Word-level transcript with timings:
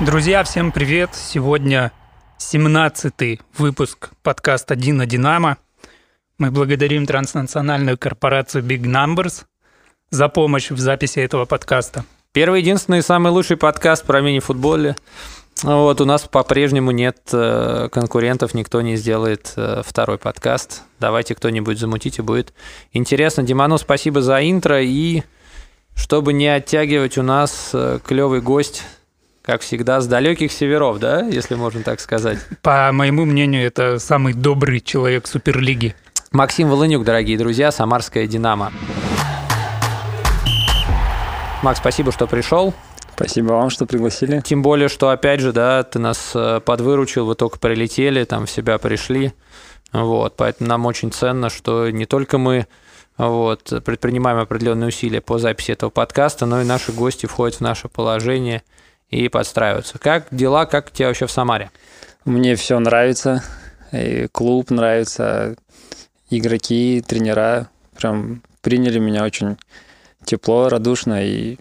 Друзья, 0.00 0.44
всем 0.44 0.72
привет! 0.72 1.10
Сегодня 1.14 1.92
17-й 2.38 3.40
выпуск 3.58 4.10
подкаста 4.22 4.76
«Дина 4.76 5.04
Динамо». 5.04 5.58
Мы 6.38 6.50
благодарим 6.50 7.06
транснациональную 7.06 7.98
корпорацию 7.98 8.62
Big 8.62 8.82
Numbers 8.82 9.44
за 10.10 10.28
помощь 10.28 10.70
в 10.70 10.78
записи 10.78 11.18
этого 11.18 11.44
подкаста. 11.44 12.04
Первый, 12.32 12.60
единственный 12.60 12.98
и 12.98 13.02
самый 13.02 13.32
лучший 13.32 13.56
подкаст 13.56 14.04
про 14.04 14.20
мини-футболе. 14.20 14.96
Вот, 15.62 16.00
у 16.00 16.04
нас 16.04 16.22
по-прежнему 16.22 16.90
нет 16.90 17.18
э, 17.32 17.88
конкурентов, 17.90 18.52
никто 18.52 18.82
не 18.82 18.96
сделает 18.96 19.54
э, 19.56 19.82
второй 19.84 20.18
подкаст. 20.18 20.82
Давайте 21.00 21.34
кто-нибудь 21.34 21.78
замутите, 21.78 22.22
будет 22.22 22.52
интересно. 22.92 23.42
Диману, 23.42 23.78
спасибо 23.78 24.20
за 24.20 24.38
интро. 24.48 24.82
И 24.82 25.22
чтобы 25.94 26.34
не 26.34 26.46
оттягивать, 26.46 27.16
у 27.16 27.22
нас 27.22 27.70
э, 27.72 28.00
клевый 28.04 28.42
гость 28.42 28.82
как 29.46 29.60
всегда, 29.60 30.00
с 30.00 30.08
далеких 30.08 30.50
северов, 30.50 30.98
да, 30.98 31.20
если 31.20 31.54
можно 31.54 31.82
так 31.84 32.00
сказать. 32.00 32.40
По 32.62 32.90
моему 32.92 33.24
мнению, 33.24 33.64
это 33.64 34.00
самый 34.00 34.34
добрый 34.34 34.80
человек 34.80 35.28
Суперлиги. 35.28 35.94
Максим 36.32 36.68
Волынюк, 36.68 37.04
дорогие 37.04 37.38
друзья, 37.38 37.70
Самарская 37.70 38.26
«Динамо». 38.26 38.72
Макс, 41.62 41.78
спасибо, 41.78 42.10
что 42.10 42.26
пришел. 42.26 42.74
Спасибо 43.16 43.54
вам, 43.54 43.70
что 43.70 43.86
пригласили. 43.86 44.40
Тем 44.40 44.62
более, 44.62 44.88
что, 44.88 45.10
опять 45.10 45.40
же, 45.40 45.52
да, 45.52 45.82
ты 45.82 45.98
нас 45.98 46.32
э, 46.34 46.60
подвыручил, 46.64 47.26
вы 47.26 47.34
только 47.34 47.58
прилетели, 47.58 48.24
там 48.24 48.46
в 48.46 48.50
себя 48.50 48.78
пришли. 48.78 49.32
Вот, 49.92 50.36
поэтому 50.36 50.68
нам 50.68 50.86
очень 50.86 51.10
ценно, 51.10 51.50
что 51.50 51.90
не 51.90 52.06
только 52.06 52.38
мы 52.38 52.66
вот, 53.16 53.72
предпринимаем 53.84 54.38
определенные 54.38 54.88
усилия 54.88 55.20
по 55.20 55.38
записи 55.38 55.72
этого 55.72 55.90
подкаста, 55.90 56.46
но 56.46 56.60
и 56.60 56.64
наши 56.64 56.92
гости 56.92 57.26
входят 57.26 57.56
в 57.56 57.60
наше 57.62 57.88
положение– 57.88 58.62
и 59.10 59.28
подстраиваться. 59.28 59.98
Как 59.98 60.26
дела, 60.30 60.66
как 60.66 60.90
тебе 60.90 61.08
вообще 61.08 61.26
в 61.26 61.30
Самаре? 61.30 61.70
Мне 62.24 62.56
все 62.56 62.78
нравится. 62.78 63.42
И 63.92 64.26
клуб 64.32 64.70
нравится, 64.70 65.56
игроки, 66.28 67.02
тренера. 67.06 67.68
Прям 67.96 68.42
приняли 68.62 68.98
меня 68.98 69.24
очень 69.24 69.56
тепло, 70.24 70.68
радушно 70.68 71.24
и 71.24 71.58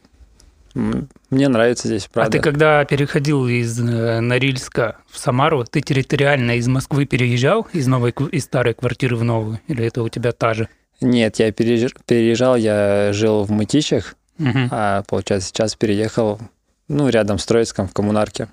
мне 0.76 1.48
нравится 1.48 1.88
здесь, 1.88 2.08
правда. 2.12 2.30
А 2.30 2.32
ты 2.32 2.40
когда 2.40 2.84
переходил 2.84 3.48
из 3.48 3.80
э, 3.80 4.20
Норильска 4.20 4.98
в 5.10 5.18
Самару, 5.18 5.64
ты 5.64 5.80
территориально 5.80 6.58
из 6.58 6.68
Москвы 6.68 7.06
переезжал 7.06 7.68
из 7.72 7.88
новой 7.88 8.12
из 8.32 8.44
старой 8.44 8.74
квартиры 8.74 9.16
в 9.16 9.24
новую, 9.24 9.62
или 9.68 9.86
это 9.86 10.04
у 10.04 10.10
тебя 10.10 10.34
та 10.34 10.54
же? 10.54 10.68
Нет, 11.00 11.40
я 11.40 11.52
переезжал, 11.52 12.58
я 12.58 13.14
жил 13.14 13.44
в 13.44 13.52
Мытищах, 13.52 14.16
угу. 14.38 14.60
а 14.72 15.04
получается 15.04 15.50
сейчас 15.50 15.76
переехал 15.76 16.40
ну, 16.88 17.08
рядом 17.10 17.40
с 17.40 17.46
Троицком 17.46 17.88
в 17.88 17.94
коммунарке. 17.94 18.50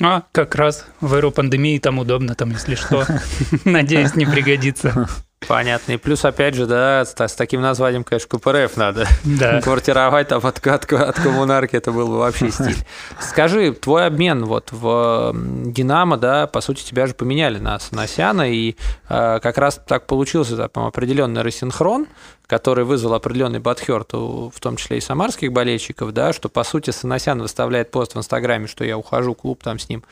А, 0.00 0.24
как 0.32 0.56
раз 0.56 0.86
в 1.00 1.14
эру 1.14 1.30
пандемии 1.30 1.78
там 1.78 2.00
удобно, 2.00 2.34
там, 2.34 2.50
если 2.50 2.74
что. 2.74 3.06
Надеюсь, 3.64 4.16
не 4.16 4.26
пригодится. 4.26 5.08
Понятно. 5.48 5.92
И 5.92 5.96
плюс, 5.96 6.24
опять 6.24 6.54
же, 6.54 6.66
да, 6.66 7.04
с, 7.04 7.14
с 7.18 7.34
таким 7.34 7.60
названием, 7.60 8.04
конечно, 8.04 8.38
КПРФ 8.38 8.76
надо. 8.76 9.06
Да. 9.24 9.60
Квартировать 9.62 10.28
там 10.28 10.44
от, 10.44 10.66
от, 10.66 10.92
от 10.92 11.20
коммунарки, 11.20 11.76
это 11.76 11.92
был 11.92 12.08
бы 12.08 12.18
вообще 12.18 12.50
стиль. 12.50 12.76
Скажи, 13.20 13.72
твой 13.72 14.06
обмен 14.06 14.44
вот 14.44 14.70
в 14.72 15.32
Динамо, 15.34 16.16
да, 16.16 16.46
по 16.46 16.60
сути, 16.60 16.84
тебя 16.84 17.06
же 17.06 17.14
поменяли 17.14 17.58
на 17.58 17.78
Санасяна, 17.78 18.50
и 18.50 18.76
э, 19.08 19.40
как 19.40 19.58
раз 19.58 19.80
так 19.86 20.06
получился 20.06 20.68
там, 20.68 20.86
определенный 20.86 21.42
рассинхрон, 21.42 22.06
который 22.46 22.84
вызвал 22.84 23.14
определенный 23.14 23.58
бадхерт, 23.58 24.12
в 24.12 24.60
том 24.60 24.76
числе 24.76 24.98
и 24.98 25.00
самарских 25.00 25.52
болельщиков, 25.52 26.12
да, 26.12 26.32
что, 26.32 26.48
по 26.48 26.64
сути, 26.64 26.90
Санасян 26.90 27.40
выставляет 27.40 27.90
пост 27.90 28.14
в 28.14 28.18
Инстаграме, 28.18 28.66
что 28.66 28.84
я 28.84 28.98
ухожу, 28.98 29.34
клуб 29.34 29.62
там 29.62 29.78
с 29.78 29.88
ним 29.88 30.04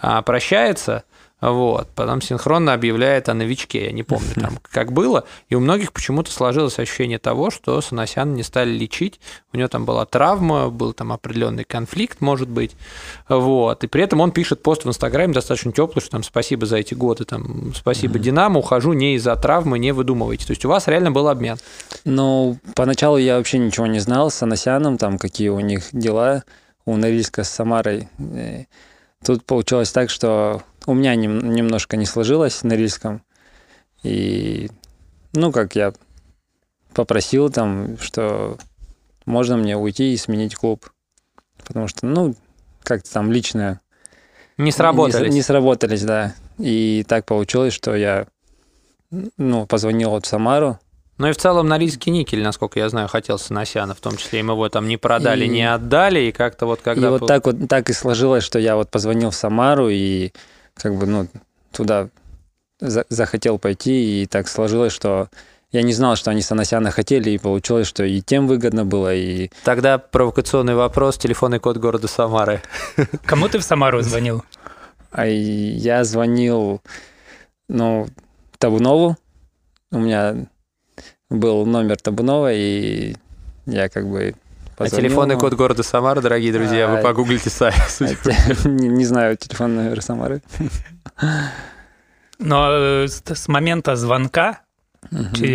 а, 0.00 0.22
прощается, 0.22 1.04
вот. 1.40 1.88
Потом 1.94 2.20
синхронно 2.20 2.72
объявляет 2.72 3.28
о 3.28 3.34
новичке. 3.34 3.86
Я 3.86 3.92
не 3.92 4.02
помню 4.02 4.34
там, 4.34 4.58
как 4.62 4.92
было. 4.92 5.24
И 5.48 5.54
у 5.54 5.60
многих 5.60 5.92
почему-то 5.92 6.32
сложилось 6.32 6.78
ощущение 6.78 7.18
того, 7.18 7.50
что 7.50 7.80
Санасяна 7.80 8.32
не 8.32 8.42
стали 8.42 8.70
лечить. 8.70 9.20
У 9.52 9.56
него 9.56 9.68
там 9.68 9.84
была 9.84 10.04
травма, 10.04 10.68
был 10.68 10.92
там 10.92 11.12
определенный 11.12 11.64
конфликт, 11.64 12.20
может 12.20 12.48
быть. 12.48 12.76
Вот. 13.28 13.84
И 13.84 13.86
при 13.86 14.02
этом 14.02 14.20
он 14.20 14.32
пишет 14.32 14.62
пост 14.62 14.84
в 14.84 14.88
Инстаграме 14.88 15.32
достаточно 15.32 15.72
теплый, 15.72 16.00
что 16.00 16.10
там 16.10 16.22
спасибо 16.24 16.66
за 16.66 16.78
эти 16.78 16.94
годы, 16.94 17.24
там 17.24 17.72
спасибо 17.74 18.18
Динамо, 18.18 18.58
ухожу 18.58 18.92
не 18.92 19.14
из-за 19.14 19.36
травмы, 19.36 19.78
не 19.78 19.92
выдумывайте. 19.92 20.46
То 20.46 20.52
есть 20.52 20.64
у 20.64 20.68
вас 20.68 20.88
реально 20.88 21.12
был 21.12 21.28
обмен. 21.28 21.58
Ну, 22.04 22.58
поначалу 22.74 23.16
я 23.16 23.36
вообще 23.36 23.58
ничего 23.58 23.86
не 23.86 24.00
знал 24.00 24.30
с 24.30 24.34
Санасяном, 24.34 24.98
там 24.98 25.18
какие 25.18 25.50
у 25.50 25.60
них 25.60 25.84
дела 25.92 26.42
у 26.84 26.96
Норильска 26.96 27.44
с 27.44 27.50
Самарой. 27.50 28.08
Э, 28.18 28.64
тут 29.24 29.44
получилось 29.44 29.92
так, 29.92 30.10
что 30.10 30.62
у 30.88 30.94
меня 30.94 31.14
нем, 31.14 31.52
немножко 31.52 31.96
не 31.96 32.06
сложилось 32.06 32.62
на 32.62 32.74
рильском. 32.74 33.22
И, 34.02 34.70
ну, 35.32 35.52
как 35.52 35.76
я 35.76 35.92
попросил 36.94 37.50
там, 37.50 37.98
что 37.98 38.58
можно 39.26 39.56
мне 39.56 39.76
уйти 39.76 40.12
и 40.12 40.16
сменить 40.16 40.56
клуб. 40.56 40.90
Потому 41.64 41.88
что, 41.88 42.06
ну, 42.06 42.34
как-то 42.82 43.12
там 43.12 43.30
личное... 43.30 43.80
Не 44.56 44.72
сработались. 44.72 45.30
Не, 45.30 45.36
не 45.36 45.42
сработались, 45.42 46.02
да. 46.02 46.34
И 46.58 47.04
так 47.06 47.26
получилось, 47.26 47.72
что 47.72 47.94
я, 47.94 48.26
ну, 49.10 49.66
позвонил 49.66 50.10
вот 50.10 50.26
в 50.26 50.28
Самару, 50.28 50.78
ну 51.18 51.26
и 51.26 51.32
в 51.32 51.36
целом 51.36 51.66
Норильский 51.66 52.12
никель, 52.12 52.42
насколько 52.42 52.78
я 52.78 52.88
знаю, 52.88 53.08
хотел 53.08 53.38
Санасяна, 53.38 53.94
в 53.94 54.00
том 54.00 54.16
числе 54.16 54.38
им 54.38 54.50
его 54.50 54.68
там 54.68 54.86
не 54.86 54.96
продали, 54.96 55.44
и... 55.44 55.48
не 55.48 55.70
отдали, 55.70 56.20
и 56.20 56.32
как-то 56.32 56.66
вот 56.66 56.80
когда... 56.80 57.08
И 57.08 57.10
вот 57.10 57.26
так 57.26 57.44
вот 57.44 57.68
так 57.68 57.90
и 57.90 57.92
сложилось, 57.92 58.44
что 58.44 58.60
я 58.60 58.76
вот 58.76 58.90
позвонил 58.90 59.30
в 59.30 59.34
Самару, 59.34 59.88
и 59.88 60.30
как 60.80 60.94
бы, 60.94 61.06
ну, 61.06 61.28
туда 61.72 62.08
за 62.80 63.04
захотел 63.08 63.58
пойти, 63.58 64.22
и 64.22 64.26
так 64.26 64.48
сложилось, 64.48 64.92
что 64.92 65.28
я 65.70 65.82
не 65.82 65.92
знал, 65.92 66.16
что 66.16 66.30
они 66.30 66.40
Санасяна 66.40 66.90
хотели, 66.90 67.30
и 67.30 67.38
получилось, 67.38 67.86
что 67.86 68.04
и 68.04 68.22
тем 68.22 68.46
выгодно 68.46 68.84
было, 68.86 69.14
и... 69.14 69.50
Тогда 69.64 69.98
провокационный 69.98 70.74
вопрос, 70.74 71.18
телефонный 71.18 71.58
код 71.58 71.76
города 71.76 72.08
Самары. 72.08 72.62
Кому 73.26 73.48
ты 73.48 73.58
в 73.58 73.62
Самару 73.62 74.00
звонил? 74.00 74.44
А 75.10 75.26
я 75.26 76.04
звонил, 76.04 76.80
ну, 77.68 78.08
Табунову. 78.58 79.16
У 79.90 79.98
меня 79.98 80.48
был 81.30 81.66
номер 81.66 81.98
Табунова, 81.98 82.52
и 82.52 83.16
я 83.66 83.88
как 83.88 84.08
бы 84.08 84.34
Позвонил, 84.78 85.06
а 85.06 85.08
телефонный 85.08 85.36
код 85.36 85.54
города 85.54 85.82
Самара, 85.82 86.20
дорогие 86.20 86.52
друзья, 86.52 86.88
а, 86.88 86.94
вы 86.94 87.02
погуглите 87.02 87.50
сами. 87.50 87.74
Не, 88.68 88.86
не 88.86 89.04
знаю 89.04 89.36
телефон 89.36 89.74
номер 89.74 90.00
Самары. 90.00 90.40
Но 92.38 92.68
э, 92.70 93.08
с, 93.08 93.20
с 93.26 93.48
момента 93.48 93.96
звонка 93.96 94.60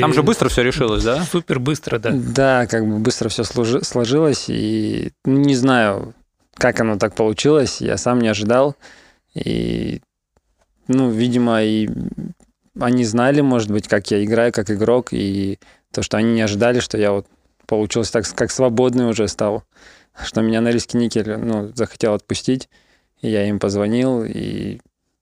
Там 0.02 0.14
же 0.14 0.24
быстро 0.24 0.50
все 0.50 0.62
решилось, 0.62 1.06
да? 1.06 1.24
Супер 1.24 1.60
быстро, 1.60 2.00
да. 2.00 2.12
Да, 2.14 2.68
как 2.68 2.86
бы 2.86 3.00
быстро 3.00 3.30
все 3.30 3.46
сложилось, 3.46 4.50
и 4.50 5.14
не 5.24 5.56
знаю, 5.56 6.14
как 6.56 6.82
оно 6.82 6.98
так 6.98 7.16
получилось, 7.16 7.80
я 7.80 7.96
сам 7.96 8.20
не 8.20 8.28
ожидал. 8.28 8.76
И, 9.34 10.02
ну, 10.90 11.10
видимо, 11.10 11.64
и 11.64 11.88
они 12.78 13.06
знали, 13.06 13.40
может 13.40 13.72
быть, 13.72 13.88
как 13.88 14.12
я 14.12 14.22
играю, 14.22 14.52
как 14.52 14.70
игрок, 14.70 15.14
и 15.14 15.60
то, 15.94 16.02
что 16.02 16.18
они 16.18 16.34
не 16.34 16.42
ожидали, 16.42 16.82
что 16.82 16.98
я 16.98 17.14
вот 17.14 17.26
получилось 17.78 18.12
так, 18.12 18.26
как 18.36 18.52
свободный 18.52 19.10
уже 19.10 19.28
стал, 19.28 19.64
что 20.24 20.42
меня 20.42 20.62
на 20.62 20.70
риски 20.70 20.98
никель 20.98 21.38
ну, 21.38 21.72
захотел 21.74 22.14
отпустить. 22.14 22.70
И 23.22 23.30
я 23.30 23.48
им 23.48 23.60
позвонил, 23.60 24.24
и 24.24 24.80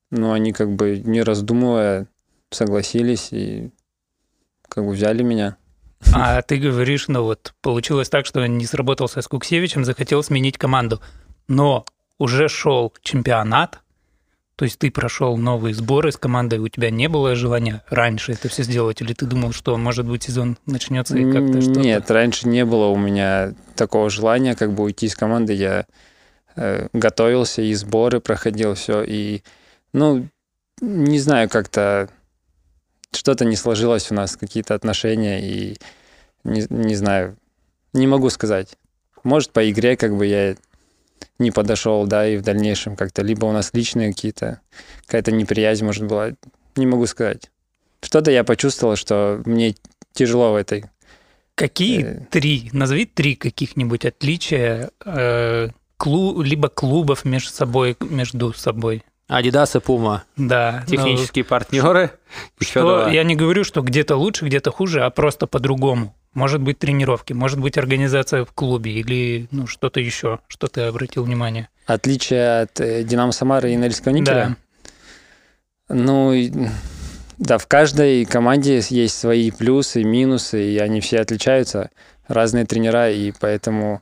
ну, 0.09 0.31
они 0.31 0.53
как 0.53 0.73
бы 0.73 0.97
не 0.97 1.21
раздумывая 1.21 2.07
согласились 2.49 3.29
и 3.31 3.71
как 4.67 4.85
бы 4.85 4.91
взяли 4.91 5.23
меня. 5.23 5.57
А 6.13 6.41
ты 6.41 6.57
говоришь, 6.57 7.07
ну 7.07 7.23
вот 7.23 7.53
получилось 7.61 8.09
так, 8.09 8.25
что 8.25 8.45
не 8.45 8.65
сработался 8.65 9.21
с 9.21 9.27
Куксевичем, 9.27 9.85
захотел 9.85 10.23
сменить 10.23 10.57
команду. 10.57 10.99
Но 11.47 11.85
уже 12.17 12.49
шел 12.49 12.93
чемпионат, 13.01 13.79
то 14.61 14.65
есть 14.65 14.77
ты 14.77 14.91
прошел 14.91 15.37
новые 15.37 15.73
сборы 15.73 16.11
с 16.11 16.17
командой, 16.17 16.59
у 16.59 16.67
тебя 16.67 16.91
не 16.91 17.09
было 17.09 17.33
желания 17.33 17.81
раньше 17.89 18.33
это 18.33 18.47
все 18.47 18.61
сделать, 18.61 19.01
или 19.01 19.11
ты 19.13 19.25
думал, 19.25 19.53
что, 19.53 19.75
может 19.75 20.07
быть, 20.07 20.21
сезон 20.21 20.55
начнется 20.67 21.17
и 21.17 21.23
как-то 21.31 21.61
что-то? 21.61 21.79
Нет, 21.79 22.11
раньше 22.11 22.47
не 22.47 22.63
было 22.63 22.85
у 22.85 22.95
меня 22.95 23.55
такого 23.75 24.11
желания 24.11 24.53
как 24.53 24.73
бы 24.73 24.83
уйти 24.83 25.07
из 25.07 25.15
команды. 25.15 25.53
Я 25.53 25.87
э, 26.55 26.89
готовился, 26.93 27.63
и 27.63 27.73
сборы 27.73 28.19
проходил, 28.19 28.75
все. 28.75 29.01
И, 29.01 29.41
ну, 29.93 30.27
не 30.79 31.17
знаю, 31.17 31.49
как-то 31.49 32.07
что-то 33.11 33.45
не 33.45 33.55
сложилось 33.55 34.11
у 34.11 34.13
нас, 34.13 34.35
какие-то 34.35 34.75
отношения, 34.75 35.41
и 35.41 35.77
не, 36.43 36.67
не 36.69 36.93
знаю, 36.93 37.35
не 37.93 38.05
могу 38.05 38.29
сказать. 38.29 38.77
Может, 39.23 39.53
по 39.53 39.67
игре 39.67 39.97
как 39.97 40.15
бы 40.15 40.27
я 40.27 40.55
не 41.39 41.51
подошел, 41.51 42.05
да, 42.05 42.27
и 42.27 42.37
в 42.37 42.41
дальнейшем 42.41 42.95
как-то 42.95 43.21
либо 43.21 43.45
у 43.45 43.51
нас 43.51 43.71
личные 43.73 44.13
какие-то, 44.13 44.61
какая-то 45.05 45.31
неприязнь, 45.31 45.85
может, 45.85 46.05
была, 46.05 46.31
не 46.75 46.85
могу 46.85 47.05
сказать. 47.07 47.51
что-то 48.01 48.31
я 48.31 48.43
почувствовал, 48.43 48.95
что 48.95 49.41
мне 49.45 49.75
тяжело 50.13 50.53
в 50.53 50.55
этой. 50.55 50.85
Какие 51.55 52.03
э... 52.03 52.19
три? 52.29 52.69
Назови 52.73 53.05
три 53.05 53.35
каких-нибудь 53.35 54.05
отличия 54.05 54.91
э, 55.05 55.69
клуб, 55.97 56.43
либо 56.43 56.69
клубов 56.69 57.25
между 57.25 57.51
собой, 57.51 57.97
между 57.99 58.53
собой. 58.53 59.03
Адидас 59.27 59.75
и 59.77 59.79
Пума. 59.79 60.25
Да. 60.35 60.83
Технические 60.87 61.45
ну, 61.45 61.49
партнеры. 61.49 62.11
Что, 62.59 63.07
я 63.07 63.23
не 63.23 63.35
говорю, 63.35 63.63
что 63.63 63.81
где-то 63.81 64.17
лучше, 64.17 64.45
где-то 64.45 64.71
хуже, 64.71 65.03
а 65.03 65.09
просто 65.09 65.47
по-другому. 65.47 66.13
Может 66.33 66.61
быть 66.61 66.79
тренировки, 66.79 67.33
может 67.33 67.59
быть 67.59 67.77
организация 67.77 68.45
в 68.45 68.53
клубе 68.53 68.93
или 68.93 69.47
ну, 69.51 69.67
что-то 69.67 69.99
еще, 69.99 70.39
что 70.47 70.67
ты 70.67 70.81
обратил 70.81 71.23
внимание. 71.23 71.67
Отличие 71.85 72.61
от 72.61 72.79
э, 72.79 73.03
Динамо 73.03 73.33
Самары 73.33 73.73
и 73.73 73.77
Норильского 73.77 74.13
никеля? 74.13 74.55
Да. 75.89 75.95
Ну, 75.95 76.33
да, 77.37 77.57
в 77.57 77.67
каждой 77.67 78.23
команде 78.23 78.81
есть 78.89 79.17
свои 79.17 79.51
плюсы, 79.51 80.03
минусы, 80.03 80.71
и 80.71 80.77
они 80.77 81.01
все 81.01 81.19
отличаются, 81.19 81.89
разные 82.27 82.65
тренера, 82.65 83.11
и 83.11 83.33
поэтому, 83.37 84.01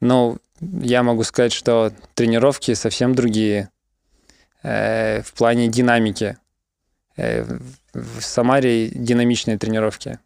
ну, 0.00 0.38
я 0.60 1.04
могу 1.04 1.22
сказать, 1.22 1.52
что 1.52 1.92
тренировки 2.14 2.74
совсем 2.74 3.14
другие 3.14 3.70
э, 4.62 5.22
в 5.22 5.32
плане 5.34 5.68
динамики. 5.68 6.38
Э, 7.16 7.44
в 7.94 8.20
Самаре 8.20 8.88
динамичные 8.88 9.58
тренировки. 9.58 10.18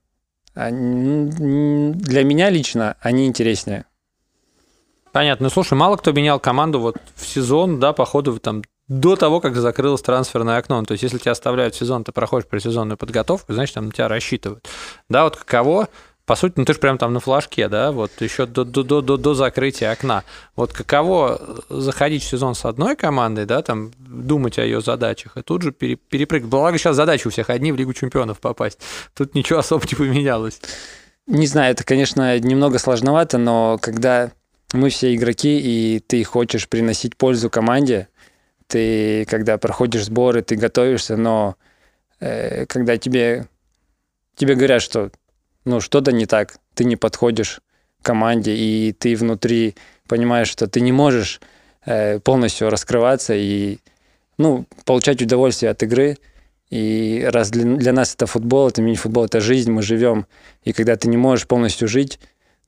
Для 0.54 2.24
меня 2.24 2.50
лично 2.50 2.96
они 3.00 3.26
интереснее. 3.26 3.86
Понятно. 5.12 5.44
Ну, 5.44 5.50
слушай, 5.50 5.74
мало 5.74 5.96
кто 5.96 6.12
менял 6.12 6.40
команду 6.40 6.80
вот 6.80 6.96
в 7.14 7.26
сезон, 7.26 7.78
да, 7.78 7.92
по 7.92 8.04
ходу 8.04 8.38
там 8.38 8.62
до 8.88 9.16
того, 9.16 9.40
как 9.40 9.56
закрылось 9.56 10.02
трансферное 10.02 10.58
окно. 10.58 10.80
Ну, 10.80 10.86
то 10.86 10.92
есть, 10.92 11.02
если 11.02 11.18
тебя 11.18 11.32
оставляют 11.32 11.74
в 11.74 11.78
сезон, 11.78 12.04
ты 12.04 12.12
проходишь 12.12 12.48
предсезонную 12.48 12.96
подготовку, 12.98 13.52
значит, 13.52 13.74
там 13.74 13.86
на 13.86 13.92
тебя 13.92 14.08
рассчитывают. 14.08 14.66
Да, 15.08 15.24
вот 15.24 15.36
каково 15.36 15.88
по 16.24 16.36
сути, 16.36 16.54
ну 16.56 16.64
ты 16.64 16.72
же 16.72 16.78
прям 16.78 16.98
там 16.98 17.12
на 17.12 17.20
флажке, 17.20 17.68
да, 17.68 17.90
вот 17.90 18.10
еще 18.20 18.46
до, 18.46 18.64
до, 18.64 18.84
до, 18.84 19.00
до, 19.00 19.16
до 19.16 19.34
закрытия 19.34 19.90
окна. 19.90 20.22
Вот 20.54 20.72
каково 20.72 21.40
заходить 21.68 22.22
в 22.22 22.28
сезон 22.28 22.54
с 22.54 22.64
одной 22.64 22.94
командой, 22.94 23.44
да, 23.44 23.62
там 23.62 23.90
думать 23.98 24.58
о 24.58 24.64
ее 24.64 24.80
задачах, 24.80 25.36
и 25.36 25.42
тут 25.42 25.62
же 25.62 25.72
пере, 25.72 25.96
перепрыгнуть. 25.96 26.50
Благо 26.50 26.78
сейчас 26.78 26.96
задачи 26.96 27.26
у 27.26 27.30
всех 27.30 27.50
одни 27.50 27.72
в 27.72 27.76
Лигу 27.76 27.92
чемпионов 27.92 28.38
попасть. 28.38 28.78
Тут 29.14 29.34
ничего 29.34 29.58
особо 29.58 29.84
не 29.90 29.96
поменялось. 29.96 30.60
Не 31.26 31.46
знаю, 31.46 31.72
это, 31.72 31.84
конечно, 31.84 32.38
немного 32.38 32.78
сложновато, 32.78 33.38
но 33.38 33.78
когда 33.80 34.30
мы 34.72 34.90
все 34.90 35.14
игроки, 35.14 35.58
и 35.58 36.00
ты 36.00 36.22
хочешь 36.24 36.68
приносить 36.68 37.16
пользу 37.16 37.50
команде, 37.50 38.08
ты, 38.68 39.24
когда 39.26 39.58
проходишь 39.58 40.04
сборы, 40.04 40.42
ты 40.42 40.56
готовишься, 40.56 41.16
но 41.16 41.56
э, 42.20 42.64
когда 42.66 42.96
тебе, 42.96 43.46
тебе 44.36 44.54
говорят, 44.54 44.82
что 44.82 45.10
ну, 45.64 45.80
что-то 45.80 46.12
не 46.12 46.26
так, 46.26 46.56
ты 46.74 46.84
не 46.84 46.96
подходишь 46.96 47.60
команде, 48.02 48.54
и 48.54 48.92
ты 48.92 49.16
внутри 49.16 49.74
понимаешь, 50.08 50.48
что 50.48 50.66
ты 50.66 50.80
не 50.80 50.92
можешь 50.92 51.40
э, 51.86 52.18
полностью 52.20 52.68
раскрываться 52.68 53.34
и, 53.34 53.78
ну, 54.38 54.66
получать 54.84 55.22
удовольствие 55.22 55.70
от 55.70 55.82
игры. 55.82 56.18
И 56.70 57.26
раз 57.30 57.50
для, 57.50 57.64
для 57.76 57.92
нас 57.92 58.14
это 58.14 58.26
футбол, 58.26 58.68
это 58.68 58.82
мини-футбол, 58.82 59.26
это 59.26 59.40
жизнь, 59.40 59.70
мы 59.70 59.82
живем, 59.82 60.26
и 60.64 60.72
когда 60.72 60.96
ты 60.96 61.08
не 61.08 61.18
можешь 61.18 61.46
полностью 61.46 61.86
жить, 61.86 62.18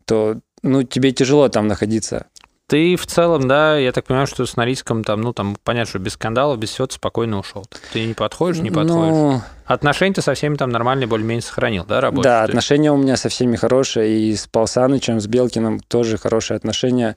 то, 0.05 0.41
ну, 0.63 0.83
тебе 0.83 1.13
тяжело 1.13 1.49
там 1.49 1.67
находиться. 1.69 2.27
Ты 2.67 2.97
в 2.97 3.07
целом, 3.07 3.47
да, 3.47 3.77
я 3.77 3.93
так 3.93 4.07
понимаю, 4.07 4.27
что 4.27 4.47
с 4.47 4.57
Норильском 4.57 5.05
там, 5.05 5.21
ну, 5.21 5.35
там, 5.35 5.57
понятно, 5.65 5.91
что 5.91 5.99
без 5.99 6.15
скандалов, 6.15 6.59
без 6.59 6.71
всего 6.71 6.87
ты 6.87 6.95
спокойно 6.95 7.39
ушел. 7.39 7.67
Ты 7.93 8.07
не 8.07 8.15
подходишь, 8.15 8.63
не 8.63 8.71
подходишь. 8.71 9.13
Ну... 9.13 9.43
Отношения 9.67 10.15
ты 10.15 10.23
со 10.23 10.33
всеми 10.33 10.57
там 10.57 10.71
нормальные, 10.71 11.07
более-менее 11.07 11.43
сохранил, 11.43 11.85
да, 11.85 12.01
работаешь? 12.01 12.25
Да, 12.25 12.43
отношения 12.43 12.91
у 12.91 12.97
меня 12.97 13.17
со 13.17 13.29
всеми 13.29 13.57
хорошие, 13.57 14.19
и 14.19 14.35
с 14.35 14.47
Пал 14.47 14.67
Санычем, 14.67 15.21
с 15.21 15.27
Белкиным 15.27 15.81
тоже 15.81 16.17
хорошие 16.17 16.57
отношения. 16.57 17.17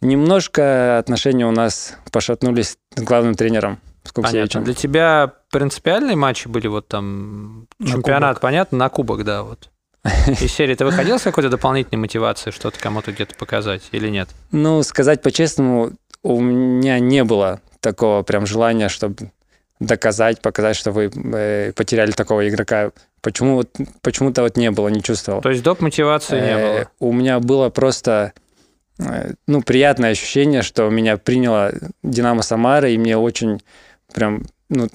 Немножко 0.00 0.98
отношения 0.98 1.46
у 1.46 1.52
нас 1.52 1.94
пошатнулись 2.12 2.78
с 2.94 3.02
главным 3.02 3.34
тренером. 3.34 3.80
С 4.04 4.12
Понятно. 4.12 4.62
Для 4.62 4.74
тебя 4.74 5.32
принципиальные 5.50 6.14
матчи 6.14 6.46
были 6.46 6.68
вот 6.68 6.86
там 6.86 7.66
на 7.80 7.88
чемпионат, 7.88 8.36
кубок. 8.36 8.42
понятно, 8.42 8.78
на 8.78 8.88
кубок, 8.88 9.24
да, 9.24 9.42
вот. 9.42 9.68
Из 10.40 10.52
серии 10.52 10.74
ты 10.74 10.84
выходил 10.84 11.18
с 11.18 11.22
какой-то 11.22 11.50
дополнительной 11.50 12.00
мотивацией 12.00 12.52
что-то 12.52 12.78
кому-то 12.78 13.12
где-то 13.12 13.34
показать 13.34 13.82
или 13.92 14.08
нет? 14.08 14.28
Ну, 14.52 14.82
сказать 14.82 15.22
по-честному, 15.22 15.92
у 16.22 16.40
меня 16.40 16.98
не 16.98 17.24
было 17.24 17.60
такого 17.80 18.22
прям 18.22 18.46
желания, 18.46 18.88
чтобы 18.88 19.30
доказать, 19.80 20.40
показать, 20.40 20.76
что 20.76 20.90
вы 20.90 21.10
э, 21.14 21.72
потеряли 21.72 22.12
такого 22.12 22.48
игрока. 22.48 22.92
Почему 23.20 23.56
вот, 23.56 23.70
почему-то 24.02 24.42
вот 24.42 24.56
не 24.56 24.70
было, 24.70 24.88
не 24.88 25.02
чувствовал. 25.02 25.42
То 25.42 25.50
есть 25.50 25.62
доп. 25.62 25.80
мотивации 25.80 26.40
не 26.40 26.46
э, 26.46 26.78
было? 26.78 26.90
У 27.00 27.12
меня 27.12 27.40
было 27.40 27.68
просто 27.68 28.32
э, 28.98 29.32
ну, 29.46 29.62
приятное 29.62 30.10
ощущение, 30.10 30.62
что 30.62 30.88
меня 30.88 31.16
приняла 31.18 31.72
Динамо 32.02 32.42
Самара, 32.42 32.88
и 32.88 32.96
мне 32.96 33.16
очень 33.16 33.60
прям, 34.14 34.44
ну, 34.70 34.88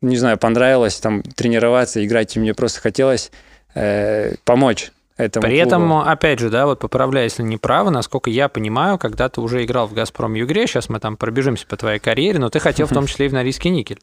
не 0.00 0.16
знаю, 0.16 0.36
понравилось 0.36 0.96
там 0.96 1.22
тренироваться, 1.22 2.04
играть, 2.04 2.36
и 2.36 2.40
мне 2.40 2.54
просто 2.54 2.80
хотелось 2.80 3.30
э, 3.74 4.34
помочь 4.44 4.92
этому 5.16 5.46
При 5.46 5.60
клубу. 5.60 5.68
этом, 5.68 5.92
опять 6.00 6.40
же, 6.40 6.50
да, 6.50 6.66
вот 6.66 6.80
поправляю, 6.80 7.26
если 7.26 7.42
не 7.42 7.56
право, 7.56 7.90
насколько 7.90 8.30
я 8.30 8.48
понимаю, 8.48 8.98
когда 8.98 9.28
ты 9.28 9.40
уже 9.40 9.64
играл 9.64 9.86
в 9.86 9.92
«Газпром 9.92 10.34
Югре», 10.34 10.66
сейчас 10.66 10.88
мы 10.88 10.98
там 10.98 11.16
пробежимся 11.16 11.66
по 11.66 11.76
твоей 11.76 11.98
карьере, 11.98 12.38
но 12.38 12.50
ты 12.50 12.58
хотел 12.58 12.86
в 12.86 12.92
том 12.92 13.06
числе 13.08 13.26
и 13.26 13.28
в 13.28 13.32
Норильский 13.32 13.70
никель. 13.70 14.00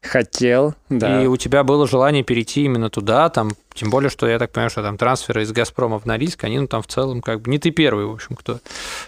Хотел, 0.00 0.74
да. 0.88 1.22
И 1.22 1.26
у 1.26 1.36
тебя 1.36 1.64
было 1.64 1.86
желание 1.88 2.22
перейти 2.22 2.62
именно 2.62 2.88
туда, 2.88 3.28
там, 3.30 3.50
тем 3.74 3.90
более, 3.90 4.10
что 4.10 4.28
я 4.28 4.38
так 4.38 4.52
понимаю, 4.52 4.70
что 4.70 4.82
там 4.82 4.96
трансферы 4.96 5.42
из 5.42 5.50
«Газпрома» 5.50 5.98
в 5.98 6.06
Норильск, 6.06 6.44
они, 6.44 6.60
ну, 6.60 6.68
там 6.68 6.82
в 6.82 6.86
целом, 6.86 7.20
как 7.20 7.40
бы, 7.40 7.50
не 7.50 7.58
ты 7.58 7.72
первый, 7.72 8.06
в 8.06 8.12
общем, 8.12 8.36
кто 8.36 8.60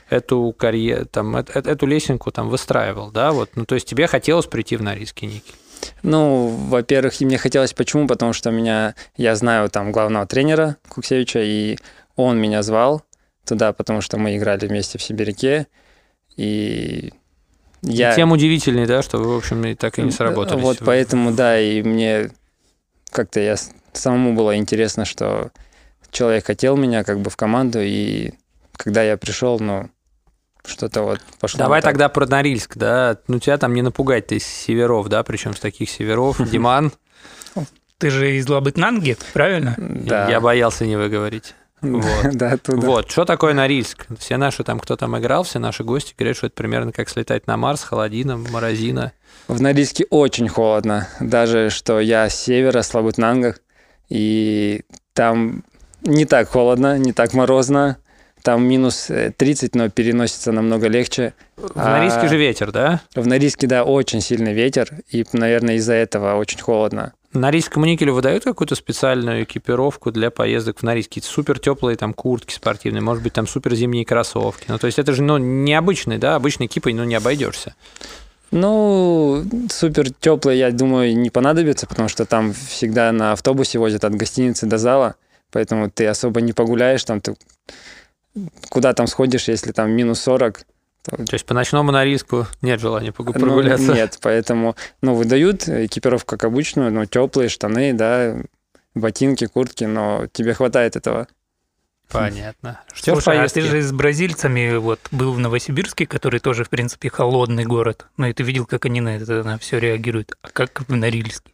эту 0.08 0.52
карьеру, 0.58 1.06
там, 1.06 1.36
эту 1.36 1.86
лесенку 1.86 2.32
там 2.32 2.48
выстраивал, 2.48 3.12
да, 3.12 3.30
вот, 3.30 3.50
ну, 3.54 3.64
то 3.64 3.76
есть 3.76 3.86
тебе 3.86 4.08
хотелось 4.08 4.46
прийти 4.46 4.76
в 4.76 4.82
Норильский 4.82 5.28
никель. 5.28 5.54
Ну, 6.02 6.48
во-первых, 6.48 7.20
и 7.20 7.26
мне 7.26 7.38
хотелось 7.38 7.72
почему? 7.72 8.06
Потому 8.06 8.32
что 8.32 8.50
меня, 8.50 8.94
я 9.16 9.34
знаю 9.36 9.68
там 9.70 9.92
главного 9.92 10.26
тренера 10.26 10.76
Куксевича, 10.88 11.40
и 11.42 11.78
он 12.16 12.38
меня 12.40 12.62
звал 12.62 13.02
туда, 13.44 13.72
потому 13.72 14.00
что 14.00 14.18
мы 14.18 14.36
играли 14.36 14.66
вместе 14.66 14.98
в 14.98 15.02
Сибиряке, 15.02 15.66
и 16.36 17.12
я... 17.82 18.12
И 18.12 18.16
тем 18.16 18.32
удивительнее, 18.32 18.86
да, 18.86 19.02
что 19.02 19.18
вы, 19.18 19.34
в 19.34 19.36
общем, 19.38 19.76
так 19.76 19.98
и 19.98 20.02
не 20.02 20.10
сработались. 20.10 20.62
Вот 20.62 20.78
поэтому, 20.84 21.32
да, 21.32 21.58
и 21.58 21.82
мне 21.82 22.30
как-то 23.10 23.40
я 23.40 23.56
самому 23.92 24.34
было 24.34 24.56
интересно, 24.56 25.04
что 25.04 25.50
человек 26.10 26.46
хотел 26.46 26.76
меня 26.76 27.04
как 27.04 27.20
бы 27.20 27.30
в 27.30 27.36
команду, 27.36 27.80
и 27.80 28.32
когда 28.72 29.02
я 29.02 29.16
пришел, 29.16 29.58
ну, 29.58 29.88
что-то 30.64 31.02
вот 31.02 31.20
пошло. 31.40 31.58
Давай 31.58 31.80
вот 31.80 31.84
тогда 31.84 32.08
про 32.08 32.26
Норильск, 32.26 32.76
да. 32.76 33.18
Ну, 33.28 33.38
тебя 33.38 33.58
там 33.58 33.74
не 33.74 33.82
напугать, 33.82 34.28
ты 34.28 34.36
из 34.36 34.46
северов, 34.46 35.08
да, 35.08 35.22
причем 35.22 35.54
с 35.54 35.60
таких 35.60 35.90
северов. 35.90 36.40
Диман. 36.50 36.92
Ты 37.98 38.10
же 38.10 38.36
из 38.36 38.48
Лабытнанги, 38.48 39.16
правильно? 39.34 39.74
Да. 39.78 40.28
Я 40.30 40.40
боялся 40.40 40.86
не 40.86 40.96
выговорить. 40.96 41.54
Вот. 41.82 42.04
да, 42.32 42.52
оттуда. 42.52 42.86
Вот, 42.86 43.10
что 43.10 43.24
такое 43.24 43.54
Норильск? 43.54 44.06
Все 44.18 44.36
наши 44.36 44.64
там, 44.64 44.78
кто 44.80 44.96
там 44.96 45.18
играл, 45.18 45.44
все 45.44 45.58
наши 45.58 45.84
гости 45.84 46.14
говорят, 46.16 46.36
что 46.36 46.46
это 46.46 46.56
примерно 46.56 46.92
как 46.92 47.08
слетать 47.08 47.46
на 47.46 47.56
Марс, 47.56 47.82
холодина, 47.82 48.36
морозина. 48.36 49.12
В 49.48 49.60
Норильске 49.60 50.06
очень 50.10 50.48
холодно. 50.48 51.08
Даже 51.20 51.70
что 51.70 52.00
я 52.00 52.28
с 52.28 52.34
севера, 52.34 52.82
с 52.82 52.92
Лабытнангах, 52.94 53.60
и 54.08 54.82
там 55.12 55.64
не 56.02 56.24
так 56.24 56.48
холодно, 56.48 56.98
не 56.98 57.12
так 57.12 57.32
морозно. 57.32 57.98
Там 58.42 58.66
минус 58.66 59.10
30, 59.36 59.74
э, 59.74 59.78
но 59.78 59.88
переносится 59.90 60.52
намного 60.52 60.88
легче. 60.88 61.34
В 61.56 61.76
Норильске 61.76 62.22
а, 62.22 62.28
же 62.28 62.36
ветер, 62.36 62.72
да? 62.72 63.00
В 63.14 63.26
Норильске, 63.26 63.66
да, 63.66 63.84
очень 63.84 64.20
сильный 64.20 64.54
ветер, 64.54 64.90
и, 65.10 65.24
наверное, 65.32 65.76
из-за 65.76 65.94
этого 65.94 66.36
очень 66.36 66.60
холодно. 66.60 67.12
Норильскому 67.32 67.86
никелю 67.86 68.14
выдают 68.14 68.42
какую-то 68.42 68.74
специальную 68.74 69.44
экипировку 69.44 70.10
для 70.10 70.30
поездок 70.30 70.80
в 70.80 70.82
Норильск? 70.82 71.12
Супер 71.22 71.60
теплые 71.60 71.96
там 71.96 72.12
куртки 72.12 72.52
спортивные, 72.52 73.02
может 73.02 73.22
быть, 73.22 73.34
там 73.34 73.46
супер 73.46 73.74
зимние 73.74 74.04
кроссовки. 74.04 74.64
Ну, 74.66 74.78
то 74.78 74.86
есть 74.86 74.98
это 74.98 75.12
же 75.12 75.22
ну, 75.22 75.38
необычный, 75.38 76.18
да, 76.18 76.34
обычной 76.34 76.66
экипой 76.66 76.92
ну, 76.92 77.04
не 77.04 77.14
обойдешься. 77.14 77.74
Ну, 78.50 79.44
супер 79.70 80.12
теплые, 80.12 80.58
я 80.58 80.72
думаю, 80.72 81.16
не 81.16 81.30
понадобится, 81.30 81.86
потому 81.86 82.08
что 82.08 82.24
там 82.24 82.52
всегда 82.52 83.12
на 83.12 83.32
автобусе 83.32 83.78
возят 83.78 84.04
от 84.04 84.16
гостиницы 84.16 84.66
до 84.66 84.76
зала, 84.76 85.14
поэтому 85.52 85.88
ты 85.88 86.08
особо 86.08 86.40
не 86.40 86.52
погуляешь, 86.52 87.04
там 87.04 87.20
ты 87.20 87.36
куда 88.68 88.92
там 88.92 89.06
сходишь, 89.06 89.48
если 89.48 89.72
там 89.72 89.90
минус 89.90 90.20
40. 90.20 90.60
То, 91.02 91.16
то 91.16 91.34
есть 91.34 91.46
по 91.46 91.54
ночному 91.54 91.92
на 91.92 92.04
риску 92.04 92.46
нет 92.60 92.80
желания 92.80 93.14
ну, 93.16 93.24
прогуляться? 93.32 93.86
Ну, 93.86 93.94
нет, 93.94 94.18
поэтому, 94.20 94.76
ну, 95.00 95.14
выдают 95.14 95.66
экипировку 95.68 96.36
как 96.36 96.44
обычную, 96.44 96.92
ну, 96.92 97.06
теплые 97.06 97.48
штаны, 97.48 97.94
да, 97.94 98.36
ботинки, 98.94 99.46
куртки, 99.46 99.84
но 99.84 100.26
тебе 100.32 100.52
хватает 100.52 100.96
этого. 100.96 101.26
Понятно. 102.10 102.80
Что 102.92 103.14
Слушай, 103.14 103.40
а 103.40 103.48
ты 103.48 103.60
же 103.62 103.82
с 103.82 103.92
бразильцами 103.92 104.76
вот 104.76 105.00
был 105.12 105.32
в 105.32 105.38
Новосибирске, 105.38 106.06
который 106.06 106.40
тоже, 106.40 106.64
в 106.64 106.68
принципе, 106.68 107.08
холодный 107.08 107.64
город. 107.64 108.06
Ну 108.16 108.26
и 108.26 108.32
ты 108.32 108.42
видел, 108.42 108.66
как 108.66 108.84
они 108.86 109.00
на 109.00 109.16
это 109.16 109.44
на 109.44 109.58
все 109.58 109.78
реагируют. 109.78 110.36
А 110.42 110.48
как 110.50 110.82
в 110.88 110.94
Норильске? 110.94 111.52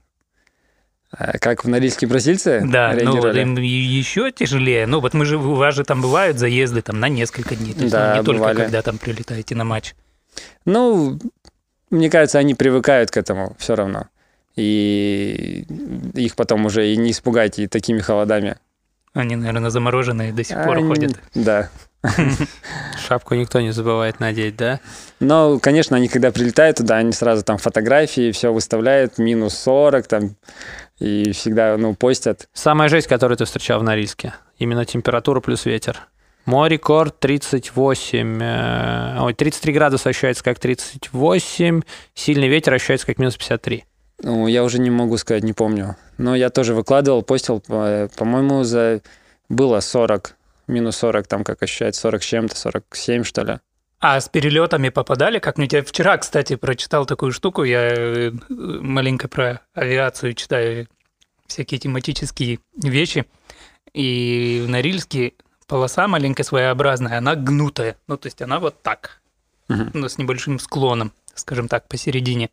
А 1.11 1.39
как 1.39 1.65
в 1.65 1.69
Норильске 1.69 2.07
бразильцы 2.07 2.63
Да, 2.65 2.93
ну 3.01 3.17
вот 3.21 3.35
им 3.37 3.57
еще 3.57 4.33
тяжелее. 4.33 4.87
Ну 4.87 5.01
вот 5.01 5.15
мы 5.15 5.25
же, 5.25 5.37
у 5.39 5.55
вас 5.55 5.75
же 5.75 5.85
там 5.85 6.03
бывают 6.03 6.39
заезды 6.39 6.83
там 6.83 6.99
на 6.99 7.09
несколько 7.09 7.55
дней. 7.55 7.75
То 7.75 7.81
есть, 7.81 7.93
да, 7.93 8.15
ну, 8.15 8.21
не 8.21 8.25
только 8.25 8.41
бывали. 8.41 8.57
когда 8.57 8.83
там 8.83 8.99
прилетаете 8.99 9.55
на 9.55 9.65
матч. 9.65 9.95
Ну, 10.65 11.19
мне 11.91 12.11
кажется, 12.11 12.39
они 12.39 12.55
привыкают 12.55 13.11
к 13.11 13.17
этому 13.17 13.57
все 13.59 13.77
равно. 13.77 14.09
И 14.57 15.67
их 16.15 16.35
потом 16.35 16.67
уже 16.67 16.89
и 16.93 16.97
не 16.97 17.13
испугать 17.13 17.59
и 17.59 17.69
такими 17.69 18.01
холодами. 18.01 18.57
Они, 19.13 19.37
наверное, 19.37 19.71
замороженные 19.71 20.33
до 20.33 20.45
сих 20.45 20.63
пор 20.63 20.79
они... 20.79 20.87
ходят. 20.89 21.21
Да. 21.35 21.71
Шапку 23.07 23.35
никто 23.35 23.61
не 23.61 23.73
забывает 23.73 24.21
надеть, 24.21 24.57
да? 24.57 24.81
Но, 25.21 25.59
конечно, 25.59 25.97
они 25.97 26.09
когда 26.09 26.31
прилетают 26.31 26.79
туда, 26.79 26.97
они 26.97 27.13
сразу 27.13 27.43
там 27.43 27.59
фотографии, 27.59 28.33
все 28.33 28.53
выставляют, 28.53 29.19
минус 29.19 29.55
40 29.59 30.07
там, 30.07 30.37
и 30.99 31.33
всегда, 31.33 31.77
ну, 31.77 31.95
постят. 31.95 32.49
Самая 32.53 32.89
жесть, 32.89 33.07
которую 33.07 33.37
ты 33.37 33.45
встречал 33.45 33.81
в 33.81 33.83
Норильске? 33.83 34.35
Именно 34.59 34.85
температура 34.85 35.41
плюс 35.41 35.67
ветер. 35.67 36.09
Мой 36.47 36.69
рекорд 36.69 37.19
38, 37.19 38.41
э, 38.41 39.21
ой, 39.21 39.35
33 39.35 39.73
градуса 39.73 40.11
ощущается 40.11 40.45
как 40.45 40.61
38, 40.61 41.83
сильный 42.15 42.49
ветер 42.49 42.73
ощущается 42.73 43.05
как 43.07 43.19
минус 43.19 43.37
53. 43.37 43.85
Ну, 44.23 44.47
я 44.47 44.63
уже 44.63 44.79
не 44.79 44.91
могу 44.91 45.17
сказать, 45.19 45.43
не 45.43 45.53
помню. 45.53 45.97
Но 46.19 46.37
я 46.37 46.51
тоже 46.51 46.73
выкладывал, 46.75 47.23
постил, 47.23 47.63
э, 47.69 48.09
по-моему, 48.17 48.63
за 48.63 49.01
было 49.49 49.81
40, 49.81 50.37
минус 50.67 50.97
40, 50.97 51.27
там 51.27 51.45
как 51.45 51.63
ощущается, 51.63 52.01
40 52.03 52.23
с 52.23 52.27
чем-то, 52.27 52.57
47, 52.57 53.25
что 53.25 53.43
ли. 53.43 53.59
А 53.99 54.21
с 54.21 54.29
перелетами 54.29 54.91
попадали? 54.91 55.39
Как 55.39 55.57
мне 55.57 55.69
тебя 55.69 55.83
вчера, 55.83 56.19
кстати, 56.19 56.57
прочитал 56.57 57.07
такую 57.07 57.33
штуку. 57.33 57.65
Я 57.65 57.89
э, 57.89 58.31
маленько 58.51 59.27
про 59.27 59.63
авиацию 59.75 60.35
читаю 60.35 60.87
всякие 61.47 61.81
тематические 61.81 62.59
вещи. 62.77 63.25
И 63.95 64.63
в 64.67 64.69
Норильске 64.69 65.33
полоса 65.67 66.09
маленькая 66.09 66.43
своеобразная, 66.43 67.19
она 67.19 67.37
гнутая. 67.37 67.97
Ну, 68.07 68.19
то 68.19 68.27
есть 68.27 68.43
она 68.43 68.61
вот 68.61 68.83
так, 68.83 69.23
uh-huh. 69.69 69.91
но 69.95 70.09
с 70.09 70.19
небольшим 70.19 70.59
склоном, 70.59 71.13
скажем 71.35 71.67
так, 71.67 71.89
посередине. 71.89 72.51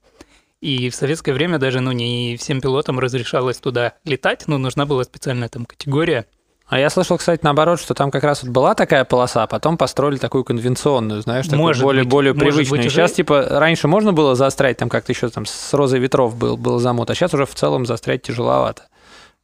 И 0.62 0.90
в 0.90 0.96
советское 0.96 1.34
время 1.34 1.60
даже 1.60 1.82
ну, 1.82 1.92
не 1.92 2.38
всем 2.38 2.62
пилотам 2.62 3.00
разрешалось 3.00 3.58
туда 3.58 3.96
летать, 4.06 4.48
но 4.48 4.58
нужна 4.58 4.86
была 4.86 5.04
специальная 5.04 5.50
там 5.50 5.66
категория– 5.66 6.26
а 6.74 6.80
я 6.80 6.90
слышал, 6.90 7.20
кстати, 7.20 7.42
наоборот, 7.44 7.80
что 7.80 7.94
там 7.94 8.10
как 8.10 8.24
раз 8.24 8.42
вот 8.42 8.52
была 8.52 8.74
такая 8.74 9.06
полоса, 9.06 9.44
а 9.44 9.48
потом 9.48 9.78
построили 9.78 10.18
такую 10.18 10.44
конвенционную, 10.44 11.22
знаешь, 11.22 11.46
такую 11.46 11.62
может 11.62 11.84
более, 11.84 12.04
быть, 12.04 12.12
более 12.12 12.34
привычную. 12.34 12.82
Быть, 12.82 12.92
сейчас, 12.92 13.12
уже... 13.12 13.18
типа, 13.18 13.46
раньше 13.48 13.88
можно 13.88 14.12
было 14.12 14.34
заострять, 14.34 14.78
там 14.78 14.90
как-то 14.90 15.12
еще 15.12 15.30
там 15.30 15.46
с 15.46 15.72
розой 15.76 16.00
ветров 16.00 16.36
был, 16.36 16.58
был 16.58 16.80
замут, 16.80 17.12
а 17.12 17.14
сейчас 17.14 17.32
уже 17.36 17.46
в 17.46 17.54
целом 17.54 17.86
заострять 17.86 18.24
тяжеловато. 18.24 18.88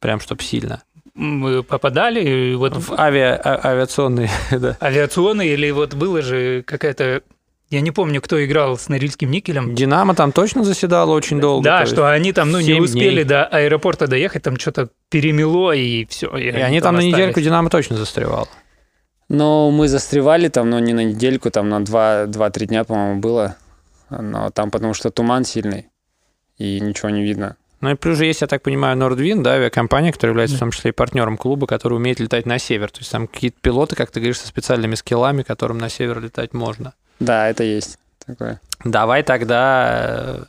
Прям, 0.00 0.18
чтоб 0.18 0.42
сильно. 0.42 0.82
Мы 1.14 1.62
попадали 1.62 2.54
вот 2.54 2.74
в 2.74 2.98
авиа, 2.98 3.36
а, 3.36 3.68
авиационные, 3.68 4.28
да. 4.50 4.76
Авиационные 4.80 5.52
или 5.52 5.70
вот 5.70 5.94
было 5.94 6.22
же 6.22 6.64
какая-то 6.66 7.22
я 7.70 7.80
не 7.80 7.92
помню, 7.92 8.20
кто 8.20 8.44
играл 8.44 8.76
с 8.76 8.88
Норильским 8.88 9.30
никелем. 9.30 9.76
Динамо 9.76 10.14
там 10.16 10.32
точно 10.32 10.64
заседало 10.64 11.12
очень 11.12 11.40
долго. 11.40 11.64
Да, 11.64 11.86
что 11.86 12.10
они 12.10 12.32
там 12.32 12.50
ну, 12.50 12.58
не 12.58 12.80
успели 12.80 13.14
дней. 13.14 13.24
до 13.24 13.44
аэропорта 13.44 14.08
доехать, 14.08 14.42
там 14.42 14.58
что-то 14.58 14.90
перемело 15.08 15.72
и 15.72 16.04
все. 16.06 16.36
И, 16.36 16.46
и 16.46 16.48
они, 16.48 16.62
они 16.62 16.80
там, 16.80 16.96
там 16.96 16.96
на 16.96 17.06
недельку 17.06 17.40
Динамо 17.40 17.70
точно 17.70 17.96
застревал. 17.96 18.48
Но 19.28 19.70
мы 19.70 19.86
застревали 19.86 20.48
там, 20.48 20.68
но 20.68 20.80
не 20.80 20.92
на 20.92 21.04
недельку, 21.04 21.52
там 21.52 21.68
на 21.68 21.78
2-3 21.78 22.66
дня, 22.66 22.82
по-моему, 22.82 23.20
было. 23.20 23.56
Но 24.10 24.50
там 24.50 24.72
потому 24.72 24.92
что 24.92 25.12
туман 25.12 25.44
сильный, 25.44 25.86
и 26.58 26.80
ничего 26.80 27.10
не 27.10 27.22
видно. 27.22 27.56
Ну 27.80 27.90
и 27.90 27.94
плюс 27.94 28.18
же 28.18 28.26
есть, 28.26 28.40
я 28.40 28.48
так 28.48 28.62
понимаю, 28.62 28.98
Nordwind, 28.98 29.42
да, 29.42 29.52
авиакомпания, 29.52 30.10
которая 30.10 30.32
является 30.32 30.56
в 30.56 30.58
том 30.58 30.72
числе 30.72 30.90
и 30.90 30.92
партнером 30.92 31.38
клуба, 31.38 31.68
который 31.68 31.94
умеет 31.94 32.18
летать 32.18 32.46
на 32.46 32.58
север. 32.58 32.90
То 32.90 32.98
есть 32.98 33.12
там 33.12 33.28
какие-то 33.28 33.58
пилоты, 33.60 33.94
как 33.94 34.10
ты 34.10 34.18
говоришь, 34.18 34.40
со 34.40 34.48
специальными 34.48 34.96
скиллами, 34.96 35.42
которым 35.42 35.78
на 35.78 35.88
север 35.88 36.20
летать 36.20 36.52
можно. 36.52 36.94
Да, 37.20 37.48
это 37.48 37.62
есть 37.62 37.98
такое. 38.26 38.60
Давай 38.84 39.22
тогда 39.22 39.86
э, 39.96 40.44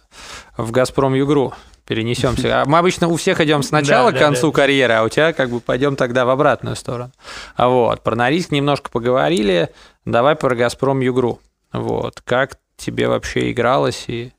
в 0.57 0.71
«Газпром 0.71 1.13
Югру» 1.13 1.53
перенесемся. 1.85 2.61
А 2.61 2.65
мы 2.65 2.77
обычно 2.77 3.09
у 3.09 3.17
всех 3.17 3.41
идем 3.41 3.61
сначала 3.61 4.11
да, 4.11 4.17
к 4.17 4.21
концу 4.21 4.47
да, 4.47 4.53
да. 4.53 4.61
карьеры, 4.61 4.93
а 4.93 5.03
у 5.03 5.09
тебя 5.09 5.33
как 5.33 5.49
бы 5.49 5.59
пойдем 5.59 5.95
тогда 5.95 6.25
в 6.25 6.29
обратную 6.29 6.75
сторону. 6.75 7.11
А 7.55 7.67
вот, 7.67 8.01
про 8.01 8.15
Норильск 8.15 8.51
немножко 8.51 8.89
поговорили. 8.89 9.69
Давай 10.05 10.35
про 10.35 10.55
«Газпром 10.55 11.01
Югру». 11.01 11.39
Вот, 11.73 12.21
как 12.21 12.57
тебе 12.77 13.07
вообще 13.07 13.51
игралось 13.51 14.05
и 14.07 14.31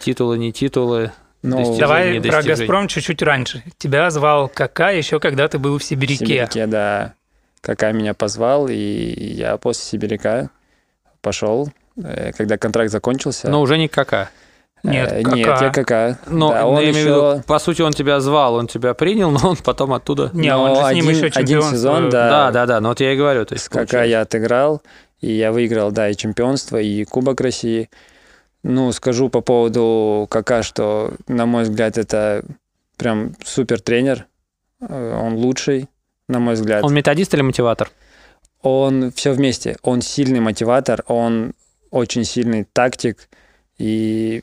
титулы, 0.00 0.38
не 0.38 0.52
титулы, 0.52 1.12
ну, 1.42 1.78
Давай 1.78 2.20
про 2.20 2.42
«Газпром» 2.42 2.88
чуть-чуть 2.88 3.22
раньше. 3.22 3.62
Тебя 3.78 4.10
звал 4.10 4.48
Кака 4.48 4.90
еще, 4.90 5.20
когда 5.20 5.46
ты 5.48 5.58
был 5.58 5.78
в 5.78 5.84
Сибиряке. 5.84 6.24
В 6.24 6.28
Сибиряке, 6.28 6.66
да. 6.66 7.14
Кака 7.60 7.92
меня 7.92 8.14
позвал, 8.14 8.68
и 8.68 8.74
я 8.76 9.56
после 9.56 9.84
Сибиряка 9.84 10.50
пошел, 11.20 11.68
э, 12.02 12.32
когда 12.36 12.58
контракт 12.58 12.90
закончился. 12.90 13.48
Но 13.48 13.60
уже 13.60 13.78
не 13.78 13.88
кака. 13.88 14.30
Нет, 14.82 15.12
э, 15.12 15.22
Нет, 15.22 15.60
я 15.60 15.70
кака. 15.70 16.18
Но 16.26 16.50
да, 16.50 16.66
он 16.66 16.82
еще... 16.82 17.00
виду, 17.00 17.42
по 17.46 17.58
сути, 17.58 17.82
он 17.82 17.92
тебя 17.92 18.20
звал, 18.20 18.54
он 18.54 18.68
тебя 18.68 18.94
принял, 18.94 19.30
но 19.32 19.50
он 19.50 19.56
потом 19.56 19.92
оттуда... 19.92 20.30
Не, 20.32 20.54
он 20.54 20.76
же 20.76 20.82
один, 20.82 21.02
с 21.02 21.06
ним 21.06 21.14
еще 21.14 21.38
один 21.38 21.62
сезон, 21.62 22.10
да. 22.10 22.28
Да, 22.28 22.50
да, 22.52 22.66
да, 22.66 22.80
но 22.80 22.90
вот 22.90 23.00
я 23.00 23.12
и 23.12 23.16
говорю. 23.16 23.44
То 23.44 23.54
есть, 23.54 23.66
с 23.66 23.68
кака 23.68 24.04
я 24.04 24.20
отыграл, 24.22 24.82
и 25.20 25.32
я 25.32 25.52
выиграл, 25.52 25.90
да, 25.90 26.08
и 26.08 26.14
чемпионство, 26.14 26.76
и 26.76 27.04
Кубок 27.04 27.40
России. 27.40 27.90
Ну, 28.62 28.92
скажу 28.92 29.28
по 29.28 29.40
поводу 29.40 30.26
Кака, 30.30 30.62
что, 30.62 31.12
на 31.28 31.46
мой 31.46 31.62
взгляд, 31.62 31.96
это 31.96 32.44
прям 32.96 33.34
супер 33.44 33.80
тренер. 33.80 34.26
Э, 34.80 35.18
он 35.20 35.34
лучший, 35.34 35.88
на 36.28 36.38
мой 36.38 36.54
взгляд. 36.54 36.84
Он 36.84 36.92
методист 36.92 37.34
или 37.34 37.42
мотиватор? 37.42 37.90
Он 38.62 39.12
все 39.12 39.32
вместе. 39.32 39.76
Он 39.82 40.00
сильный 40.02 40.40
мотиватор, 40.40 41.04
он 41.06 41.52
очень 41.90 42.24
сильный 42.24 42.64
тактик, 42.64 43.28
и 43.78 44.42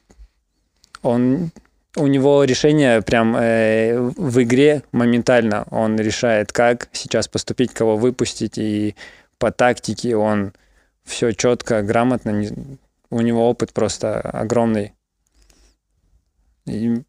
он 1.02 1.52
у 1.98 2.08
него 2.08 2.44
решение 2.44 3.02
прям 3.02 3.36
э, 3.38 3.98
в 4.00 4.42
игре 4.44 4.84
моментально. 4.92 5.66
Он 5.72 5.96
решает, 5.98 6.52
как 6.52 6.90
сейчас 6.92 7.28
поступить, 7.28 7.74
кого 7.74 7.96
выпустить, 7.96 8.58
и 8.58 8.96
по 9.38 9.52
тактике 9.52 10.16
он 10.16 10.54
все 11.04 11.32
четко, 11.32 11.82
грамотно. 11.84 12.44
У 13.10 13.22
него 13.22 13.50
опыт 13.50 13.72
просто 13.72 14.20
огромный. 14.20 14.94
И 16.66 17.02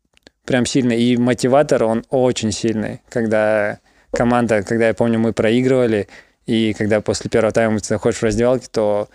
прям 0.44 0.66
сильный. 0.66 1.02
И 1.02 1.16
мотиватор, 1.16 1.84
он 1.84 2.04
очень 2.10 2.52
сильный. 2.52 3.00
Когда 3.08 3.80
команда, 4.12 4.62
когда 4.62 4.88
я 4.88 4.94
помню, 4.94 5.18
мы 5.18 5.32
проигрывали, 5.32 6.08
и 6.46 6.72
когда 6.74 7.00
после 7.00 7.28
первого 7.28 7.52
тайма 7.52 7.80
ты 7.80 7.86
заходишь 7.86 8.18
в 8.18 8.22
раздевалке, 8.22 8.68
то 8.70 9.08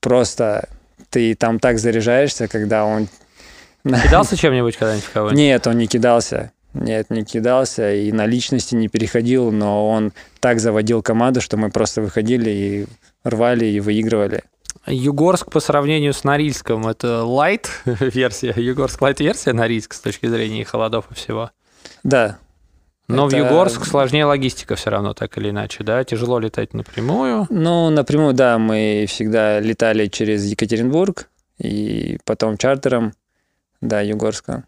просто 0.00 0.68
ты 1.10 1.34
там 1.34 1.58
так 1.60 1.78
заряжаешься, 1.78 2.48
когда 2.48 2.84
он... 2.84 3.08
Кидался 3.84 4.36
чем-нибудь 4.36 4.76
когда-нибудь 4.76 5.04
в 5.04 5.12
кого-нибудь? 5.12 5.38
Нет, 5.38 5.66
он 5.66 5.78
не 5.78 5.86
кидался. 5.86 6.52
Нет, 6.72 7.10
не 7.10 7.24
кидался 7.24 7.94
и 7.94 8.10
на 8.10 8.26
личности 8.26 8.74
не 8.74 8.88
переходил, 8.88 9.52
но 9.52 9.88
он 9.88 10.12
так 10.40 10.58
заводил 10.58 11.02
команду, 11.02 11.40
что 11.40 11.56
мы 11.56 11.70
просто 11.70 12.00
выходили 12.02 12.50
и 12.50 12.86
рвали 13.22 13.66
и 13.66 13.78
выигрывали. 13.78 14.42
Югорск 14.86 15.50
по 15.52 15.60
сравнению 15.60 16.12
с 16.12 16.24
Норильском– 16.24 16.86
это 16.88 17.22
лайт 17.24 17.70
версия, 17.84 18.52
Югорск 18.56 19.00
лайт 19.00 19.20
версия 19.20 19.52
Норильск 19.52 19.94
с 19.94 20.00
точки 20.00 20.26
зрения 20.26 20.64
холодов 20.64 21.06
и 21.10 21.14
всего? 21.14 21.52
Да, 22.02 22.38
но 23.08 23.26
это... 23.26 23.36
в 23.36 23.38
Югорск 23.38 23.84
сложнее 23.84 24.24
логистика 24.24 24.76
все 24.76 24.90
равно, 24.90 25.12
так 25.14 25.36
или 25.36 25.50
иначе, 25.50 25.84
да? 25.84 26.02
Тяжело 26.04 26.38
летать 26.38 26.72
напрямую. 26.72 27.46
Ну, 27.50 27.90
напрямую, 27.90 28.34
да, 28.34 28.58
мы 28.58 29.04
всегда 29.08 29.60
летали 29.60 30.06
через 30.06 30.44
Екатеринбург 30.44 31.28
и 31.58 32.18
потом 32.24 32.56
чартером 32.56 33.12
до 33.80 34.02
Югорска. 34.02 34.64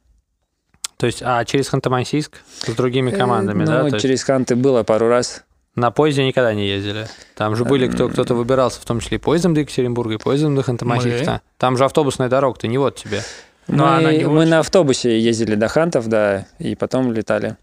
То 0.98 1.06
есть, 1.06 1.22
а 1.22 1.44
через 1.44 1.72
Ханты-Мансийск 1.72 2.36
с 2.66 2.74
другими 2.74 3.10
э, 3.10 3.16
командами, 3.16 3.64
э, 3.64 3.66
да? 3.66 3.82
Ну, 3.82 3.90
через 3.90 4.04
есть... 4.04 4.24
Ханты 4.24 4.56
было 4.56 4.82
пару 4.82 5.08
раз. 5.08 5.44
На 5.74 5.90
поезде 5.90 6.24
никогда 6.24 6.54
не 6.54 6.66
ездили. 6.66 7.06
Там 7.34 7.54
же 7.54 7.64
были, 7.64 7.86
кто, 7.86 8.08
кто-то 8.08 8.34
выбирался, 8.34 8.80
в 8.80 8.84
том 8.86 9.00
числе 9.00 9.18
и 9.18 9.20
поездом 9.20 9.52
до 9.52 9.60
Екатеринбурга, 9.60 10.14
и 10.14 10.18
поездом 10.18 10.54
до 10.54 10.62
Ханты-Мансийска. 10.62 11.40
Там 11.58 11.76
же 11.76 11.84
автобусная 11.84 12.28
дорога-то 12.28 12.66
не 12.66 12.78
вот 12.78 12.96
тебе. 12.96 13.22
Мы, 13.66 14.26
мы 14.28 14.46
на 14.46 14.60
автобусе 14.60 15.18
ездили 15.18 15.54
до 15.54 15.68
Хантов, 15.68 16.08
да, 16.08 16.46
и 16.58 16.74
потом 16.76 17.12
летали 17.12 17.56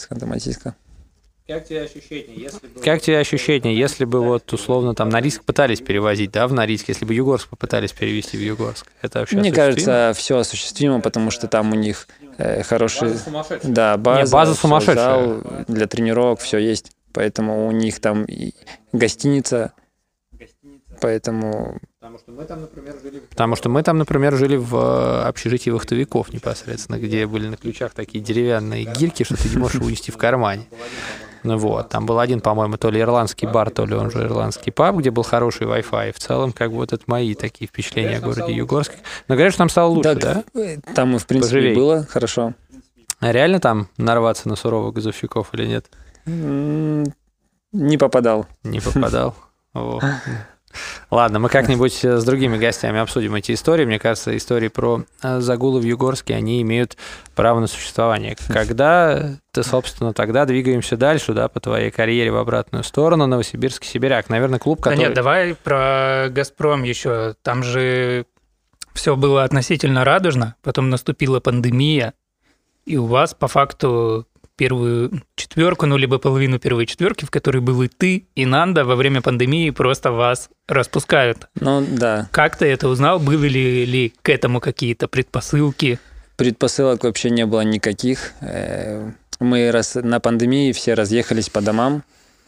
с 0.00 0.08
Ханты-Мансийска. 0.08 0.74
Как 1.50 1.64
тебе 1.64 1.82
ощущение, 1.82 2.36
если 2.36 2.66
бы... 2.68 2.80
Как 2.80 3.02
тебе 3.02 3.18
ощущение, 3.18 3.76
если 3.76 4.04
бы 4.04 4.20
вот 4.20 4.52
условно 4.52 4.94
там 4.94 5.08
Норильск 5.08 5.42
пытались 5.42 5.80
перевозить, 5.80 6.30
да, 6.30 6.46
в 6.46 6.52
Норильск, 6.52 6.88
если 6.88 7.04
бы 7.04 7.12
Югорск 7.12 7.48
попытались 7.48 7.92
перевести 7.92 8.36
в 8.36 8.40
Югорск? 8.40 8.86
Это 9.02 9.18
вообще 9.18 9.36
Мне 9.36 9.50
кажется, 9.50 10.12
все 10.14 10.38
осуществимо, 10.38 11.00
потому 11.00 11.32
что 11.32 11.48
там 11.48 11.72
у 11.72 11.74
них 11.74 12.06
э, 12.38 12.62
хороший... 12.62 13.14
База 13.32 13.58
да, 13.64 13.96
база, 13.96 14.22
Не, 14.22 14.32
база 14.32 14.54
сумасшедшая. 14.54 14.96
Зал 14.96 15.42
для 15.66 15.88
тренировок, 15.88 16.38
все 16.38 16.58
есть. 16.58 16.92
Поэтому 17.12 17.66
у 17.66 17.72
них 17.72 17.98
там 17.98 18.24
и 18.26 18.54
гостиница, 18.92 19.72
поэтому 21.00 21.80
Потому 22.00 22.18
что 22.18 22.32
мы 22.32 22.46
там, 22.46 22.62
например, 22.62 22.94
жили... 23.02 23.18
Потому 23.18 23.56
что 23.56 23.68
мы 23.68 23.82
там, 23.82 23.98
например, 23.98 24.34
жили 24.34 24.56
в 24.56 24.74
э, 24.74 25.22
общежитии 25.28 25.68
вахтовиков 25.68 26.32
непосредственно, 26.32 26.98
где 26.98 27.26
были 27.26 27.46
на 27.46 27.58
ключах 27.58 27.92
такие 27.92 28.24
деревянные 28.24 28.86
гирьки, 28.86 29.22
что 29.22 29.36
ты 29.36 29.50
не 29.50 29.58
можешь 29.58 29.82
унести 29.82 30.10
в 30.10 30.16
кармане. 30.16 30.64
Ну 31.42 31.58
вот, 31.58 31.90
там 31.90 32.06
был 32.06 32.18
один, 32.18 32.40
по-моему, 32.40 32.78
то 32.78 32.88
ли 32.88 33.02
ирландский 33.02 33.46
бар, 33.46 33.68
то 33.68 33.84
ли 33.84 33.94
он 33.94 34.10
же 34.10 34.22
ирландский 34.22 34.70
паб, 34.70 34.96
где 34.96 35.10
был 35.10 35.24
хороший 35.24 35.66
Wi-Fi. 35.66 36.12
В 36.14 36.18
целом, 36.18 36.52
как 36.52 36.70
бы 36.70 36.78
вот 36.78 36.94
это 36.94 37.04
мои 37.06 37.34
такие 37.34 37.68
впечатления 37.68 38.16
о 38.16 38.20
городе 38.20 38.54
Югорск. 38.54 38.92
Но 39.28 39.34
говорят, 39.34 39.52
что 39.52 39.58
там 39.58 39.68
стало 39.68 39.90
лучше, 39.90 40.14
да? 40.14 40.44
Э, 40.54 40.78
там, 40.94 41.18
в 41.18 41.26
принципе, 41.26 41.54
Поживей. 41.56 41.74
было 41.74 42.06
хорошо. 42.08 42.54
А 43.18 43.30
реально 43.30 43.60
там 43.60 43.88
нарваться 43.98 44.48
на 44.48 44.56
суровых 44.56 44.94
газовщиков 44.94 45.52
или 45.52 45.66
нет? 45.66 45.90
Не 46.24 47.98
попадал. 47.98 48.46
Не 48.64 48.80
попадал. 48.80 49.36
Ладно, 51.10 51.38
мы 51.40 51.48
как-нибудь 51.48 52.04
с 52.04 52.24
другими 52.24 52.56
гостями 52.56 53.00
обсудим 53.00 53.34
эти 53.34 53.52
истории. 53.52 53.84
Мне 53.84 53.98
кажется, 53.98 54.36
истории 54.36 54.68
про 54.68 55.04
э, 55.22 55.40
загулы 55.40 55.80
в 55.80 55.84
Югорске, 55.84 56.34
они 56.34 56.62
имеют 56.62 56.96
право 57.34 57.60
на 57.60 57.66
существование. 57.66 58.36
Когда 58.48 59.36
ты, 59.52 59.62
собственно, 59.62 60.12
тогда 60.12 60.44
двигаемся 60.44 60.96
дальше, 60.96 61.32
да, 61.32 61.48
по 61.48 61.58
твоей 61.60 61.90
карьере 61.90 62.30
в 62.30 62.36
обратную 62.36 62.84
сторону, 62.84 63.26
Новосибирский 63.26 63.88
Сибиряк. 63.88 64.28
Наверное, 64.28 64.58
клуб, 64.58 64.80
который... 64.80 64.96
Да 64.96 65.02
нет, 65.02 65.14
давай 65.14 65.54
про 65.54 66.28
«Газпром» 66.30 66.84
еще. 66.84 67.34
Там 67.42 67.62
же 67.62 68.26
все 68.94 69.16
было 69.16 69.44
относительно 69.44 70.04
радужно, 70.04 70.56
потом 70.62 70.90
наступила 70.90 71.40
пандемия, 71.40 72.14
и 72.86 72.96
у 72.96 73.06
вас 73.06 73.34
по 73.34 73.48
факту 73.48 74.26
первую 74.60 75.22
четверку, 75.36 75.86
ну, 75.86 75.96
либо 75.96 76.18
половину 76.18 76.58
первой 76.58 76.84
четверки, 76.84 77.24
в 77.24 77.30
которой 77.30 77.62
был 77.62 77.80
и 77.80 77.88
ты, 77.88 78.26
и 78.34 78.44
Нанда, 78.44 78.84
во 78.84 78.94
время 78.94 79.22
пандемии 79.22 79.70
просто 79.70 80.12
вас 80.12 80.50
распускают. 80.68 81.48
Ну, 81.58 81.82
да. 81.90 82.28
Как 82.30 82.56
ты 82.56 82.66
это 82.66 82.88
узнал? 82.88 83.18
Были 83.18 83.48
ли, 83.48 83.86
ли 83.86 84.12
к 84.20 84.28
этому 84.28 84.60
какие-то 84.60 85.08
предпосылки? 85.08 85.98
Предпосылок 86.36 87.04
вообще 87.04 87.30
не 87.30 87.46
было 87.46 87.62
никаких. 87.62 88.32
Э, 88.42 89.10
мы 89.40 89.70
раз 89.70 89.94
на 89.94 90.20
пандемии 90.20 90.72
все 90.72 90.92
разъехались 90.92 91.48
по 91.48 91.62
домам, 91.62 92.02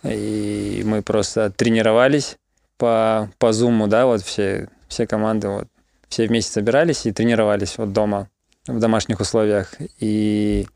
и 0.04 0.82
мы 0.84 1.00
просто 1.00 1.50
тренировались 1.50 2.36
по, 2.76 3.30
по 3.38 3.54
зуму, 3.54 3.86
да, 3.86 4.04
вот 4.04 4.20
все, 4.20 4.68
все 4.86 5.06
команды, 5.06 5.48
вот, 5.48 5.68
все 6.10 6.26
вместе 6.26 6.52
собирались 6.52 7.06
и 7.06 7.12
тренировались 7.12 7.78
вот 7.78 7.94
дома 7.94 8.28
в 8.66 8.78
домашних 8.78 9.20
условиях. 9.20 9.72
И 9.98 10.66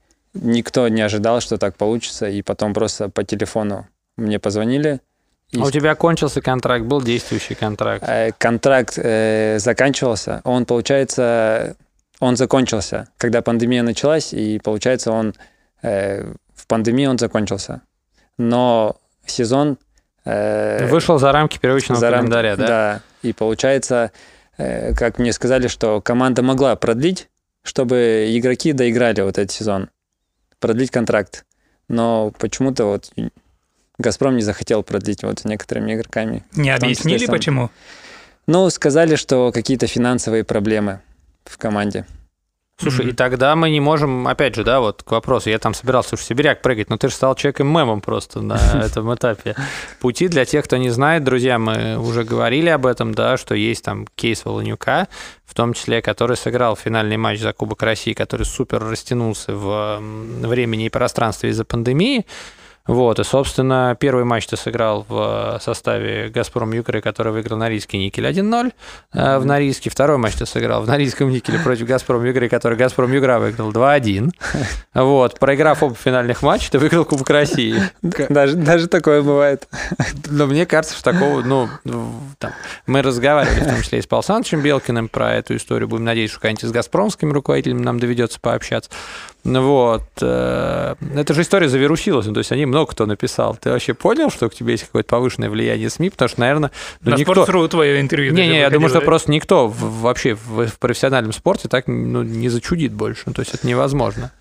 никто 0.42 0.88
не 0.88 1.02
ожидал, 1.02 1.40
что 1.40 1.58
так 1.58 1.76
получится, 1.76 2.28
и 2.28 2.42
потом 2.42 2.74
просто 2.74 3.08
по 3.08 3.24
телефону 3.24 3.86
мне 4.16 4.38
позвонили. 4.38 5.00
И... 5.50 5.60
А 5.60 5.64
у 5.64 5.70
тебя 5.70 5.94
кончился 5.94 6.40
контракт, 6.40 6.84
был 6.84 7.00
действующий 7.00 7.54
контракт? 7.54 8.04
Э, 8.06 8.32
контракт 8.36 8.94
э, 8.96 9.58
заканчивался. 9.58 10.40
Он, 10.44 10.66
получается, 10.66 11.76
он 12.18 12.36
закончился, 12.36 13.08
когда 13.16 13.42
пандемия 13.42 13.82
началась, 13.82 14.32
и, 14.32 14.58
получается, 14.58 15.12
он 15.12 15.34
э, 15.82 16.32
в 16.54 16.66
пандемии 16.66 17.06
он 17.06 17.18
закончился. 17.18 17.82
Но 18.38 18.96
сезон... 19.24 19.78
Э, 20.24 20.88
Вышел 20.88 21.18
за 21.18 21.30
рамки 21.30 21.58
первичного 21.58 22.00
за 22.00 22.10
календаря, 22.10 22.50
рам... 22.50 22.58
да? 22.58 22.66
Да, 22.66 23.00
и 23.22 23.32
получается, 23.32 24.10
э, 24.58 24.94
как 24.94 25.18
мне 25.18 25.32
сказали, 25.32 25.68
что 25.68 26.00
команда 26.00 26.42
могла 26.42 26.74
продлить, 26.74 27.28
чтобы 27.62 28.26
игроки 28.30 28.72
доиграли 28.72 29.20
вот 29.20 29.38
этот 29.38 29.52
сезон 29.52 29.90
продлить 30.60 30.90
контракт. 30.90 31.44
Но 31.88 32.32
почему-то 32.38 32.86
вот 32.86 33.12
Газпром 33.98 34.36
не 34.36 34.42
захотел 34.42 34.82
продлить 34.82 35.22
вот 35.22 35.40
с 35.40 35.44
некоторыми 35.44 35.94
игроками. 35.94 36.44
Не 36.54 36.70
объяснили, 36.70 37.18
числе, 37.18 37.32
почему? 37.32 37.70
Ну, 38.46 38.68
сказали, 38.70 39.16
что 39.16 39.52
какие-то 39.52 39.86
финансовые 39.86 40.44
проблемы 40.44 41.00
в 41.44 41.58
команде. 41.58 42.06
Слушай, 42.78 43.06
mm-hmm. 43.06 43.10
и 43.10 43.14
тогда 43.14 43.56
мы 43.56 43.70
не 43.70 43.80
можем, 43.80 44.28
опять 44.28 44.54
же, 44.54 44.62
да, 44.62 44.80
вот 44.80 45.02
к 45.02 45.10
вопросу, 45.10 45.48
я 45.48 45.58
там 45.58 45.72
собирался 45.72 46.14
уж 46.14 46.20
сибиряк 46.20 46.60
прыгать, 46.60 46.90
но 46.90 46.98
ты 46.98 47.08
же 47.08 47.14
стал 47.14 47.34
человеком-мемом 47.34 48.02
просто 48.02 48.42
на 48.42 48.56
этом 48.84 49.14
этапе 49.14 49.56
пути. 49.98 50.28
Для 50.28 50.44
тех, 50.44 50.66
кто 50.66 50.76
не 50.76 50.90
знает, 50.90 51.24
друзья, 51.24 51.58
мы 51.58 51.98
уже 51.98 52.22
говорили 52.22 52.68
об 52.68 52.84
этом, 52.84 53.14
да, 53.14 53.38
что 53.38 53.54
есть 53.54 53.82
там 53.82 54.06
кейс 54.14 54.44
Волонюка, 54.44 55.08
в 55.46 55.54
том 55.54 55.72
числе, 55.72 56.02
который 56.02 56.36
сыграл 56.36 56.76
финальный 56.76 57.16
матч 57.16 57.40
за 57.40 57.54
Кубок 57.54 57.82
России, 57.82 58.12
который 58.12 58.44
супер 58.44 58.84
растянулся 58.84 59.54
в 59.54 59.98
времени 60.42 60.84
и 60.84 60.90
пространстве 60.90 61.50
из-за 61.50 61.64
пандемии. 61.64 62.26
Вот, 62.86 63.18
и, 63.18 63.24
собственно, 63.24 63.96
первый 63.98 64.24
матч 64.24 64.46
ты 64.46 64.56
сыграл 64.56 65.04
в 65.08 65.58
составе 65.60 66.28
«Газпром 66.28 66.72
Юкры», 66.72 67.00
который 67.00 67.32
выиграл 67.32 67.58
Норильский 67.58 67.98
никель 67.98 68.26
1-0 68.26 68.72
mm-hmm. 69.12 69.38
в 69.38 69.46
Норильске. 69.46 69.90
Второй 69.90 70.18
матч 70.18 70.34
ты 70.34 70.46
сыграл 70.46 70.82
в 70.82 70.86
Норильском 70.86 71.30
никеле 71.30 71.58
против 71.58 71.86
«Газпром 71.86 72.24
Юкры», 72.24 72.48
который 72.48 72.76
«Газпром 72.76 73.12
Югра» 73.12 73.38
выиграл 73.38 73.72
2-1. 73.72 74.30
Вот, 74.94 75.38
проиграв 75.38 75.82
оба 75.82 75.94
финальных 75.94 76.42
матча, 76.42 76.70
ты 76.70 76.78
выиграл 76.78 77.04
Кубок 77.04 77.28
России. 77.30 77.76
Даже, 78.02 78.54
даже 78.54 78.86
такое 78.86 79.22
бывает. 79.22 79.68
Но 80.26 80.46
мне 80.46 80.66
кажется, 80.66 80.96
что 80.96 81.12
такого, 81.12 81.42
ну, 81.42 81.68
там, 82.38 82.52
мы 82.86 83.02
разговаривали, 83.02 83.60
в 83.60 83.68
том 83.68 83.82
числе 83.82 83.98
и 83.98 84.02
с 84.02 84.06
Павлом 84.06 84.24
Санычем 84.24 84.60
Белкиным 84.62 85.08
про 85.08 85.34
эту 85.34 85.56
историю. 85.56 85.88
Будем 85.88 86.04
надеяться, 86.04 86.34
что 86.34 86.42
когда-нибудь 86.42 86.64
с 86.64 86.72
«Газпромским» 86.72 87.32
руководителем 87.32 87.82
нам 87.82 87.98
доведется 87.98 88.40
пообщаться. 88.40 88.90
Вот. 89.46 90.02
Э, 90.20 90.96
эта 91.14 91.34
же 91.34 91.42
история 91.42 91.68
завирусилась, 91.68 92.26
ну, 92.26 92.34
то 92.34 92.38
есть 92.38 92.50
они 92.50 92.66
много 92.66 92.90
кто 92.90 93.06
написал. 93.06 93.56
Ты 93.56 93.70
вообще 93.70 93.94
понял, 93.94 94.30
что 94.30 94.48
к 94.48 94.54
тебе 94.54 94.72
есть 94.72 94.84
какое-то 94.84 95.08
повышенное 95.08 95.48
влияние 95.48 95.88
СМИ? 95.88 96.10
Потому 96.10 96.28
что, 96.28 96.40
наверное, 96.40 96.70
ну, 97.00 97.12
На 97.12 97.14
никто... 97.16 97.68
твое 97.68 98.00
интервью. 98.00 98.34
Не-не, 98.34 98.58
я 98.58 98.70
думаю, 98.70 98.88
что 98.88 99.00
просто 99.00 99.30
никто 99.30 99.68
вообще 99.68 100.34
в, 100.34 100.66
в 100.66 100.78
профессиональном 100.78 101.32
спорте 101.32 101.68
так 101.68 101.86
ну, 101.86 102.22
не 102.22 102.48
зачудит 102.48 102.92
больше. 102.92 103.22
Ну, 103.26 103.34
то 103.34 103.40
есть 103.40 103.54
это 103.54 103.66
невозможно. 103.66 104.32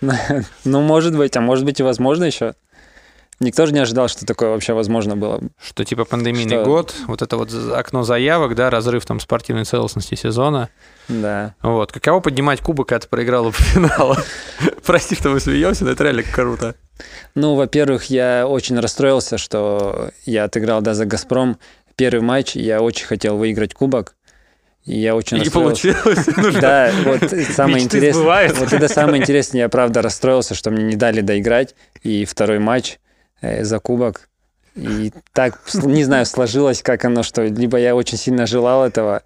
Ну, 0.64 0.80
может 0.80 1.16
быть, 1.16 1.36
а 1.36 1.40
может 1.40 1.64
быть 1.64 1.80
и 1.80 1.82
возможно 1.82 2.24
еще. 2.24 2.54
Никто 3.40 3.66
же 3.66 3.72
не 3.72 3.80
ожидал, 3.80 4.08
что 4.08 4.24
такое 4.24 4.50
вообще 4.50 4.74
возможно 4.74 5.16
было. 5.16 5.40
Что 5.60 5.84
типа 5.84 6.04
пандемийный 6.04 6.56
что... 6.56 6.64
год, 6.64 6.94
вот 7.06 7.20
это 7.20 7.36
вот 7.36 7.52
окно 7.72 8.04
заявок, 8.04 8.54
да, 8.54 8.70
разрыв 8.70 9.04
там 9.06 9.18
спортивной 9.18 9.64
целостности 9.64 10.14
сезона. 10.14 10.68
Да. 11.08 11.54
Вот. 11.60 11.90
Каково 11.92 12.20
поднимать 12.20 12.60
кубок, 12.60 12.88
когда 12.88 13.00
ты 13.00 13.08
проиграла 13.08 13.50
в 13.50 13.56
финал? 13.58 14.16
Прости, 14.84 15.16
что 15.16 15.30
мы 15.30 15.40
смеемся, 15.40 15.84
но 15.84 15.90
это 15.90 16.04
реально 16.04 16.22
круто. 16.22 16.76
Ну, 17.34 17.56
во-первых, 17.56 18.04
я 18.04 18.46
очень 18.46 18.78
расстроился, 18.78 19.36
что 19.36 20.10
я 20.26 20.44
отыграл 20.44 20.80
да, 20.80 20.94
за 20.94 21.04
«Газпром». 21.06 21.58
Первый 21.96 22.22
матч, 22.22 22.54
я 22.56 22.80
очень 22.80 23.06
хотел 23.06 23.36
выиграть 23.36 23.74
кубок. 23.74 24.14
И 24.84 24.98
я 24.98 25.16
очень 25.16 25.42
И 25.42 25.48
получилось. 25.48 26.26
Да, 26.60 26.90
вот 27.04 27.32
самое 27.54 27.82
интересное. 27.82 28.52
Вот 28.52 28.72
это 28.72 28.88
самое 28.88 29.20
интересное, 29.22 29.62
я 29.62 29.68
правда 29.68 30.02
расстроился, 30.02 30.54
что 30.54 30.70
мне 30.70 30.84
не 30.84 30.96
дали 30.96 31.20
доиграть. 31.20 31.74
И 32.02 32.24
второй 32.24 32.58
матч 32.58 32.98
э, 33.40 33.64
за 33.64 33.78
кубок. 33.78 34.28
И 34.74 35.12
так, 35.32 35.60
не 35.74 36.04
знаю, 36.04 36.26
сложилось, 36.26 36.82
как 36.82 37.04
оно, 37.04 37.22
что 37.22 37.44
либо 37.44 37.78
я 37.78 37.94
очень 37.94 38.18
сильно 38.18 38.46
желал 38.46 38.84
этого, 38.84 39.22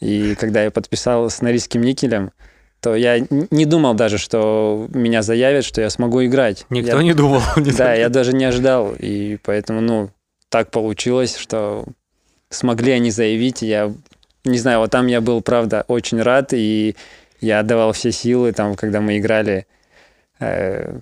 и 0.00 0.34
когда 0.36 0.62
я 0.62 0.70
подписал 0.70 1.28
с 1.28 1.40
Норильским 1.42 1.80
никелем, 1.80 2.32
то 2.80 2.96
я 2.96 3.24
не 3.30 3.64
думал 3.64 3.94
даже, 3.94 4.18
что 4.18 4.88
меня 4.92 5.22
заявят, 5.22 5.64
что 5.64 5.80
я 5.80 5.90
смогу 5.90 6.24
играть. 6.24 6.66
Никто 6.70 6.96
я, 6.96 7.02
не 7.02 7.14
думал. 7.14 7.40
Не 7.56 7.70
да, 7.70 7.94
я 7.94 8.08
даже 8.08 8.32
не 8.32 8.44
ожидал. 8.44 8.92
И 8.98 9.38
поэтому, 9.44 9.80
ну, 9.80 10.10
так 10.48 10.72
получилось, 10.72 11.36
что 11.36 11.84
смогли 12.50 12.90
они 12.90 13.12
заявить. 13.12 13.62
Я 13.62 13.92
не 14.44 14.58
знаю, 14.58 14.80
вот 14.80 14.90
там 14.90 15.06
я 15.06 15.20
был, 15.20 15.40
правда, 15.42 15.84
очень 15.86 16.20
рад, 16.20 16.52
и 16.52 16.96
я 17.40 17.60
отдавал 17.60 17.92
все 17.92 18.10
силы, 18.10 18.52
там, 18.52 18.74
когда 18.74 19.00
мы 19.00 19.18
играли. 19.18 19.66
Э, 20.40 20.98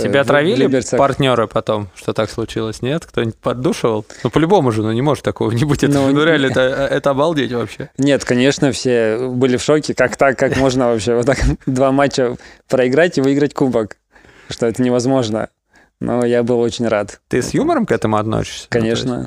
Тебя 0.00 0.24
травили 0.24 0.96
партнеры 0.96 1.46
потом, 1.46 1.88
что 1.94 2.12
так 2.12 2.30
случилось, 2.30 2.82
нет? 2.82 3.06
Кто-нибудь 3.06 3.36
поддушивал? 3.36 4.06
Ну, 4.24 4.30
по-любому 4.30 4.72
же, 4.72 4.82
ну, 4.82 4.92
не 4.92 5.02
может 5.02 5.24
такого 5.24 5.50
не 5.50 5.64
быть. 5.64 5.84
Это, 5.84 5.94
ну, 5.94 6.10
ну 6.12 6.24
реально, 6.24 6.46
это, 6.46 6.60
это 6.60 7.10
обалдеть 7.10 7.52
вообще. 7.52 7.90
Нет, 7.98 8.24
конечно, 8.24 8.72
все 8.72 9.28
были 9.28 9.56
в 9.56 9.62
шоке. 9.62 9.94
Как 9.94 10.16
так, 10.16 10.38
как 10.38 10.56
можно 10.56 10.88
вообще 10.88 11.14
вот 11.14 11.26
так 11.26 11.38
два 11.66 11.92
матча 11.92 12.36
проиграть 12.68 13.18
и 13.18 13.20
выиграть 13.20 13.54
кубок? 13.54 13.96
Что 14.48 14.66
это 14.66 14.82
невозможно. 14.82 15.48
Но 16.00 16.24
я 16.24 16.42
был 16.42 16.58
очень 16.58 16.88
рад. 16.88 17.20
Ты 17.28 17.42
с 17.42 17.54
юмором 17.54 17.86
к 17.86 17.92
этому 17.92 18.16
относишься? 18.16 18.66
Конечно. 18.68 19.20
Ну, 19.20 19.26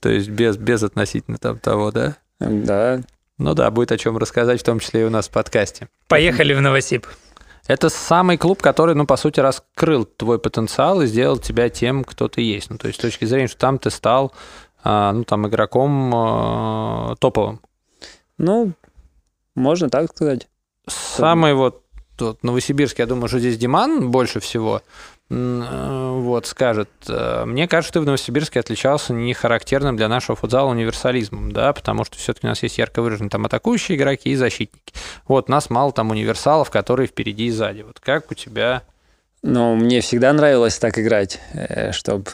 то, 0.00 0.10
есть, 0.10 0.26
то 0.26 0.32
есть 0.32 0.56
без, 0.56 0.56
без 0.56 0.82
относительно 0.82 1.38
того, 1.38 1.90
да? 1.90 2.16
Да. 2.38 3.00
Ну 3.38 3.54
да, 3.54 3.70
будет 3.70 3.92
о 3.92 3.98
чем 3.98 4.18
рассказать, 4.18 4.60
в 4.60 4.64
том 4.64 4.78
числе 4.78 5.02
и 5.02 5.04
у 5.04 5.10
нас 5.10 5.28
в 5.28 5.30
подкасте. 5.30 5.88
Поехали 6.08 6.54
в 6.54 6.60
Новосиб. 6.60 7.06
Это 7.66 7.88
самый 7.90 8.38
клуб, 8.38 8.60
который, 8.60 8.94
ну, 8.94 9.06
по 9.06 9.16
сути, 9.16 9.38
раскрыл 9.40 10.04
твой 10.04 10.38
потенциал 10.38 11.00
и 11.00 11.06
сделал 11.06 11.38
тебя 11.38 11.68
тем, 11.68 12.02
кто 12.02 12.28
ты 12.28 12.42
есть. 12.42 12.70
Ну, 12.70 12.78
то 12.78 12.88
есть 12.88 12.98
с 12.98 13.02
точки 13.02 13.24
зрения, 13.24 13.46
что 13.46 13.58
там 13.58 13.78
ты 13.78 13.90
стал, 13.90 14.32
а, 14.82 15.12
ну, 15.12 15.24
там, 15.24 15.46
игроком 15.46 16.12
а, 16.14 17.14
топовым. 17.20 17.60
Ну, 18.38 18.72
можно 19.54 19.88
так 19.88 20.10
сказать. 20.10 20.48
Самый 20.88 21.54
вот, 21.54 21.84
вот 22.18 22.42
Новосибирск, 22.42 22.98
я 22.98 23.06
думаю, 23.06 23.28
что 23.28 23.38
здесь 23.38 23.58
Диман 23.58 24.10
больше 24.10 24.40
всего 24.40 24.82
вот, 25.32 26.46
скажет, 26.46 26.90
э, 27.08 27.44
мне 27.46 27.66
кажется, 27.66 27.94
ты 27.94 28.00
в 28.00 28.04
Новосибирске 28.04 28.60
отличался 28.60 29.14
не 29.14 29.32
характерным 29.32 29.96
для 29.96 30.08
нашего 30.08 30.36
футзала 30.36 30.70
универсализмом, 30.70 31.52
да, 31.52 31.72
потому 31.72 32.04
что 32.04 32.18
все-таки 32.18 32.46
у 32.46 32.50
нас 32.50 32.62
есть 32.62 32.76
ярко 32.76 33.00
выраженные 33.00 33.30
там 33.30 33.46
атакующие 33.46 33.96
игроки 33.96 34.30
и 34.30 34.36
защитники. 34.36 34.92
Вот, 35.26 35.48
нас 35.48 35.70
мало 35.70 35.92
там 35.92 36.10
универсалов, 36.10 36.70
которые 36.70 37.06
впереди 37.06 37.46
и 37.46 37.50
сзади. 37.50 37.82
Вот 37.82 37.98
как 38.00 38.30
у 38.30 38.34
тебя 38.34 38.82
но 39.44 39.74
мне 39.74 40.00
всегда 40.02 40.32
нравилось 40.32 40.78
так 40.78 40.96
играть, 41.00 41.40
чтобы 41.90 42.30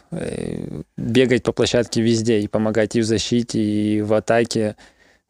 бегать 0.99 1.43
по 1.43 1.53
площадке 1.53 2.03
везде 2.03 2.41
и 2.41 2.49
помогать 2.49 2.97
и 2.97 3.01
в 3.01 3.05
защите, 3.05 3.59
и 3.59 4.03
в 4.03 4.13
атаке. 4.13 4.77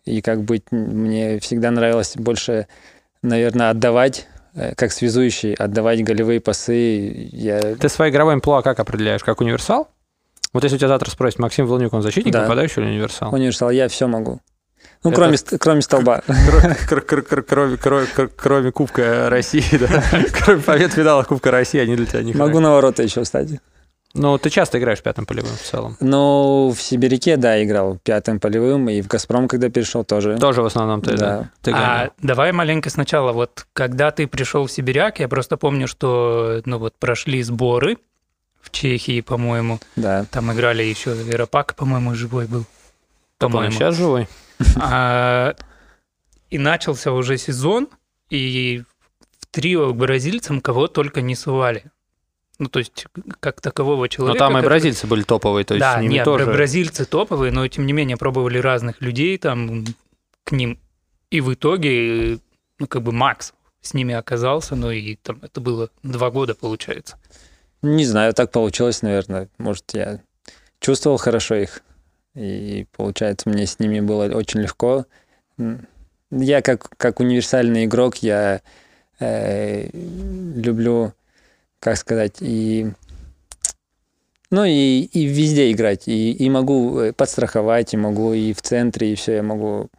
И 0.05 0.21
как 0.21 0.43
быть, 0.43 0.65
мне 0.73 1.39
всегда 1.39 1.71
нравилось 1.71 2.17
больше, 2.17 2.67
наверное, 3.23 3.71
отдавать 3.71 4.27
Э, 4.27 4.38
как 4.77 4.93
связующий, 4.93 5.55
отдавать 5.55 6.03
голевые 6.03 6.41
пасы. 6.41 7.29
Я... 7.33 7.77
Ты 7.77 7.89
свои 7.89 8.11
игровые 8.11 8.35
амплуа 8.35 8.63
как 8.63 8.81
определяешь? 8.81 9.23
Как 9.23 9.41
универсал? 9.41 9.89
Вот 10.53 10.65
если 10.65 10.77
у 10.77 10.79
тебя 10.79 10.89
завтра 10.89 11.11
спросят, 11.11 11.39
Максим 11.39 11.67
Волнюк, 11.67 11.93
он 11.93 12.03
защитник, 12.03 12.33
да. 12.33 12.43
нападающий 12.43 12.83
или 12.83 12.89
универсал? 12.89 13.35
Универсал, 13.35 13.71
я 13.71 13.89
все 13.89 14.07
могу. 14.07 14.41
Ну, 15.05 15.13
кроме, 15.13 15.37
кроме 15.61 15.83
столба. 15.83 16.23
Кроме 18.37 18.73
Кубка 18.73 19.29
России, 19.31 19.77
да. 19.79 20.03
Кроме 20.33 20.63
побед 20.63 20.93
финала 20.93 21.23
Кубка 21.23 21.51
России, 21.51 21.79
они 21.79 21.97
для 21.97 22.07
тебя 22.07 22.23
не 22.23 22.33
Могу 22.33 22.61
на 22.61 22.73
ворота 22.73 23.03
еще 23.03 23.23
встать. 23.23 23.51
Ну, 24.19 24.37
ты 24.37 24.51
часто 24.51 24.79
играешь 24.79 25.01
пятым 25.01 25.27
полевым 25.27 25.53
в 25.53 25.63
целом? 25.63 25.97
Ну, 26.01 26.75
в 26.77 26.83
Сибиряке, 26.83 27.37
да, 27.37 27.63
играл 27.63 27.99
пятым 28.03 28.41
полевым, 28.41 28.89
и 28.89 29.01
в 29.01 29.07
«Газпром», 29.07 29.49
когда 29.49 29.71
перешел, 29.71 30.05
тоже. 30.05 30.37
Тоже 30.39 30.63
в 30.63 30.67
основном 30.67 31.01
ты, 31.01 31.17
да? 31.17 31.17
да? 31.17 31.51
Ты 31.63 31.73
а 31.73 32.11
давай 32.21 32.53
маленько 32.53 32.91
сначала, 32.91 33.33
вот 33.33 33.67
когда 33.73 34.11
ты 34.11 34.27
пришел 34.27 34.67
в 34.67 34.73
Сибиряк, 34.73 35.21
я 35.21 35.29
просто 35.29 35.57
помню, 35.57 35.87
что, 35.87 36.61
ну 36.65 36.79
вот, 36.79 36.95
прошли 36.99 37.43
сборы 37.43 37.99
в 38.61 38.71
Чехии, 38.71 39.21
по-моему. 39.21 39.79
Да. 39.97 40.27
Там 40.31 40.53
играли 40.53 40.83
еще 40.83 41.15
Веропак, 41.15 41.75
по-моему, 41.77 42.15
живой 42.15 42.47
был. 42.47 42.65
По-моему. 43.39 43.73
Сейчас 43.73 43.95
живой. 43.95 44.29
А, 44.81 45.55
и 46.51 46.59
начался 46.59 47.13
уже 47.13 47.39
сезон, 47.39 47.89
и 48.29 48.83
в 49.39 49.47
трио 49.47 49.93
к 49.93 49.97
бразильцам 49.97 50.61
кого 50.61 50.89
только 50.89 51.21
не 51.21 51.37
сували. 51.37 51.85
Ну, 52.59 52.69
то 52.69 52.81
есть, 52.81 53.07
как 53.39 53.61
такового 53.61 54.09
человека... 54.09 54.45
Но 54.45 54.51
там 54.51 54.59
и 54.59 54.63
бразильцы 54.63 55.07
были 55.07 55.23
топовые, 55.23 55.65
то 55.65 55.75
есть 55.75 55.81
да, 55.81 55.99
с 55.99 56.03
ними 56.03 56.15
нет, 56.15 56.25
тоже... 56.25 56.47
бразильцы 56.47 57.05
топовые, 57.05 57.53
но 57.53 57.67
тем 57.69 57.87
не 57.87 57.93
менее 57.93 58.17
пробовали 58.17 58.59
разных 58.59 59.01
людей 59.01 59.39
там 59.39 59.85
к 60.45 60.53
ним. 60.53 60.81
И 61.31 61.41
в 61.41 61.55
итоге, 61.55 62.41
ну, 62.81 62.87
как 62.89 63.03
бы 63.03 63.13
Макс 63.13 63.55
с 63.81 63.95
ними 63.95 64.13
оказался, 64.13 64.75
ну, 64.75 64.91
и 64.91 65.15
там 65.17 65.39
это 65.43 65.61
было 65.61 65.91
два 66.03 66.31
года, 66.31 66.57
получается. 66.57 67.17
Не 67.83 68.05
знаю, 68.05 68.35
так 68.35 68.51
получилось, 68.51 69.03
наверное. 69.03 69.49
Может, 69.59 69.95
я 69.95 70.21
чувствовал 70.81 71.17
хорошо 71.19 71.55
их, 71.55 71.83
и, 72.35 72.87
получается, 72.97 73.49
мне 73.49 73.67
с 73.67 73.79
ними 73.79 74.01
было 74.01 74.25
очень 74.35 74.61
легко. 74.61 75.07
Я 76.31 76.63
как, 76.63 76.89
как 76.97 77.21
универсальный 77.21 77.85
игрок, 77.85 78.17
я 78.17 78.63
э, 79.21 79.89
люблю 79.93 81.15
как 81.81 81.97
сказать, 81.97 82.37
и 82.41 82.93
ну 84.51 84.65
и, 84.65 85.03
и 85.03 85.27
везде 85.27 85.71
играть. 85.73 86.09
И, 86.09 86.33
и 86.33 86.49
могу 86.49 86.99
э, 86.99 87.13
подстраховать, 87.13 87.93
и 87.93 87.97
могу 87.97 88.33
и 88.33 88.53
в 88.53 88.63
центре, 88.63 89.13
и 89.13 89.15
все, 89.15 89.37
я 89.37 89.43
могу. 89.43 89.91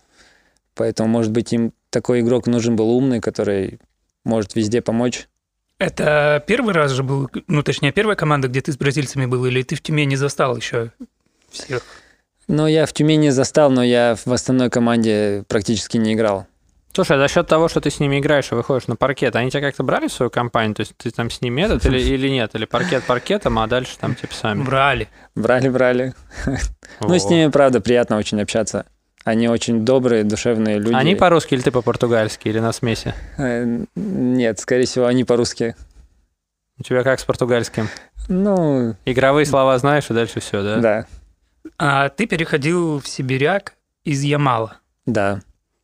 Поэтому, 0.74 1.10
может 1.10 1.32
быть, 1.32 1.54
им 1.54 1.74
такой 1.89 2.22
игрок 2.22 2.48
нужен 2.48 2.76
был 2.76 2.89
умный, 2.89 3.20
который 3.20 3.80
может 4.24 4.56
везде 4.56 4.82
помочь. 4.82 5.28
Это 5.78 6.44
первый 6.46 6.74
раз 6.74 6.92
же 6.92 7.04
был, 7.04 7.30
ну, 7.48 7.63
точнее, 7.63 7.92
первая 7.92 8.15
команда, 8.15 8.48
где 8.48 8.62
ты 8.62 8.72
с 8.72 8.78
бразильцами 8.78 9.26
был, 9.26 9.46
или 9.46 9.62
ты 9.62 9.76
в 9.76 9.82
Тюмени 9.82 10.15
застал 10.15 10.58
еще 10.58 10.92
всех? 11.50 11.84
Ну, 12.48 12.68
я 12.68 12.86
в 12.86 12.94
Тюмени 12.94 13.30
застал, 13.30 13.70
но 13.70 13.84
я 13.84 14.18
в 14.26 14.32
основной 14.34 14.70
команде 14.70 15.44
практически 15.48 15.98
не 15.98 16.15
играл. 16.15 16.48
Слушай, 16.91 17.17
а 17.17 17.19
за 17.19 17.28
счет 17.28 17.47
того, 17.47 17.67
что 17.67 17.82
ты 17.82 17.91
с 17.91 17.99
ними 17.99 18.19
играешь 18.19 18.52
и 18.52 18.56
выходишь 18.56 18.88
на 18.88 18.95
паркет, 18.95 19.36
они 19.36 19.52
тебя 19.52 19.62
как-то 19.62 19.84
брали 19.84 20.08
в 20.08 20.12
свою 20.12 20.30
компанию? 20.30 20.75
То 20.75 20.82
есть 20.82 20.93
ты 20.97 21.12
там 21.12 21.30
с 21.30 21.41
ними 21.41 21.62
этот 21.62 21.86
или, 21.86 21.99
или 22.15 22.30
нет? 22.30 22.56
Или 22.56 22.65
паркет 22.65 23.04
паркетом, 23.04 23.60
а 23.60 23.67
дальше 23.67 23.97
там 23.99 24.15
типа 24.15 24.34
сами? 24.34 24.63
Брали. 24.63 25.08
Брали, 25.36 25.69
брали. 25.69 26.13
Ну, 27.02 27.17
с 27.17 27.25
ними, 27.30 27.49
правда, 27.49 27.80
приятно 27.80 28.17
очень 28.17 28.41
общаться. 28.41 28.86
Они 29.23 29.47
очень 29.47 29.86
добрые, 29.86 30.23
душевные 30.23 30.80
люди. 30.80 30.95
Они 30.95 31.15
по-русски 31.15 31.54
или 31.54 31.62
ты 31.62 31.71
по-португальски, 31.71 32.47
или 32.47 32.60
на 32.60 32.71
смеси? 32.71 33.13
Э, 33.38 33.86
нет, 33.95 34.60
скорее 34.60 34.86
всего, 34.86 35.06
они 35.06 35.23
по-русски. 35.23 35.75
У 36.80 36.84
тебя 36.84 37.04
как 37.04 37.19
с 37.19 37.25
португальским? 37.25 37.89
Ну... 38.28 38.95
Игровые 39.06 39.45
слова 39.45 39.78
знаешь, 39.78 40.10
и 40.10 40.13
дальше 40.13 40.39
все, 40.39 40.63
да? 40.63 40.78
Да. 40.78 41.06
А 41.78 42.10
ты 42.10 42.25
переходил 42.25 42.99
в 42.99 43.08
Сибиряк 43.08 43.73
из 44.04 44.23
Ямала. 44.23 44.78
Да. 45.06 45.41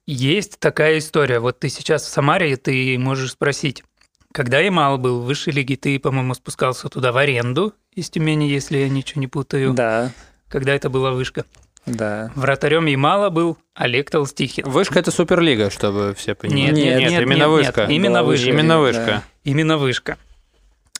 Есть 0.07 0.59
такая 0.59 0.99
история. 0.99 1.39
Вот 1.39 1.59
ты 1.59 1.69
сейчас 1.69 2.03
в 2.03 2.09
Самаре, 2.09 2.57
ты 2.57 2.97
можешь 2.99 3.31
спросить, 3.31 3.83
когда 4.31 4.59
Ямал 4.59 4.97
был 4.97 5.21
в 5.21 5.25
высшей 5.25 5.53
лиге, 5.53 5.77
ты, 5.77 5.97
по-моему, 5.99 6.33
спускался 6.33 6.89
туда 6.89 7.11
в 7.11 7.17
аренду 7.17 7.73
из 7.93 8.09
Тюмени, 8.09 8.45
если 8.45 8.77
я 8.79 8.89
ничего 8.89 9.21
не 9.21 9.27
путаю. 9.27 9.73
Да. 9.73 10.11
Когда 10.47 10.75
это 10.75 10.89
была 10.89 11.11
вышка. 11.11 11.45
Да. 11.85 12.31
Вратарем 12.35 12.85
Ямала 12.85 13.29
был 13.29 13.57
Олег 13.73 14.09
Толстихин. 14.09 14.65
Вышка– 14.69 14.99
это 15.01 15.11
суперлига, 15.11 15.69
чтобы 15.69 16.13
все 16.17 16.35
понимали. 16.35 16.61
Нет, 16.61 16.73
нет, 16.73 16.99
нет, 16.99 17.09
нет 17.11 17.21
именно 17.21 17.37
нет, 17.37 17.47
вышка. 17.47 17.81
Нет, 17.81 17.89
именно 17.91 18.23
вышка. 18.23 18.49
Именно 18.49 18.79
вышка. 18.79 19.05
Да. 19.05 19.23
Именно 19.43 19.77
вышка. 19.77 20.17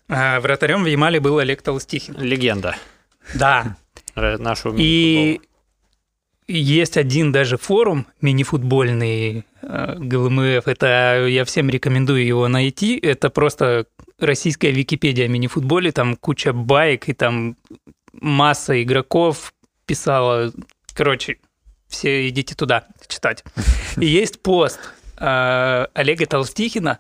А 0.07 0.39
вратарем 0.39 0.83
в 0.83 0.87
Ямале 0.87 1.19
был 1.19 1.39
Олег 1.39 1.61
Толстихин. 1.61 2.15
Легенда. 2.19 2.75
Да. 3.33 3.75
Нашего 4.15 4.75
И 4.77 5.41
есть 6.47 6.97
один 6.97 7.31
даже 7.31 7.57
форум 7.57 8.07
мини-футбольный 8.21 9.45
э, 9.61 9.95
ГЛМФ. 9.97 10.67
Это 10.67 11.25
я 11.27 11.45
всем 11.45 11.69
рекомендую 11.69 12.25
его 12.25 12.47
найти. 12.47 12.97
Это 12.97 13.29
просто 13.29 13.87
российская 14.19 14.71
Википедия 14.71 15.25
о 15.25 15.27
мини-футболе. 15.27 15.91
Там 15.91 16.15
куча 16.15 16.53
байк 16.53 17.09
и 17.09 17.13
там 17.13 17.57
масса 18.13 18.81
игроков 18.81 19.53
писала. 19.85 20.51
Короче, 20.93 21.39
все 21.87 22.29
идите 22.29 22.55
туда 22.55 22.87
читать. 23.07 23.43
И 23.97 24.05
есть 24.05 24.41
пост 24.41 24.79
э, 25.17 25.87
Олега 25.93 26.25
Толстихина. 26.25 26.99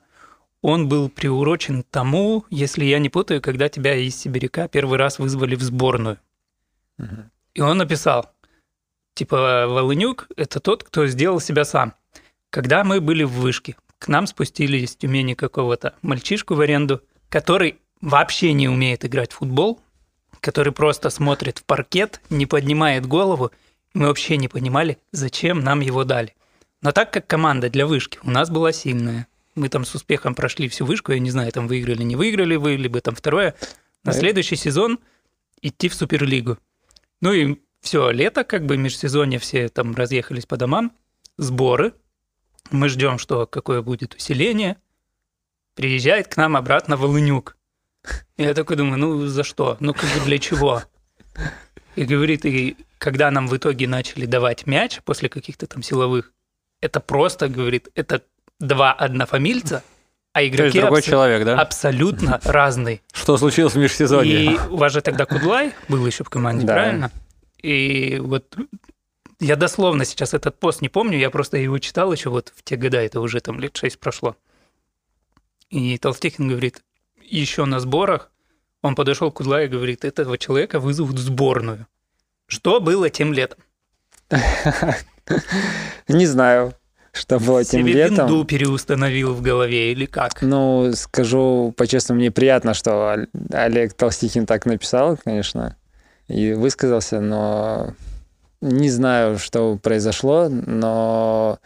Он 0.61 0.89
был 0.89 1.09
приурочен 1.09 1.83
тому, 1.83 2.45
если 2.49 2.85
я 2.85 2.97
не 2.97 3.09
путаю, 3.09 3.39
когда 3.41 3.69
тебя 3.69 3.95
из 3.95 4.15
Сибиряка 4.15 4.67
первый 4.67 4.97
раз 4.97 5.19
вызвали 5.19 5.53
в 5.53 5.61
сборную. 5.61 6.17
И 7.53 7.61
он 7.61 7.77
написал, 7.77 8.31
Типа 9.15 9.65
Волынюк– 9.67 10.27
это 10.35 10.59
тот, 10.59 10.83
кто 10.83 11.07
сделал 11.07 11.39
себя 11.39 11.63
сам. 11.63 11.93
Когда 12.49 12.83
мы 12.83 12.99
были 12.99 13.23
в 13.23 13.31
вышке, 13.31 13.77
к 13.97 14.09
нам 14.09 14.27
спустили 14.27 14.77
из 14.77 14.95
Тюмени 14.97 15.35
какого-то 15.35 15.95
мальчишку 16.01 16.53
в 16.53 16.59
аренду, 16.59 17.01
который 17.29 17.77
вообще 18.01 18.51
не 18.51 18.67
умеет 18.67 19.05
играть 19.05 19.31
в 19.31 19.37
футбол, 19.37 19.79
который 20.41 20.73
просто 20.73 21.09
смотрит 21.09 21.59
в 21.59 21.63
паркет, 21.63 22.19
не 22.29 22.45
поднимает 22.45 23.05
голову. 23.05 23.51
Мы 23.93 24.07
вообще 24.07 24.35
не 24.35 24.49
понимали, 24.49 24.97
зачем 25.13 25.61
нам 25.61 25.79
его 25.79 26.03
дали. 26.03 26.35
Но 26.81 26.91
так 26.91 27.13
как 27.13 27.25
команда 27.25 27.69
для 27.69 27.87
вышки 27.87 28.19
у 28.21 28.29
нас 28.29 28.49
была 28.49 28.73
сильная, 28.73 29.27
мы 29.55 29.69
там 29.69 29.85
с 29.85 29.95
успехом 29.95 30.35
прошли 30.35 30.67
всю 30.67 30.85
вышку, 30.85 31.13
я 31.13 31.19
не 31.19 31.31
знаю, 31.31 31.53
там 31.53 31.69
выиграли, 31.69 32.03
не 32.03 32.17
выиграли 32.17 32.57
вы, 32.57 32.75
либо 32.75 32.99
там 32.99 33.15
второе, 33.15 33.55
на 34.03 34.11
следующий 34.11 34.57
сезон 34.57 34.99
идти 35.61 35.87
в 35.87 35.95
Суперлигу. 35.95 36.57
Ну 37.21 37.31
и 37.31 37.61
все 37.85 38.09
лето, 38.09 38.43
как 38.43 38.65
бы 38.65 38.77
межсезонье, 38.77 39.37
все 39.37 39.69
там 39.69 39.93
разъехались 39.95 40.47
по 40.47 40.57
домам, 40.57 40.91
сборы. 41.37 41.93
Мы 42.71 42.89
ждем, 42.89 43.19
что 43.19 43.45
какое 43.45 43.83
будет 43.83 44.15
усиление. 44.15 44.77
Приезжает 45.75 46.27
к 46.27 46.35
нам 46.35 46.57
обратно 46.57 46.97
Волынюк. 46.97 47.57
Я 48.37 48.55
такой 48.55 48.75
думаю, 48.75 48.97
ну 48.97 49.27
за 49.27 49.43
что? 49.43 49.77
Ну 49.79 49.93
как 49.93 50.09
бы 50.09 50.19
для 50.25 50.39
чего? 50.39 50.81
И 51.95 52.05
говорит, 52.05 52.43
и 52.45 52.75
когда 52.97 53.29
нам 53.29 53.47
в 53.47 53.55
итоге 53.55 53.87
начали 53.87 54.25
давать 54.25 54.65
мяч 54.65 55.01
после 55.03 55.29
каких-то 55.29 55.67
там 55.67 55.83
силовых, 55.83 56.33
это 56.81 56.99
просто, 56.99 57.49
говорит, 57.49 57.89
это 57.93 58.23
два 58.59 58.93
однофамильца, 58.93 59.83
а 60.33 60.43
игроки 60.43 60.79
другой 60.81 60.99
абс- 60.99 61.07
человек, 61.07 61.45
да? 61.45 61.61
абсолютно 61.61 62.41
разные. 62.43 63.01
Что 63.13 63.37
случилось 63.37 63.73
в 63.73 63.77
межсезонье? 63.77 64.43
И 64.43 64.59
у 64.69 64.77
вас 64.77 64.91
же 64.91 65.01
тогда 65.01 65.25
Кудлай 65.25 65.73
был 65.87 66.05
еще 66.05 66.23
в 66.23 66.29
команде, 66.29 66.65
да. 66.65 66.73
правильно? 66.73 67.11
И 67.65 68.19
вот 68.19 68.55
я 69.39 69.55
дословно 69.55 70.05
сейчас 70.05 70.35
этот 70.35 70.59
пост 70.59 70.83
не 70.83 70.89
помню, 70.89 71.17
я 71.17 71.31
просто 71.31 71.57
его 71.57 71.79
читал 71.79 72.13
еще 72.13 72.29
вот 72.29 72.53
в 72.55 72.61
те 72.63 72.75
года, 72.75 72.99
это 73.01 73.19
уже 73.19 73.39
там 73.39 73.59
лет 73.59 73.75
шесть 73.75 73.97
прошло. 73.99 74.35
И 75.71 75.97
Толстихин 75.97 76.47
говорит, 76.47 76.83
еще 77.23 77.65
на 77.65 77.79
сборах 77.79 78.31
он 78.83 78.93
подошел 78.93 79.31
к 79.31 79.37
Кудла 79.37 79.63
и 79.63 79.67
говорит, 79.67 80.05
этого 80.05 80.37
человека 80.37 80.79
вызовут 80.79 81.15
в 81.15 81.19
сборную. 81.19 81.87
Что 82.45 82.79
было 82.79 83.09
тем 83.09 83.33
летом? 83.33 83.57
Не 86.07 86.27
знаю. 86.27 86.75
что 87.13 87.39
было 87.39 87.63
тем 87.63 87.81
Себе 87.81 87.93
летом. 87.93 88.27
винду 88.27 88.45
переустановил 88.45 89.33
в 89.33 89.41
голове 89.41 89.91
или 89.91 90.05
как? 90.05 90.43
Ну, 90.43 90.91
скажу 90.93 91.73
по-честному, 91.75 92.19
мне 92.19 92.29
приятно, 92.29 92.75
что 92.75 93.25
Олег 93.49 93.93
Толстихин 93.93 94.45
так 94.45 94.67
написал, 94.67 95.17
конечно, 95.17 95.77
и 96.27 96.53
высказался, 96.53 97.19
но 97.21 97.93
не 98.61 98.89
знаю, 98.89 99.37
что 99.37 99.77
произошло, 99.81 100.49
но 100.49 101.59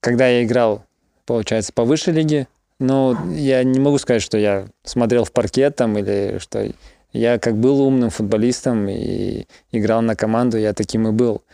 когда 0.00 0.28
я 0.28 0.44
играл, 0.44 0.84
получается, 1.26 1.72
по 1.72 1.84
высшей 1.84 2.12
лиге, 2.12 2.48
ну, 2.78 3.16
я 3.32 3.64
не 3.64 3.80
могу 3.80 3.98
сказать, 3.98 4.22
что 4.22 4.36
я 4.36 4.66
смотрел 4.84 5.24
в 5.24 5.32
паркет 5.32 5.76
там 5.76 5.96
или 5.98 6.38
что... 6.38 6.70
Я 7.12 7.38
как 7.38 7.56
был 7.56 7.80
умным 7.80 8.10
футболистом 8.10 8.88
и 8.88 9.46
играл 9.70 10.02
на 10.02 10.16
команду, 10.16 10.58
я 10.58 10.74
таким 10.74 11.06
и 11.06 11.12
был. 11.12 11.44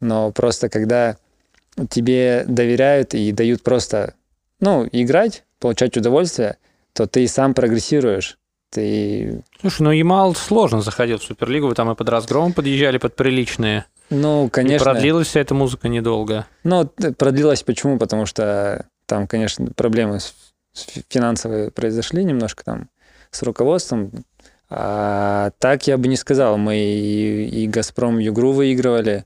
Но 0.00 0.32
просто 0.32 0.70
когда 0.70 1.18
тебе 1.90 2.44
доверяют 2.48 3.12
и 3.12 3.30
дают 3.30 3.62
просто, 3.62 4.14
ну, 4.60 4.88
играть, 4.90 5.44
получать 5.58 5.98
удовольствие, 5.98 6.56
то 6.94 7.06
ты 7.06 7.28
сам 7.28 7.52
прогрессируешь. 7.52 8.38
Ты... 8.70 9.42
Слушай, 9.60 9.82
ну 9.82 9.90
Ямал 9.90 10.34
сложно 10.34 10.80
заходил 10.80 11.18
в 11.18 11.24
Суперлигу, 11.24 11.66
вы 11.66 11.74
там 11.74 11.90
и 11.90 11.94
под 11.94 12.08
разгром 12.08 12.52
подъезжали 12.52 12.98
под 12.98 13.16
приличные. 13.16 13.84
Ну, 14.10 14.48
конечно. 14.48 14.82
И 14.82 14.84
продлилась 14.84 15.28
вся 15.28 15.40
эта 15.40 15.54
музыка 15.54 15.88
недолго. 15.88 16.46
Ну, 16.64 16.86
продлилась 17.16 17.62
почему? 17.62 17.98
Потому 17.98 18.26
что 18.26 18.86
там, 19.06 19.26
конечно, 19.26 19.66
проблемы 19.74 20.18
финансовые 21.08 21.70
произошли 21.70 22.24
немножко 22.24 22.64
там 22.64 22.88
с 23.30 23.42
руководством. 23.42 24.10
А 24.68 25.50
так 25.58 25.86
я 25.88 25.98
бы 25.98 26.06
не 26.06 26.16
сказал. 26.16 26.56
Мы 26.56 26.76
и, 26.76 27.64
и 27.64 27.66
«Газпром» 27.66 28.18
Югру 28.18 28.52
выигрывали, 28.52 29.24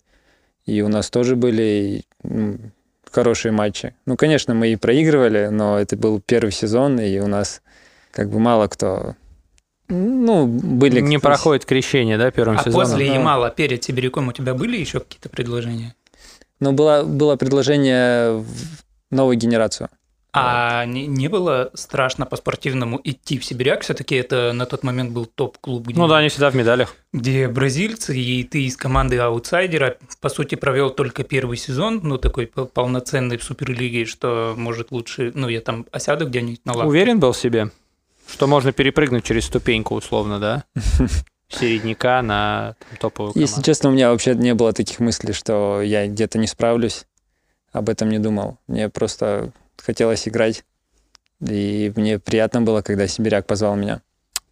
и 0.64 0.80
у 0.80 0.88
нас 0.88 1.11
тоже 1.11 1.37
были 1.37 2.04
хорошие 3.11 3.52
матчи. 3.52 3.94
Ну, 4.07 4.16
конечно, 4.16 4.54
мы 4.54 4.68
и 4.68 4.76
проигрывали, 4.76 5.48
но 5.50 5.78
это 5.78 5.96
был 5.96 6.20
первый 6.20 6.50
сезон, 6.50 6.98
и 6.98 7.18
у 7.18 7.26
нас 7.26 7.61
как 8.11 8.30
бы 8.30 8.38
мало 8.38 8.68
кто 8.68 9.16
ну, 9.88 10.47
были... 10.47 11.01
Не 11.01 11.18
проходит 11.18 11.64
крещение, 11.64 12.18
да, 12.18 12.31
первым 12.31 12.59
а 12.59 12.62
сезоном? 12.62 12.87
А 12.87 12.90
после. 12.90 13.07
Ямала 13.07 13.51
перед 13.51 13.85
Сибиряком 13.85 14.29
у 14.29 14.33
тебя 14.33 14.55
были 14.55 14.77
еще 14.77 15.01
какие-то 15.01 15.29
предложения? 15.29 15.94
Ну, 16.61 16.73
было, 16.73 17.03
было 17.03 17.37
предложение 17.37 18.38
в 18.38 18.85
новую 19.11 19.37
генерацию. 19.37 19.88
А 20.37 20.85
не, 20.85 21.07
не 21.07 21.29
было 21.29 21.70
страшно 21.75 22.27
по-спортивному 22.27 23.01
идти 23.05 23.38
в 23.38 23.44
Сибиряк? 23.44 23.83
Все-таки 23.83 24.16
это 24.16 24.53
на 24.53 24.66
тот 24.66 24.83
момент 24.83 25.12
был 25.12 25.27
топ-клуб. 25.27 25.87
Где, 25.87 25.97
ну 25.97 26.09
да, 26.09 26.16
они 26.16 26.29
всегда 26.29 26.51
в 26.51 26.57
медалях. 26.57 26.97
Где 27.12 27.47
бразильцы, 27.47 28.18
и 28.18 28.42
ты 28.42 28.64
из 28.64 28.77
команды 28.77 29.16
аутсайдера, 29.18 29.97
по 30.20 30.29
сути, 30.29 30.57
провел 30.57 30.90
только 30.90 31.23
первый 31.23 31.57
сезон, 31.57 32.01
ну, 32.03 32.18
такой 32.18 32.49
полноценный 32.49 33.37
в 33.37 33.44
Суперлиге, 33.44 34.07
что, 34.07 34.55
может, 34.57 34.90
лучше, 34.90 35.31
ну, 35.37 35.49
я 35.49 35.61
там 35.61 35.87
осяду 35.92 36.27
где-нибудь 36.27 36.64
на 36.64 36.73
лавке. 36.73 36.88
Уверен 36.88 37.20
был 37.20 37.31
в 37.31 37.37
себе? 37.37 37.70
Что 38.28 38.46
можно 38.46 38.72
перепрыгнуть 38.72 39.24
через 39.24 39.46
ступеньку, 39.46 39.94
условно, 39.94 40.38
да? 40.40 40.64
Середняка 41.48 42.22
на 42.22 42.74
там, 42.78 42.98
топовую 42.98 43.32
команду. 43.34 43.40
Если 43.40 43.62
честно, 43.62 43.90
у 43.90 43.92
меня 43.92 44.10
вообще 44.10 44.34
не 44.34 44.54
было 44.54 44.72
таких 44.72 45.00
мыслей, 45.00 45.32
что 45.32 45.82
я 45.82 46.06
где-то 46.06 46.38
не 46.38 46.46
справлюсь. 46.46 47.06
Об 47.72 47.88
этом 47.88 48.08
не 48.08 48.18
думал. 48.18 48.58
Мне 48.66 48.88
просто 48.88 49.50
хотелось 49.76 50.26
играть. 50.26 50.64
И 51.40 51.92
мне 51.96 52.18
приятно 52.18 52.62
было, 52.62 52.82
когда 52.82 53.06
Сибиряк 53.06 53.46
позвал 53.46 53.76
меня. 53.76 54.00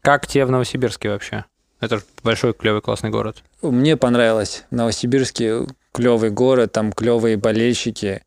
Как 0.01 0.27
тебе 0.27 0.45
в 0.45 0.51
Новосибирске 0.51 1.11
вообще? 1.11 1.45
Это 1.81 1.99
же 1.99 2.05
большой, 2.23 2.55
клевый, 2.55 2.83
классный 2.83 3.11
город. 3.11 3.43
Мне 3.63 3.97
понравилось. 3.97 4.65
В 4.71 4.75
Новосибирске 4.75 5.67
клевый 5.93 6.31
город, 6.31 6.73
там 6.73 6.93
клевые 6.93 7.37
болельщики, 7.37 8.23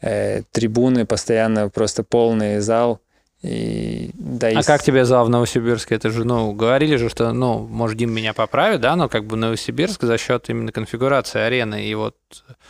э, 0.00 0.42
трибуны 0.52 1.06
постоянно 1.06 1.68
просто 1.68 2.02
полный 2.02 2.60
зал. 2.60 3.00
И, 3.42 4.10
да, 4.14 4.48
а 4.48 4.60
и... 4.60 4.62
как 4.62 4.82
тебе 4.82 5.06
зал 5.06 5.24
в 5.24 5.30
Новосибирске? 5.30 5.94
Это 5.94 6.10
же, 6.10 6.24
ну, 6.24 6.52
говорили 6.52 6.96
же, 6.96 7.08
что, 7.08 7.32
ну, 7.32 7.66
может, 7.66 7.96
Дим 7.96 8.12
меня 8.12 8.34
поправит, 8.34 8.82
да, 8.82 8.96
но 8.96 9.08
как 9.08 9.24
бы 9.24 9.36
Новосибирск 9.36 10.02
за 10.02 10.18
счет 10.18 10.50
именно 10.50 10.72
конфигурации 10.72 11.40
арены 11.40 11.86
и 11.86 11.94
вот 11.94 12.16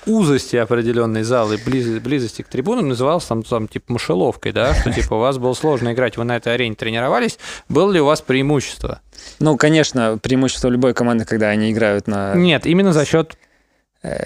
узости 0.07 0.55
определенной 0.55 1.25
зала 1.25 1.55
и 1.55 1.57
близ... 1.57 2.01
близости 2.01 2.43
к 2.43 2.49
трибунам 2.49 2.89
назывался 2.89 3.29
там, 3.31 3.43
там, 3.43 3.67
типа, 3.67 3.93
мышеловкой, 3.95 4.53
да, 4.53 4.73
что, 4.75 4.93
типа, 4.93 5.15
у 5.15 5.19
вас 5.19 5.39
было 5.39 5.55
сложно 5.55 5.93
играть, 5.93 6.17
вы 6.17 6.23
на 6.23 6.37
этой 6.37 6.55
арене 6.55 6.77
тренировались, 6.77 7.39
было 7.69 7.91
ли 7.91 8.01
у 8.01 8.05
вас 8.05 8.21
преимущество? 8.21 9.01
Ну, 9.41 9.57
конечно, 9.57 10.19
преимущество 10.23 10.69
любой 10.69 10.95
команды, 10.95 11.25
когда 11.25 11.49
они 11.49 11.73
играют 11.73 12.07
на... 12.07 12.35
Нет, 12.37 12.65
именно 12.65 12.93
за 12.93 13.05
счет 13.05 13.37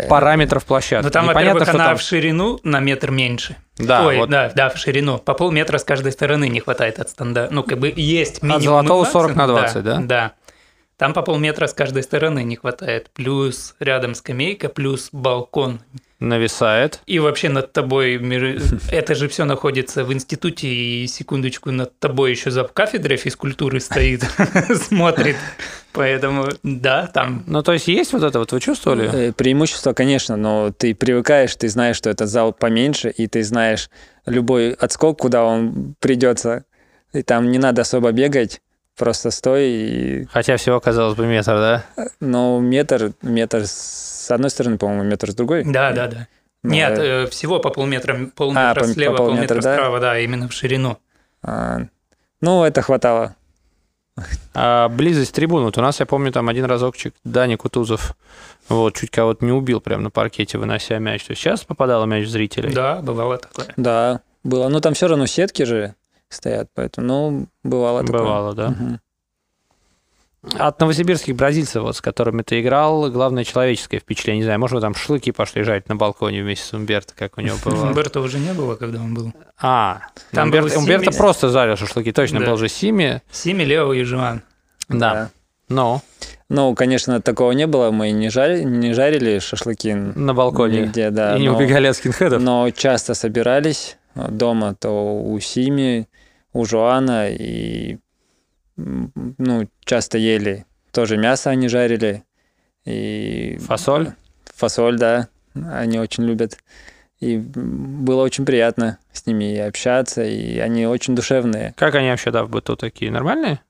параметров 0.09 0.65
площадки. 0.65 1.05
Ну 1.05 1.11
там, 1.11 1.27
во-первых, 1.27 1.69
она 1.69 1.87
там... 1.87 1.97
в 1.97 2.01
ширину 2.01 2.61
на 2.63 2.81
метр 2.81 3.11
меньше. 3.11 3.57
Да, 3.77 4.07
Ой, 4.07 4.19
вот. 4.19 4.31
да, 4.31 4.53
да, 4.55 4.69
в 4.69 4.77
ширину. 4.77 5.19
По 5.19 5.35
полметра 5.35 5.79
с 5.79 5.85
каждой 5.85 6.13
стороны 6.13 6.49
не 6.49 6.61
хватает 6.61 7.01
от 7.01 7.11
стандарта. 7.11 7.53
Ну, 7.53 7.65
как 7.65 7.79
бы 7.79 7.93
есть 7.95 8.43
минимум. 8.43 8.59
От 8.59 8.63
золотого 8.63 9.05
40 9.05 9.37
на 9.37 9.47
20, 9.49 9.75
да? 9.75 9.97
Да, 9.97 10.01
да. 10.01 10.33
Там 10.97 11.13
по 11.13 11.23
полметра 11.23 11.67
с 11.67 11.75
каждой 11.75 12.03
стороны 12.03 12.45
не 12.45 12.57
хватает. 12.57 13.11
Плюс 13.15 13.75
рядом 13.81 14.15
скамейка, 14.15 14.69
плюс 14.69 15.09
балкон 15.13 15.81
нависает. 16.21 17.01
И 17.07 17.19
вообще 17.19 17.49
над 17.49 17.73
тобой, 17.73 18.15
это 18.91 19.15
же 19.15 19.29
все 19.29 19.45
находится 19.45 20.05
в 20.05 20.13
институте, 20.13 20.69
и 20.69 21.07
секундочку, 21.07 21.71
над 21.71 21.99
тобой 21.99 22.31
еще 22.31 22.51
за 22.51 22.65
кафедрой 22.65 23.17
физкультуры 23.17 23.81
стоит, 23.81 24.25
смотрит. 24.75 25.37
Поэтому, 25.93 26.49
да, 26.63 27.07
там... 27.07 27.45
Ну, 27.47 27.63
то 27.63 27.73
есть 27.73 27.87
есть 27.87 28.13
вот 28.13 28.23
это 28.23 28.39
вот, 28.41 28.51
вы 28.53 28.61
чувствовали? 28.61 29.29
Э, 29.29 29.33
преимущество, 29.33 29.93
конечно, 29.93 30.37
но 30.37 30.73
ты 30.73 30.95
привыкаешь, 30.95 31.55
ты 31.55 31.69
знаешь, 31.69 31.97
что 31.97 32.11
этот 32.11 32.29
зал 32.29 32.53
поменьше, 32.53 33.11
и 33.11 33.29
ты 33.29 33.45
знаешь 33.45 33.91
любой 34.27 34.73
отскок, 34.73 35.21
куда 35.21 35.45
он 35.45 35.95
придется. 36.01 36.65
И 37.13 37.23
там 37.23 37.51
не 37.53 37.59
надо 37.59 37.83
особо 37.83 38.11
бегать, 38.11 38.61
просто 38.97 39.31
стой 39.31 39.65
и... 39.65 40.25
Хотя 40.27 40.57
всего, 40.57 40.81
казалось 40.81 41.17
бы, 41.17 41.27
метр, 41.27 41.53
да? 41.53 41.85
Ну, 42.21 42.61
метр, 42.61 43.13
метр 43.23 43.67
с 43.67 44.31
одной 44.31 44.51
стороны, 44.51 44.79
по-моему, 44.79 45.05
метр 45.05 45.31
с 45.31 45.35
другой. 45.35 45.65
Да, 45.65 45.93
да, 45.93 46.09
да. 46.09 46.29
Но... 46.63 46.71
Ну, 46.71 46.75
Нет, 46.75 46.99
э... 46.99 47.27
всего 47.27 47.61
по 47.61 47.71
полметра, 47.71 48.31
полметра 48.35 48.81
а, 48.81 48.85
слева, 48.87 49.17
по 49.17 49.25
полметра, 49.25 49.57
полметра 49.57 49.63
да? 49.63 49.75
справа, 49.75 50.01
да, 50.01 50.19
именно 50.19 50.49
в 50.49 50.53
ширину. 50.53 50.99
А, 51.43 51.81
ну, 52.41 52.65
это 52.65 52.81
хватало. 52.81 53.37
А 54.55 54.89
близость 54.89 55.35
трибун. 55.35 55.65
Вот 55.65 55.77
у 55.77 55.81
нас, 55.81 56.01
я 56.01 56.07
помню, 56.07 56.33
там 56.33 56.49
один 56.49 56.65
разокчик 56.65 57.15
Дани 57.25 57.57
Кутузов 57.57 58.17
вот, 58.69 58.97
чуть 58.97 59.11
кого-то 59.11 59.45
не 59.45 59.53
убил 59.53 59.81
прямо 59.81 60.05
на 60.05 60.11
паркете, 60.11 60.57
вынося 60.57 60.99
мяч. 60.99 61.25
То 61.25 61.33
есть 61.33 61.43
сейчас 61.43 61.65
попадал 61.65 62.07
мяч 62.07 62.27
в 62.27 62.31
зрителей? 62.31 62.73
Да, 62.73 63.01
бывало 63.03 63.39
такое. 63.39 63.67
Да, 63.77 64.21
было. 64.45 64.69
Но 64.69 64.81
там 64.81 64.95
все 64.95 65.09
равно 65.09 65.27
сетки 65.27 65.65
же 65.65 65.95
стоят, 66.29 66.71
поэтому, 66.75 67.07
ну, 67.07 67.47
бывало 67.63 68.03
такое. 68.03 68.21
Бывало, 68.21 68.55
да. 68.55 68.69
Угу. 68.69 68.99
От 70.59 70.79
новосибирских 70.79 71.35
бразильцев, 71.37 71.83
вот, 71.83 71.97
с 71.97 72.01
которыми 72.03 72.43
ты 72.43 72.61
играл, 72.61 73.11
главное 73.11 73.45
человеческое 73.45 73.99
впечатление. 73.99 74.41
Не 74.41 74.45
знаю, 74.45 74.61
может, 74.61 74.75
вы 74.75 74.81
там 74.83 74.95
шашлыки 74.95 75.33
пошли 75.33 75.63
жарить 75.63 75.89
на 75.89 75.97
балконе 75.97 76.43
вместе 76.43 76.67
с 76.67 76.73
Умберто, 76.75 77.15
как 77.17 77.39
у 77.39 77.41
него 77.41 77.57
было? 77.65 77.87
Умберто 77.87 78.21
уже 78.21 78.39
не 78.39 78.53
было, 78.53 78.77
когда 78.77 79.01
он 79.01 79.15
был. 79.15 79.33
А, 79.59 80.03
там 80.33 80.49
Умберто, 80.49 80.79
Умберто 80.79 81.13
просто 81.13 81.49
жарил 81.49 81.77
шашлыки, 81.77 82.13
точно, 82.13 82.41
да. 82.41 82.47
был 82.47 82.57
же 82.59 82.69
Сими. 82.69 83.23
Сими, 83.31 83.63
Лео 83.63 83.93
и 83.95 84.03
Жуан. 84.03 84.43
Да. 84.89 85.15
да. 85.15 85.31
Ну? 85.69 86.03
Ну, 86.51 86.75
конечно, 86.75 87.23
такого 87.23 87.53
не 87.53 87.67
было, 87.67 87.91
мы 87.91 88.11
не 88.11 88.29
жарили, 88.29 88.65
не 88.65 88.93
жарили 88.93 89.39
шашлыки. 89.39 89.95
На 89.95 90.35
балконе? 90.35 90.83
Нигде, 90.83 91.11
да. 91.11 91.37
И 91.37 91.41
не 91.41 91.49
но, 91.49 91.57
убегали 91.57 91.87
от 91.87 91.97
скинхедов? 91.97 92.43
Но 92.43 92.71
часто 92.71 93.15
собирались 93.15 93.97
дома, 94.15 94.75
то 94.75 95.21
у 95.23 95.39
Сими, 95.41 96.09
у 96.53 96.65
Жуана, 96.65 97.29
и 97.31 97.99
ну, 98.77 99.69
часто 99.85 100.19
ели 100.19 100.67
тоже 100.95 101.17
мясо 101.17 101.51
они 101.51 101.69
жарили. 101.69 102.25
И... 102.85 103.59
Фасоль? 103.61 104.13
Фасоль, 104.55 104.99
да. 104.99 105.29
Они 105.55 105.99
очень 105.99 106.25
любят. 106.25 106.59
И 107.21 107.37
было 107.37 108.23
очень 108.23 108.45
приятно 108.45 108.99
с 109.13 109.27
ними 109.27 109.55
и 109.55 109.59
общаться, 109.59 110.23
и 110.25 110.59
они 110.59 110.87
очень 110.87 111.15
душевные. 111.15 111.75
Как 111.77 111.95
они 111.95 112.11
вообще, 112.11 112.31
да, 112.31 112.45
в 112.45 112.51
быту 112.51 112.77
такие? 112.77 113.11
Нормальные? 113.11 113.61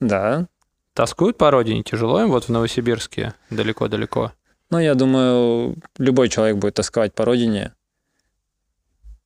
Да. 0.00 0.46
Тоскуют 0.94 1.38
по 1.38 1.50
родине? 1.50 1.82
Тяжело 1.82 2.22
им 2.22 2.30
вот 2.30 2.44
в 2.44 2.48
Новосибирске? 2.48 3.34
Далеко-далеко? 3.50 4.32
Ну, 4.70 4.78
я 4.78 4.94
думаю, 4.94 5.76
любой 5.98 6.28
человек 6.28 6.56
будет 6.56 6.74
тосковать 6.74 7.14
по 7.14 7.24
родине. 7.24 7.72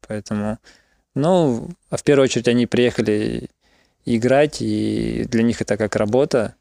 Поэтому... 0.08 0.58
Ну, 1.14 1.70
а 1.90 1.96
в 1.96 2.02
первую 2.02 2.24
очередь 2.24 2.48
они 2.48 2.66
приехали 2.66 3.48
играть, 4.04 4.60
и 4.60 5.24
для 5.28 5.42
них 5.42 5.60
это 5.60 5.76
как 5.76 5.96
работа. 5.96 6.54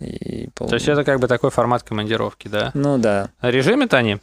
И 0.00 0.48
пол... 0.54 0.68
То 0.68 0.74
есть 0.74 0.88
это 0.88 1.04
как 1.04 1.20
бы 1.20 1.28
такой 1.28 1.50
формат 1.50 1.82
командировки, 1.82 2.48
да? 2.48 2.70
Ну 2.74 2.98
да. 2.98 3.30
А 3.40 3.50
режимят 3.50 3.94
они? 3.94 4.18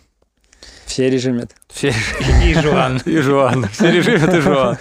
Все 0.86 1.10
режимят. 1.10 1.56
Все. 1.70 1.94
И 2.44 2.54
Жуан. 2.54 3.02
И 3.06 3.18
Жуан. 3.18 3.68
Все 3.70 3.92
режимят 3.92 4.34
и 4.34 4.42
Жуан. 4.42 4.78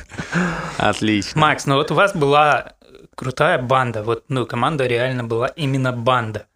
Отлично. 0.76 1.40
Макс, 1.40 1.66
ну 1.66 1.76
вот 1.76 1.90
у 1.90 1.94
вас 1.94 2.14
была 2.14 2.74
крутая 3.14 3.62
банда. 3.62 4.02
Вот, 4.02 4.24
ну, 4.28 4.44
команда 4.44 4.86
реально 4.86 5.24
была 5.24 5.46
именно 5.48 5.92
банда. 5.92 6.46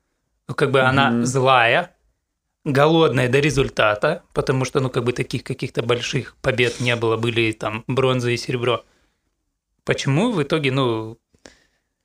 Ну, 0.49 0.55
как 0.55 0.71
бы 0.71 0.81
она 0.81 1.25
злая, 1.25 1.94
голодная 2.65 3.29
до 3.29 3.41
результата, 3.41 4.23
потому 4.33 4.65
что, 4.65 4.81
ну, 4.81 4.91
как 4.91 5.05
бы 5.05 5.13
таких 5.13 5.45
каких-то 5.45 5.83
больших 5.83 6.37
побед 6.41 6.81
не 6.81 6.97
было, 6.97 7.17
были 7.17 7.53
там 7.53 7.85
бронза 7.87 8.31
и 8.31 8.37
серебро. 8.37 8.85
Почему 9.85 10.33
в 10.33 10.43
итоге, 10.43 10.73
ну... 10.73 11.19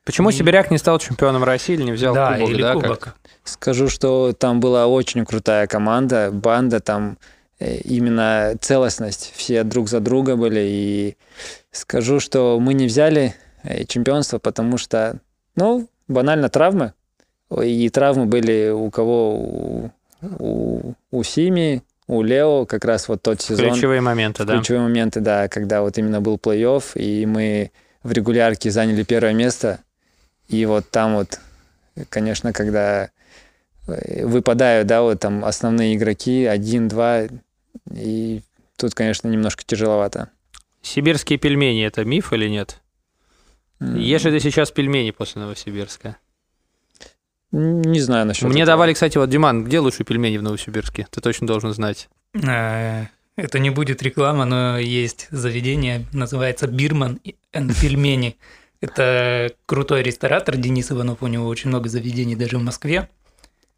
Почему 0.06 0.32
Сибиряк 0.32 0.72
не 0.72 0.78
стал 0.78 1.00
чемпионом 1.00 1.44
России 1.44 1.74
или 1.76 1.84
не 1.84 1.92
взял 1.92 2.14
да, 2.14 2.34
кубок? 2.34 2.50
Или 2.50 2.62
да, 2.62 2.74
кубок. 2.74 3.00
Как? 3.00 3.16
Скажу, 3.44 3.90
что 3.90 4.34
там 4.34 4.60
была 4.60 4.88
очень 4.88 5.26
крутая 5.26 5.68
команда, 5.68 6.30
банда, 6.32 6.80
там 6.80 7.18
э, 7.60 7.78
именно 7.78 8.56
целостность, 8.60 9.32
все 9.36 9.64
друг 9.64 9.88
за 9.88 10.00
друга 10.00 10.36
были. 10.36 10.62
И 10.62 11.18
скажу, 11.72 12.20
что 12.20 12.60
мы 12.60 12.74
не 12.74 12.88
взяли 12.88 13.36
э, 13.64 13.86
чемпионство, 13.86 14.40
потому 14.40 14.78
что, 14.78 15.20
ну, 15.56 15.88
банально 16.08 16.50
травмы. 16.50 16.94
И 17.64 17.90
травмы 17.90 18.26
были 18.26 18.70
у 18.70 18.90
кого? 18.90 19.36
У, 19.36 19.92
у, 20.22 20.94
у 21.12 21.24
Сими, 21.24 21.84
у 22.08 22.22
Лео 22.22 22.66
как 22.66 22.86
раз 22.86 23.08
вот 23.08 23.22
тот 23.22 23.42
сезон. 23.42 23.72
Ключевые 23.72 24.02
моменты, 24.02 24.44
да. 24.44 24.58
Ключевые 24.58 24.84
моменты, 24.84 25.20
да, 25.20 25.48
когда 25.48 25.82
вот 25.82 25.98
именно 25.98 26.22
был 26.22 26.38
плей-офф, 26.38 27.00
и 27.00 27.26
мы 27.26 27.72
в 28.04 28.12
регулярке 28.12 28.72
заняли 28.72 29.04
первое 29.04 29.34
место. 29.34 29.80
И 30.48 30.66
вот 30.66 30.90
там 30.90 31.16
вот, 31.16 31.40
конечно, 32.10 32.54
когда 32.54 33.12
э, 33.88 34.26
выпадают, 34.26 34.88
да, 34.88 35.04
вот 35.04 35.20
там 35.20 35.46
основные 35.46 35.96
игроки, 35.96 36.46
один-два, 36.46 37.28
и 37.94 38.42
тут, 38.76 38.96
конечно, 38.96 39.28
немножко 39.28 39.64
тяжеловато. 39.64 40.30
Сибирские 40.82 41.38
пельмени– 41.38 41.86
это 41.86 42.04
миф 42.06 42.34
или 42.34 42.48
нет? 42.48 42.80
Ешь 43.80 44.24
ли 44.24 44.32
ты 44.32 44.40
сейчас 44.40 44.72
пельмени 44.72 45.12
после 45.12 45.42
Новосибирска? 45.42 46.18
Не 47.52 48.00
знаю 48.00 48.26
насчет 48.28 48.44
Мне 48.44 48.62
этого. 48.64 48.76
давали, 48.76 48.94
кстати, 48.94 49.18
вот, 49.18 49.30
Диман, 49.30 49.64
где 49.64 49.80
лучшие 49.80 50.06
пельмени 50.06 50.38
в 50.38 50.44
Новосибирске? 50.44 51.08
Ты 51.10 51.20
точно 51.22 51.48
должен 51.48 51.74
знать. 51.74 52.10
Э, 52.36 53.06
Это 53.36 53.58
не 53.60 53.70
будет 53.70 54.04
реклама, 54.04 54.46
но 54.46 54.78
есть 54.78 55.28
заведение, 55.32 56.06
называется 56.14 56.68
Бирман 56.68 57.20
and 57.54 57.74
пельмени. 57.82 58.38
Это 58.82 59.52
крутой 59.66 60.04
ресторатор 60.04 60.56
Денис 60.58 60.92
Иванов, 60.92 61.22
у 61.22 61.28
него 61.28 61.48
очень 61.48 61.70
много 61.70 61.90
заведений 61.90 62.36
даже 62.36 62.58
в 62.58 62.64
Москве. 62.64 63.10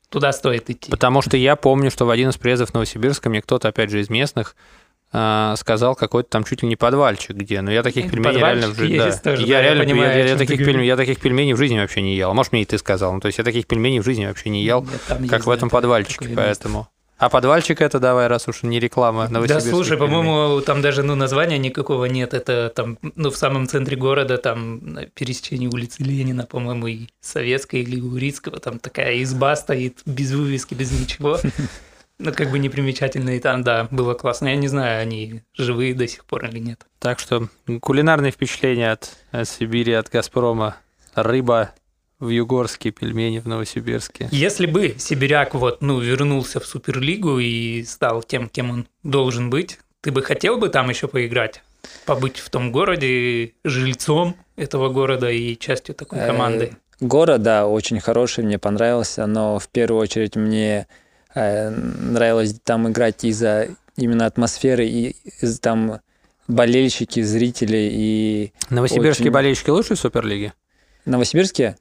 Туда 0.09 0.33
стоит 0.33 0.69
идти. 0.69 0.91
Потому 0.91 1.21
что 1.21 1.37
я 1.37 1.55
помню, 1.55 1.89
что 1.89 2.05
в 2.05 2.09
один 2.09 2.29
из 2.29 2.37
приездов 2.37 2.73
Новосибирска 2.73 3.29
мне 3.29 3.41
кто-то, 3.41 3.69
опять 3.69 3.89
же, 3.89 4.01
из 4.01 4.09
местных 4.09 4.55
сказал 5.11 5.95
какой-то 5.95 6.29
там 6.29 6.45
чуть 6.45 6.63
ли 6.63 6.69
не 6.69 6.77
подвальчик 6.77 7.35
где. 7.35 7.61
Но 7.61 7.71
я 7.71 7.83
таких 7.83 8.09
пельменей 8.09 8.39
реально 8.39 8.67
в 8.67 8.75
жизни... 8.75 8.97
Да. 8.97 9.11
тоже, 9.11 9.41
я 9.43 9.47
да, 9.47 9.53
я 9.53 9.61
реально 9.61 9.83
понимаю, 9.83 10.17
я, 10.17 10.25
я 10.25 10.37
таких 10.37 10.59
пельменей, 10.59 10.87
я 10.87 10.95
таких 10.95 11.19
пельменей 11.19 11.53
в 11.53 11.57
жизни 11.57 11.77
вообще 11.79 12.01
не 12.01 12.15
ел. 12.15 12.31
А 12.31 12.33
может, 12.33 12.53
мне 12.53 12.61
и 12.61 12.65
ты 12.65 12.77
сказал. 12.77 13.13
Ну, 13.13 13.19
то 13.19 13.25
есть 13.25 13.37
я 13.37 13.43
таких 13.43 13.67
пельменей 13.67 13.99
в 13.99 14.05
жизни 14.05 14.25
вообще 14.25 14.49
не 14.49 14.63
ел, 14.63 14.83
Нет, 14.83 15.01
как 15.07 15.19
есть, 15.19 15.45
в 15.45 15.49
этом 15.49 15.69
подвальчике, 15.69 16.25
место. 16.25 16.41
поэтому... 16.41 16.87
А 17.21 17.29
подвальчик 17.29 17.81
это 17.81 17.99
давай, 17.99 18.25
раз 18.25 18.47
уж 18.47 18.63
не 18.63 18.79
реклама 18.79 19.27
Да, 19.29 19.59
слушай, 19.59 19.95
по-моему, 19.95 20.59
там 20.61 20.81
даже 20.81 21.03
ну, 21.03 21.13
названия 21.13 21.59
никакого 21.59 22.05
нет. 22.05 22.33
Это 22.33 22.73
там, 22.75 22.97
ну, 23.13 23.29
в 23.29 23.37
самом 23.37 23.67
центре 23.67 23.95
города, 23.95 24.39
там, 24.39 24.79
на 24.83 25.05
пересечении 25.05 25.67
улицы 25.67 26.01
Ленина, 26.01 26.47
по-моему, 26.47 26.87
и 26.87 27.09
Советской, 27.19 27.81
или 27.81 28.01
Урицкого, 28.01 28.59
там 28.59 28.79
такая 28.79 29.21
изба 29.21 29.55
стоит 29.55 29.99
без 30.07 30.31
вывески, 30.31 30.73
без 30.73 30.91
ничего. 30.99 31.37
Ну, 32.23 32.31
как 32.33 32.51
бы 32.51 32.59
непримечательно, 32.59 33.31
и 33.31 33.39
там, 33.39 33.63
да, 33.63 33.87
было 33.89 34.13
классно. 34.13 34.49
Я 34.49 34.55
не 34.55 34.67
знаю, 34.67 35.01
они 35.01 35.41
живые 35.55 35.95
до 35.95 36.07
сих 36.07 36.25
пор 36.25 36.45
или 36.45 36.59
нет. 36.59 36.85
Так 36.99 37.19
что 37.19 37.47
кулинарные 37.81 38.31
впечатления 38.31 38.91
от, 38.91 39.09
от 39.31 39.49
Сибири, 39.49 39.93
от 39.93 40.09
Газпрома. 40.09 40.77
Рыба 41.15 41.71
в 42.19 42.29
Югорске, 42.29 42.91
пельмени 42.91 43.39
в 43.39 43.47
Новосибирске. 43.47 44.29
Если 44.31 44.67
бы 44.67 44.95
Сибиряк 44.97 45.55
вот, 45.55 45.81
ну, 45.81 45.99
вернулся 45.99 46.59
в 46.59 46.65
Суперлигу 46.65 47.39
и 47.39 47.83
стал 47.83 48.21
тем, 48.21 48.47
кем 48.47 48.69
он 48.69 48.87
должен 49.03 49.49
быть, 49.49 49.79
ты 50.01 50.11
бы 50.11 50.21
хотел 50.21 50.57
бы 50.57 50.69
там 50.69 50.89
еще 50.89 51.07
поиграть? 51.07 51.63
Побыть 52.05 52.37
в 52.37 52.49
том 52.51 52.71
городе 52.71 53.53
жильцом 53.63 54.35
этого 54.55 54.89
города 54.89 55.29
и 55.31 55.57
частью 55.57 55.95
такой 55.95 56.19
Э, 56.19 56.27
команды? 56.27 56.77
Город, 56.99 57.41
да, 57.41 57.67
очень 57.67 57.99
хороший, 57.99 58.43
мне 58.43 58.59
понравился, 58.59 59.25
но 59.25 59.57
в 59.57 59.67
первую 59.67 60.01
очередь 60.01 60.35
мне 60.35 60.87
нравилось 61.35 62.55
там 62.63 62.89
играть 62.89 63.23
из-за 63.23 63.69
именно 63.95 64.25
атмосферы 64.25 64.85
и 64.87 65.15
из 65.41 65.59
там 65.59 65.99
болельщики, 66.47 67.21
зрители 67.21 67.89
и 67.91 68.53
Новосибирские 68.69 69.25
Очень. 69.25 69.33
болельщики 69.33 69.69
лучшие 69.69 69.97
в 69.97 69.99
Суперлиге? 69.99 70.53
новосибирские. 71.05 71.77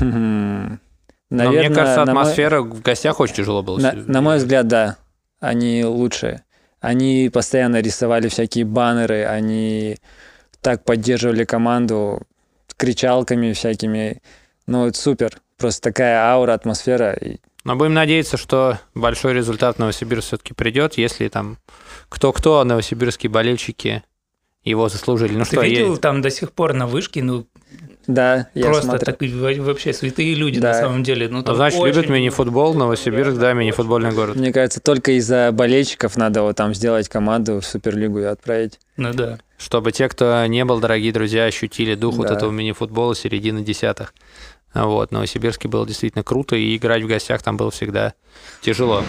Хм, 0.00 0.78
Но 1.30 1.50
мне 1.50 1.70
кажется, 1.70 2.04
на 2.04 2.12
мой- 2.14 2.22
атмосфера 2.22 2.62
в 2.62 2.82
гостях 2.82 3.20
очень 3.20 3.34
тяжело 3.36 3.62
было. 3.62 3.78
На, 3.78 3.92
на 3.92 4.20
мой 4.20 4.38
взгляд, 4.38 4.66
да, 4.68 4.96
они 5.40 5.84
лучшие. 5.84 6.44
Они 6.80 7.30
постоянно 7.32 7.80
рисовали 7.80 8.28
всякие 8.28 8.64
баннеры, 8.64 9.24
они 9.24 9.96
так 10.60 10.84
поддерживали 10.84 11.44
команду 11.44 12.22
кричалками 12.76 13.52
всякими. 13.52 14.22
Ну, 14.66 14.86
это 14.86 14.98
супер. 14.98 15.40
Просто 15.56 15.82
такая 15.82 16.20
аура, 16.22 16.52
атмосфера. 16.54 17.12
И 17.14 17.38
Но 17.68 17.76
будем 17.76 17.92
надеяться, 17.92 18.38
что 18.38 18.78
большой 18.94 19.34
результат 19.34 19.76
в 19.76 19.78
Новосибирск 19.78 20.28
все-таки 20.28 20.54
придет, 20.54 20.94
если 20.96 21.28
там 21.28 21.58
кто-кто, 22.08 22.60
а 22.60 22.64
новосибирские 22.64 23.28
болельщики 23.30 24.02
его 24.64 24.88
заслужили. 24.88 25.34
Ну 25.34 25.44
Ты 25.44 25.52
что, 25.56 25.60
видел 25.62 25.92
е- 25.94 25.98
там 25.98 26.22
до 26.22 26.30
сих 26.30 26.52
пор 26.52 26.72
на 26.72 26.86
вышке, 26.86 27.22
ну, 27.22 27.46
Да, 28.06 28.48
я 28.54 28.64
просто 28.64 28.84
смотрю. 28.84 29.04
так, 29.04 29.20
во- 29.20 29.64
вообще 29.64 29.92
святые 29.92 30.34
люди 30.34 30.60
Да. 30.60 30.68
на 30.68 30.74
самом 30.80 31.02
деле. 31.02 31.28
Ну, 31.28 31.38
ну, 31.38 31.42
там 31.42 31.56
значит, 31.56 31.78
очень 31.78 31.94
любят 31.94 32.08
мини-футбол, 32.10 32.72
Новосибирск, 32.72 33.36
да, 33.38 33.52
мини-футбольный 33.52 34.12
город. 34.12 34.36
Мне 34.36 34.50
кажется, 34.50 34.80
только 34.80 35.12
из-за 35.18 35.50
болельщиков 35.52 36.16
надо 36.16 36.40
вот 36.42 36.56
там 36.56 36.72
сделать 36.74 37.10
команду 37.10 37.60
в 37.60 37.66
Суперлигу 37.66 38.18
и 38.20 38.24
отправить. 38.24 38.80
Ну 38.96 39.12
да. 39.12 39.38
Чтобы 39.58 39.92
те, 39.92 40.08
кто 40.08 40.46
не 40.46 40.64
был, 40.64 40.80
дорогие 40.80 41.12
друзья, 41.12 41.44
ощутили 41.44 41.94
дух 41.96 42.16
вот 42.16 42.28
Да. 42.28 42.34
этого 42.34 42.50
мини-футбола 42.50 43.14
середины 43.14 43.62
десятых. 43.62 44.14
Вот, 44.74 45.10
в 45.10 45.12
Новосибирске 45.12 45.68
было 45.68 45.86
действительно 45.86 46.22
круто, 46.22 46.56
и 46.56 46.76
играть 46.76 47.02
в 47.02 47.06
гостях 47.06 47.42
там 47.42 47.56
было 47.56 47.70
всегда 47.70 48.14
тяжело. 48.60 49.02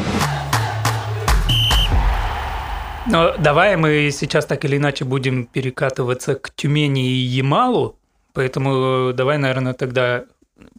Но 3.08 3.36
давай 3.38 3.76
мы 3.76 4.12
сейчас 4.12 4.46
так 4.46 4.64
или 4.66 4.78
иначе 4.78 5.04
будем 5.04 5.46
перекатываться 5.46 6.36
к 6.36 6.52
Тюмени 6.56 7.10
и 7.10 7.16
Ямалу, 7.16 7.98
поэтому 8.34 9.14
давай, 9.14 9.38
наверное, 9.38 9.74
тогда 9.74 10.26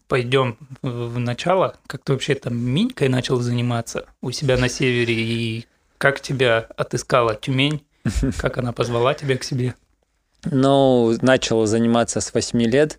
пойдем 0.06 0.56
в 0.82 1.18
начало. 1.18 1.76
Как 1.86 2.02
ты 2.04 2.12
вообще 2.12 2.34
там 2.34 2.56
Минькой 2.56 3.08
начал 3.08 3.40
заниматься 3.40 4.06
у 4.20 4.30
себя 4.30 4.56
на 4.56 4.68
севере, 4.68 5.14
и 5.14 5.66
как 5.98 6.20
тебя 6.20 6.66
отыскала 6.76 7.34
Тюмень, 7.34 7.84
как 8.38 8.58
она 8.58 8.72
позвала 8.72 9.14
тебя 9.14 9.36
к 9.36 9.44
себе? 9.44 9.74
Ну, 10.44 11.16
начал 11.22 11.66
заниматься 11.66 12.20
с 12.20 12.32
8 12.32 12.62
лет. 12.62 12.98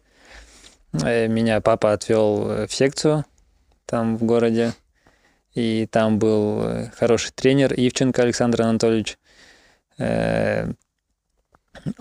Э, 0.94 1.28
Меня 1.28 1.62
папа 1.62 1.94
отвел 1.94 2.50
э, 2.50 2.68
в 2.68 2.74
секцию 2.74 3.26
там 3.86 4.18
в 4.18 4.24
городе. 4.24 4.74
И 5.54 5.86
там 5.88 6.18
был 6.20 6.62
э, 6.64 6.92
хороший 6.98 7.32
тренер 7.32 7.74
Ивченко 7.74 8.22
Александр 8.22 8.62
Анатольевич. 8.62 9.18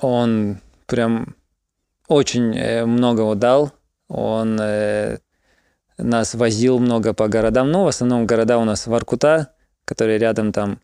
Он 0.00 0.58
прям 0.86 1.34
очень 2.08 2.86
многого 2.86 3.34
дал. 3.34 3.72
Он 4.08 4.56
нас 5.98 6.34
возил 6.34 6.78
много 6.78 7.12
по 7.12 7.28
городам. 7.28 7.70
Ну, 7.70 7.84
в 7.84 7.88
основном 7.88 8.26
города 8.26 8.56
у 8.56 8.64
нас 8.64 8.86
Воркута, 8.86 9.52
которые 9.84 10.18
рядом 10.18 10.52
там. 10.52 10.80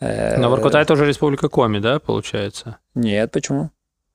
Но 0.00 0.50
Воркута 0.50 0.78
это 0.78 0.92
уже 0.92 1.06
республика 1.06 1.48
Коми, 1.48 1.78
да, 1.78 2.00
получается? 2.00 2.78
Нет, 2.94 3.32
почему? 3.32 3.70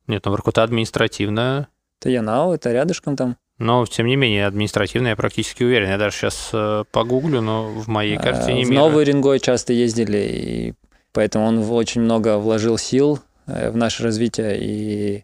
Нет, 0.05 0.25
но 0.25 0.31
Воркута 0.31 0.61
административная. 0.61 1.69
Это 2.03 2.09
Янау, 2.09 2.51
это 2.53 2.73
рядышком 2.73 3.15
там. 3.15 3.37
Но, 3.59 3.85
тем 3.85 4.07
не 4.07 4.17
менее, 4.17 4.45
административная, 4.45 5.11
я 5.11 5.15
практически 5.15 5.63
уверен. 5.63 5.87
Я 5.87 5.97
даже 5.97 6.17
сейчас 6.17 6.49
э, 6.51 6.83
погуглю, 6.91 7.39
но 7.39 7.69
в 7.69 7.87
моей 7.87 8.17
картине 8.17 8.63
Э, 8.63 8.65
В 8.65 8.69
мира... 8.69 8.81
Новый 8.81 9.05
Рингой 9.05 9.39
часто 9.39 9.71
ездили, 9.71 10.17
и 10.17 10.73
поэтому 11.13 11.45
он 11.45 11.61
в- 11.61 11.71
очень 11.71 12.01
много 12.01 12.39
вложил 12.39 12.77
сил 12.77 13.19
э, 13.47 13.69
в 13.69 13.77
наше 13.77 14.03
развитие. 14.03 14.57
И 14.59 15.23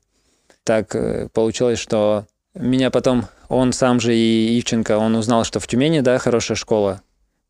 так 0.63 0.95
э, 0.95 1.27
получилось, 1.33 1.79
что 1.79 2.27
меня 2.53 2.91
потом, 2.91 3.25
он 3.49 3.73
сам 3.73 3.99
же 3.99 4.15
и 4.15 4.57
Ивченко, 4.57 4.97
он 4.97 5.15
узнал, 5.15 5.43
что 5.43 5.59
в 5.59 5.67
Тюмени, 5.67 5.99
да, 5.99 6.17
хорошая 6.17 6.55
школа 6.55 7.01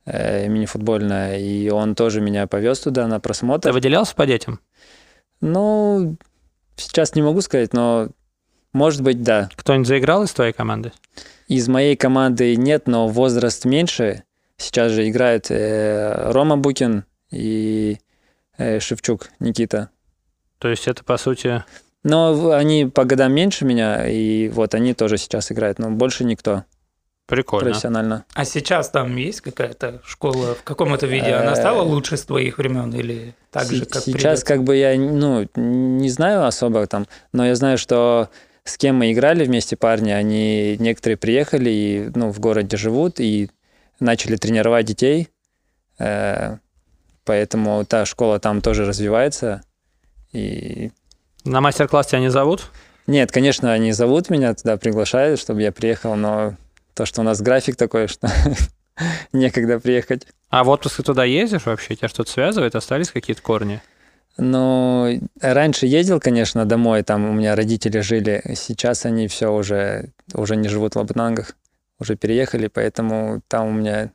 э, 0.08 0.48
мини-футбольная, 0.48 1.38
и 1.38 1.70
он 1.70 1.94
тоже 1.94 2.20
меня 2.20 2.48
повез 2.48 2.80
туда 2.80 3.06
на 3.06 3.18
Ты 3.18 3.22
просмотр. 3.22 3.72
выделялся 3.74 4.15
по 4.15 4.26
детям? 4.26 4.60
Ну, 5.42 6.18
сейчас 6.78 7.14
не 7.14 7.22
могу 7.22 7.41
сказать, 7.41 7.74
но 7.74 8.08
может 8.74 9.01
быть, 9.01 9.24
да. 9.24 9.49
Кто-нибудь 9.55 9.88
заиграл 9.88 10.24
из 10.24 10.32
твоей 10.32 10.53
команды? 10.53 10.91
Из 11.47 11.67
моей 11.67 11.95
команды 11.95 12.55
нет, 12.55 12.88
но 12.88 13.07
возраст 13.07 13.65
меньше. 13.65 14.24
Сейчас 14.57 14.91
же 14.91 15.09
играют 15.09 15.47
э, 15.49 16.32
Рома 16.32 16.57
Букин 16.57 17.05
и 17.32 17.97
э, 18.57 18.80
Шевчук 18.80 19.30
Никита. 19.39 19.89
То 20.59 20.67
есть 20.67 20.88
это, 20.88 21.03
по 21.03 21.17
сути... 21.17 21.63
Но 22.01 22.51
они 22.51 22.86
по 22.86 23.03
годам 23.03 23.34
меньше 23.34 23.65
меня, 23.65 24.07
и 24.07 24.47
вот 24.47 24.74
они 24.74 24.93
тоже 24.93 25.17
сейчас 25.17 25.51
играют, 25.51 25.80
но 25.80 25.89
больше 25.91 26.24
никто. 26.24 26.63
Прикольно. 27.30 27.70
профессионально. 27.70 28.26
А 28.34 28.43
сейчас 28.43 28.89
там 28.89 29.15
есть 29.15 29.41
какая-то 29.41 30.01
школа 30.03 30.55
в 30.55 30.63
каком-то 30.63 31.05
виде? 31.05 31.32
Она 31.34 31.55
стала 31.55 31.84
лучше 31.84 32.17
с 32.17 32.24
твоих 32.24 32.57
времен 32.57 32.91
или 32.93 33.36
так 33.51 33.67
же, 33.67 33.86
как 33.86 34.01
Сейчас 34.01 34.41
придёт? 34.41 34.47
как 34.47 34.63
бы 34.63 34.78
я 34.78 34.97
ну, 34.97 35.47
не 35.55 36.09
знаю 36.09 36.45
особо 36.45 36.88
там, 36.88 37.05
но 37.32 37.45
я 37.45 37.53
знаю, 37.53 37.78
что 37.78 38.30
с 38.70 38.78
кем 38.78 38.97
мы 38.97 39.11
играли 39.11 39.43
вместе 39.45 39.76
парни, 39.76 40.11
они 40.11 40.78
некоторые 40.78 41.17
приехали 41.17 41.70
и 41.70 42.11
ну, 42.15 42.32
в 42.32 42.39
городе 42.39 42.78
живут 42.78 43.20
и 43.20 43.49
начали 43.99 44.36
тренировать 44.38 44.86
детей. 44.86 45.30
Э, 45.97 46.57
Поэтому 47.30 47.86
та 47.86 48.07
школа 48.07 48.39
там 48.39 48.59
тоже 48.59 48.88
развивается. 48.88 49.61
И 50.32 50.89
На 51.45 51.61
мастер-класс 51.61 52.07
тебя 52.07 52.22
не 52.22 52.32
зовут? 52.32 52.72
нет, 53.05 53.32
конечно, 53.32 53.72
они 53.72 53.91
зовут 53.91 54.32
меня 54.32 54.55
туда, 54.55 54.78
приглашают, 54.78 55.39
чтобы 55.39 55.61
я 55.61 55.72
приехал, 55.72 56.15
но 56.15 56.55
то, 56.95 57.05
что 57.05 57.22
у 57.22 57.24
нас 57.24 57.39
график 57.39 57.76
такой, 57.76 58.07
что 58.07 58.32
некогда 59.32 59.80
приехать. 59.80 60.26
А 60.49 60.63
в 60.63 60.70
отпуск 60.70 60.97
ты 60.97 61.03
туда 61.03 61.24
ездишь 61.24 61.67
вообще? 61.67 61.95
Тебя 61.95 62.07
что-то 62.07 62.32
связывает? 62.32 62.74
Остались 62.74 63.11
какие-то 63.11 63.43
корни? 63.43 63.80
Ну, 64.38 65.19
раньше 65.41 65.86
ездил, 65.86 66.19
конечно, 66.19 66.65
домой, 66.65 67.03
там 67.03 67.30
у 67.30 67.34
меня 67.34 67.55
родители 67.55 67.99
жили. 67.99 68.41
Сейчас 68.55 69.05
они 69.05 69.27
все 69.27 69.53
уже, 69.53 70.11
уже 70.34 70.55
не 70.55 70.69
живут 70.69 70.95
в 70.95 70.97
Лабытнангах, 70.97 71.55
уже 71.99 72.15
переехали, 72.15 72.67
поэтому 72.67 73.41
там 73.47 73.67
у 73.67 73.71
меня 73.71 74.11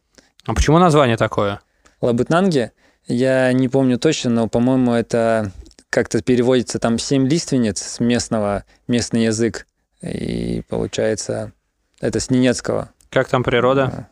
А 0.47 0.55
почему 0.55 0.79
название 0.79 1.17
такое? 1.17 1.61
Лабытнанги. 2.01 2.73
Я 3.07 3.53
не 3.53 3.69
помню 3.69 3.99
точно, 3.99 4.31
но, 4.31 4.49
по-моему, 4.49 4.93
это 4.93 5.53
как-то 5.91 6.23
переводится 6.23 6.79
там 6.79 6.99
семь 6.99 7.29
лиственниц 7.29 7.83
с 7.83 8.01
местного, 8.01 8.65
местный 8.89 9.25
язык. 9.25 9.67
И 10.01 10.63
получается, 10.69 11.53
это 12.01 12.19
с 12.19 12.31
ненецкого. 12.31 12.91
Как 13.11 13.29
там 13.29 13.45
природа? 13.45 14.09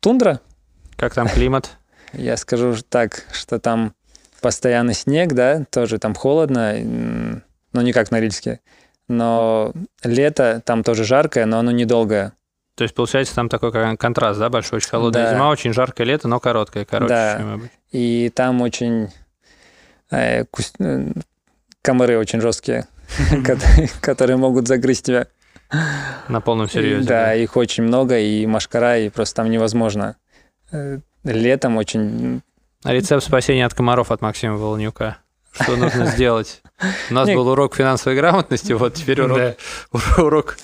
Тундра, 0.00 0.40
Как 0.96 1.14
там 1.14 1.28
климат? 1.28 1.70
я 2.12 2.36
скажу 2.36 2.76
так, 2.88 3.24
что 3.32 3.58
там 3.58 3.94
постоянно 4.44 4.92
снег, 4.92 5.32
да, 5.32 5.64
тоже 5.70 5.98
там 5.98 6.14
холодно, 6.14 6.74
но 7.72 7.80
не 7.82 7.92
как 7.94 8.10
на 8.10 8.18
Норильске. 8.18 8.60
Но 9.08 9.72
лето 10.02 10.60
там 10.64 10.82
тоже 10.84 11.04
жаркое, 11.04 11.46
но 11.46 11.58
оно 11.60 11.70
недолгое. 11.70 12.32
То 12.76 12.84
есть, 12.84 12.94
получается, 12.94 13.34
там 13.34 13.48
такой 13.48 13.72
кон- 13.72 13.96
контраст, 13.96 14.38
да, 14.38 14.50
большой, 14.50 14.76
очень 14.78 14.90
холодная 14.90 15.22
Да. 15.24 15.34
зима, 15.34 15.48
очень 15.48 15.72
жаркое 15.72 16.06
лето, 16.06 16.28
но 16.28 16.40
короткое, 16.40 16.84
короче, 16.84 17.08
Да. 17.08 17.36
чем 17.38 17.52
обычно. 17.54 17.70
И 17.92 18.30
там 18.34 18.60
очень 18.60 19.08
э, 20.10 20.44
кус- 20.44 20.74
э, 20.78 21.06
комары 21.80 22.18
очень 22.18 22.40
жесткие, 22.42 22.86
которые- 23.46 23.88
которые 24.02 24.36
могут 24.36 24.68
загрызть 24.68 25.06
тебя. 25.06 25.26
На 26.28 26.40
полном 26.42 26.68
серьезе. 26.68 27.08
Да, 27.08 27.34
их 27.34 27.56
очень 27.56 27.84
много, 27.84 28.18
и 28.18 28.44
машкара, 28.46 28.98
и 28.98 29.08
просто 29.08 29.36
там 29.36 29.50
невозможно. 29.50 30.16
Э, 30.70 30.98
Летом 31.24 31.78
очень... 31.78 32.42
А 32.84 32.92
Рецепт 32.92 33.24
спасения 33.24 33.64
от 33.66 33.74
комаров 33.74 34.10
от 34.10 34.20
Максима 34.20 34.56
Волнюка. 34.56 35.18
Что 35.52 35.76
нужно 35.76 36.06
сделать? 36.14 36.60
У 37.10 37.14
нас 37.14 37.28
Не- 37.28 37.34
был 37.36 37.48
урок 37.48 37.76
финансовой 37.76 38.16
грамотности, 38.18 38.72
вот 38.72 38.94
теперь 38.94 39.22
урок, 39.22 39.54
урок 40.18 40.56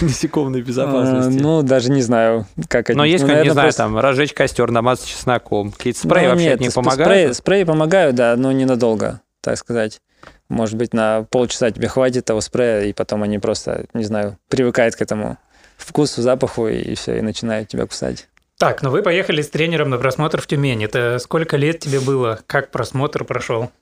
насекомной 0.00 0.60
безопасности. 0.62 1.40
Ну, 1.40 1.62
даже 1.62 1.90
не 1.90 2.02
знаю, 2.02 2.46
как 2.68 2.90
это... 2.90 2.98
Но 2.98 3.04
есть, 3.04 3.24
ну, 3.24 3.42
не 3.42 3.50
знаю, 3.50 3.72
там, 3.72 3.98
разжечь 3.98 4.34
костер, 4.34 4.70
намазать 4.70 5.06
чесноком. 5.06 5.70
Какие-то 5.72 6.00
спреи 6.00 6.24
Ну, 6.24 6.30
вообще 6.30 6.44
нет, 6.46 6.54
от 6.56 6.60
них 6.60 6.70
сп- 6.70 6.74
помогают? 6.74 7.06
Спреи, 7.08 7.32
спреи 7.32 7.64
помогают, 7.64 8.16
да, 8.16 8.34
но 8.36 8.52
ненадолго, 8.52 9.20
так 9.40 9.56
сказать. 9.56 10.00
Может 10.48 10.76
быть, 10.76 10.92
на 10.92 11.22
полчаса 11.30 11.70
тебе 11.70 11.88
хватит 11.88 12.24
того 12.26 12.40
спрея, 12.42 12.82
и 12.82 12.92
потом 12.92 13.22
они 13.22 13.38
просто, 13.38 13.86
не 13.94 14.04
знаю, 14.04 14.36
привыкают 14.48 14.96
к 14.96 15.00
этому 15.00 15.38
вкусу, 15.78 16.20
запаху, 16.20 16.68
и 16.68 16.94
все, 16.96 17.18
и 17.18 17.22
начинают 17.22 17.68
тебя 17.68 17.86
кусать. 17.86 18.28
Так, 18.62 18.80
ну 18.80 18.90
вы 18.90 19.02
поехали 19.02 19.42
с 19.42 19.50
тренером 19.50 19.90
на 19.90 19.98
просмотр 19.98 20.40
в 20.40 20.46
Тюмень. 20.46 20.84
Это 20.84 21.18
сколько 21.18 21.56
лет 21.56 21.80
тебе 21.80 21.98
было? 21.98 22.38
Как 22.46 22.70
просмотр 22.70 23.24
прошел? 23.24 23.72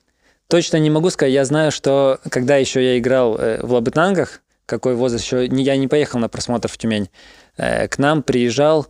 Точно 0.47 0.77
не 0.77 0.89
могу 0.89 1.11
сказать. 1.11 1.31
Я 1.31 1.45
знаю, 1.45 1.71
что 1.71 2.19
когда 2.31 2.57
еще 2.57 2.83
я 2.83 2.97
играл 2.97 3.37
э, 3.37 3.63
в 3.63 3.71
Лабытангах, 3.73 4.41
какой 4.65 4.95
возраст, 4.95 5.23
еще 5.23 5.45
я 5.45 5.77
не 5.77 5.87
поехал 5.87 6.17
на 6.17 6.29
просмотр 6.29 6.67
в 6.67 6.79
Тюмень, 6.79 7.11
э, 7.57 7.87
к 7.89 7.99
нам 7.99 8.23
приезжал 8.23 8.87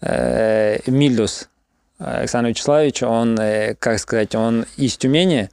э, 0.00 0.78
Мильдус 0.86 1.50
Александр 1.98 2.48
Вячеславович, 2.48 3.02
он, 3.02 3.36
как 3.78 3.98
сказать, 3.98 4.34
он 4.34 4.64
из 4.78 4.96
Тюмени, 4.96 5.50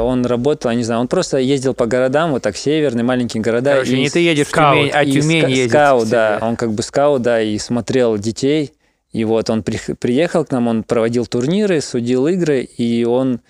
он 0.00 0.26
работал, 0.26 0.70
я 0.70 0.76
не 0.76 0.82
знаю, 0.84 1.00
он 1.00 1.08
просто 1.08 1.38
ездил 1.38 1.74
по 1.74 1.86
городам, 1.86 2.32
вот 2.32 2.42
так 2.42 2.56
северные, 2.56 3.04
маленькие 3.04 3.42
города. 3.42 3.72
Короче, 3.72 3.92
и 3.96 4.00
не 4.00 4.10
ты 4.10 4.18
едешь 4.20 4.48
скаут. 4.48 4.76
в 4.76 4.80
Тюмень, 4.80 4.90
а 4.94 5.02
и 5.02 5.12
Тюмень 5.12 5.44
ска- 5.44 5.48
ездит. 5.50 5.70
Скаут, 5.70 6.08
да, 6.08 6.38
он 6.42 6.56
как 6.56 6.72
бы 6.72 6.82
скаут, 6.82 7.22
да, 7.22 7.40
и 7.40 7.56
смотрел 7.58 8.18
детей. 8.18 8.72
И 9.12 9.24
вот 9.24 9.48
он 9.48 9.62
при- 9.62 9.94
приехал 9.94 10.44
к 10.44 10.50
нам, 10.50 10.66
он 10.68 10.82
проводил 10.82 11.24
турниры, 11.26 11.80
судил 11.80 12.26
игры, 12.26 12.62
и 12.62 13.04
он 13.04 13.40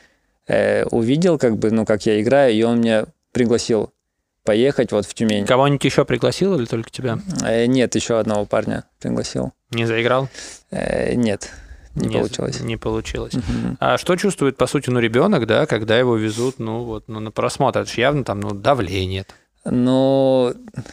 э, 0.47 0.85
увидел, 0.91 1.39
как 1.39 1.57
бы, 1.57 1.71
ну, 1.71 1.87
как 1.87 2.05
я 2.05 2.21
играю, 2.21 2.53
и 2.53 2.62
он 2.62 2.81
меня 2.83 3.07
пригласил 3.33 3.91
поехать 4.45 4.93
вот 4.93 5.07
в 5.07 5.15
Тюмень. 5.15 5.47
Кого-нибудь 5.47 5.83
еще 5.85 6.05
пригласил 6.05 6.55
или 6.59 6.67
только 6.67 6.91
тебя? 6.91 7.19
Э, 7.43 7.65
нет, 7.65 7.95
еще 7.95 8.19
одного 8.19 8.45
парня 8.45 8.85
пригласил. 9.01 9.53
Не 9.71 9.87
заиграл? 9.87 10.29
Э, 10.71 11.15
нет, 11.15 11.51
не 11.95 12.09
Нет, 12.09 12.20
получилось. 12.20 12.61
Не 12.61 12.76
получилось. 12.76 13.34
Мгм. 13.34 13.76
А 13.80 13.99
что 13.99 14.16
чувствует, 14.16 14.57
по 14.57 14.66
сути, 14.66 14.90
ну, 14.90 15.01
ребенок, 15.01 15.47
да, 15.47 15.66
когда 15.66 15.99
его 15.99 16.16
везут, 16.16 16.59
ну, 16.59 16.84
вот, 16.84 17.05
ну, 17.07 17.20
на 17.20 17.30
просмотр? 17.30 17.80
Это 17.80 17.92
же 17.92 18.01
явно 18.01 18.24
там, 18.24 18.40
ну, 18.40 18.51
давление. 18.51 19.26
Ну, 19.67 20.53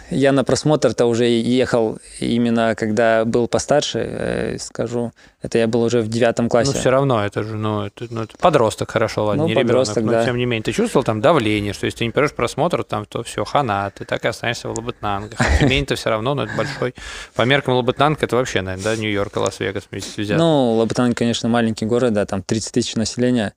я 0.10 0.32
на 0.32 0.46
просмотр-то 0.46 1.06
уже 1.06 1.26
ехал 1.26 2.00
именно 2.22 2.74
когда 2.76 3.26
был 3.26 3.50
постарше, 3.50 4.00
э, 4.00 4.58
скажу. 4.60 5.12
Это 5.42 5.58
я 5.58 5.68
был 5.68 5.82
уже 5.82 6.02
в 6.02 6.08
девятом 6.08 6.48
классе. 6.48 6.72
Ну, 6.74 6.80
все 6.80 6.90
равно, 6.90 7.26
это 7.26 7.44
же, 7.44 7.56
ну, 7.56 7.86
это, 7.86 8.08
ну, 8.10 8.24
это 8.24 8.38
подросток, 8.38 8.92
хорошо, 8.92 9.26
ладно, 9.26 9.44
Ну, 9.44 9.48
не 9.48 9.56
ребенок, 9.56 9.68
подросток, 9.68 10.04
но 10.06 10.12
да. 10.12 10.26
тем 10.26 10.38
не 10.38 10.46
менее. 10.46 10.64
Ты 10.64 10.72
чувствовал 10.72 11.04
там 11.04 11.20
давление, 11.20 11.74
что 11.74 11.86
если 11.86 12.00
ты 12.00 12.06
не 12.06 12.12
берешь 12.12 12.32
просмотр, 12.32 12.84
там, 12.86 13.06
то 13.06 13.24
все, 13.24 13.44
хана, 13.44 13.92
ты 13.94 14.06
так 14.06 14.24
и 14.24 14.30
останешься 14.30 14.70
в 14.70 14.78
Лабытнангах. 14.78 15.40
А 15.40 15.60
Тюмень-то 15.60 15.96
все 15.96 16.10
равно, 16.10 16.34
ну, 16.34 16.44
это 16.44 16.54
большой. 16.56 16.96
По 17.36 17.42
меркам 17.42 17.74
Лабытнанг 17.74 18.24
это 18.24 18.38
вообще, 18.38 18.62
наверное, 18.62 18.96
да, 18.96 18.96
Нью-Йорк 18.96 19.36
и 19.36 19.40
Лас-Вегас 19.40 19.84
вместе 19.92 20.22
взят. 20.22 20.38
Ну, 20.38 20.76
Лабытнанг, 20.76 21.14
конечно, 21.14 21.50
маленький 21.50 21.86
город, 21.86 22.14
да, 22.14 22.26
там 22.26 22.42
30 22.42 22.72
тысяч 22.72 22.96
населения. 22.96 23.54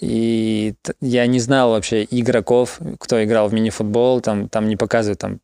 И 0.00 0.74
я 1.00 1.26
не 1.26 1.40
знал 1.40 1.70
вообще 1.70 2.06
игроков, 2.10 2.78
кто 3.00 3.22
играл 3.24 3.48
в 3.48 3.54
мини-футбол, 3.54 4.20
там, 4.20 4.48
там 4.48 4.68
не 4.68 4.76
показывают 4.76 5.18
там. 5.20 5.40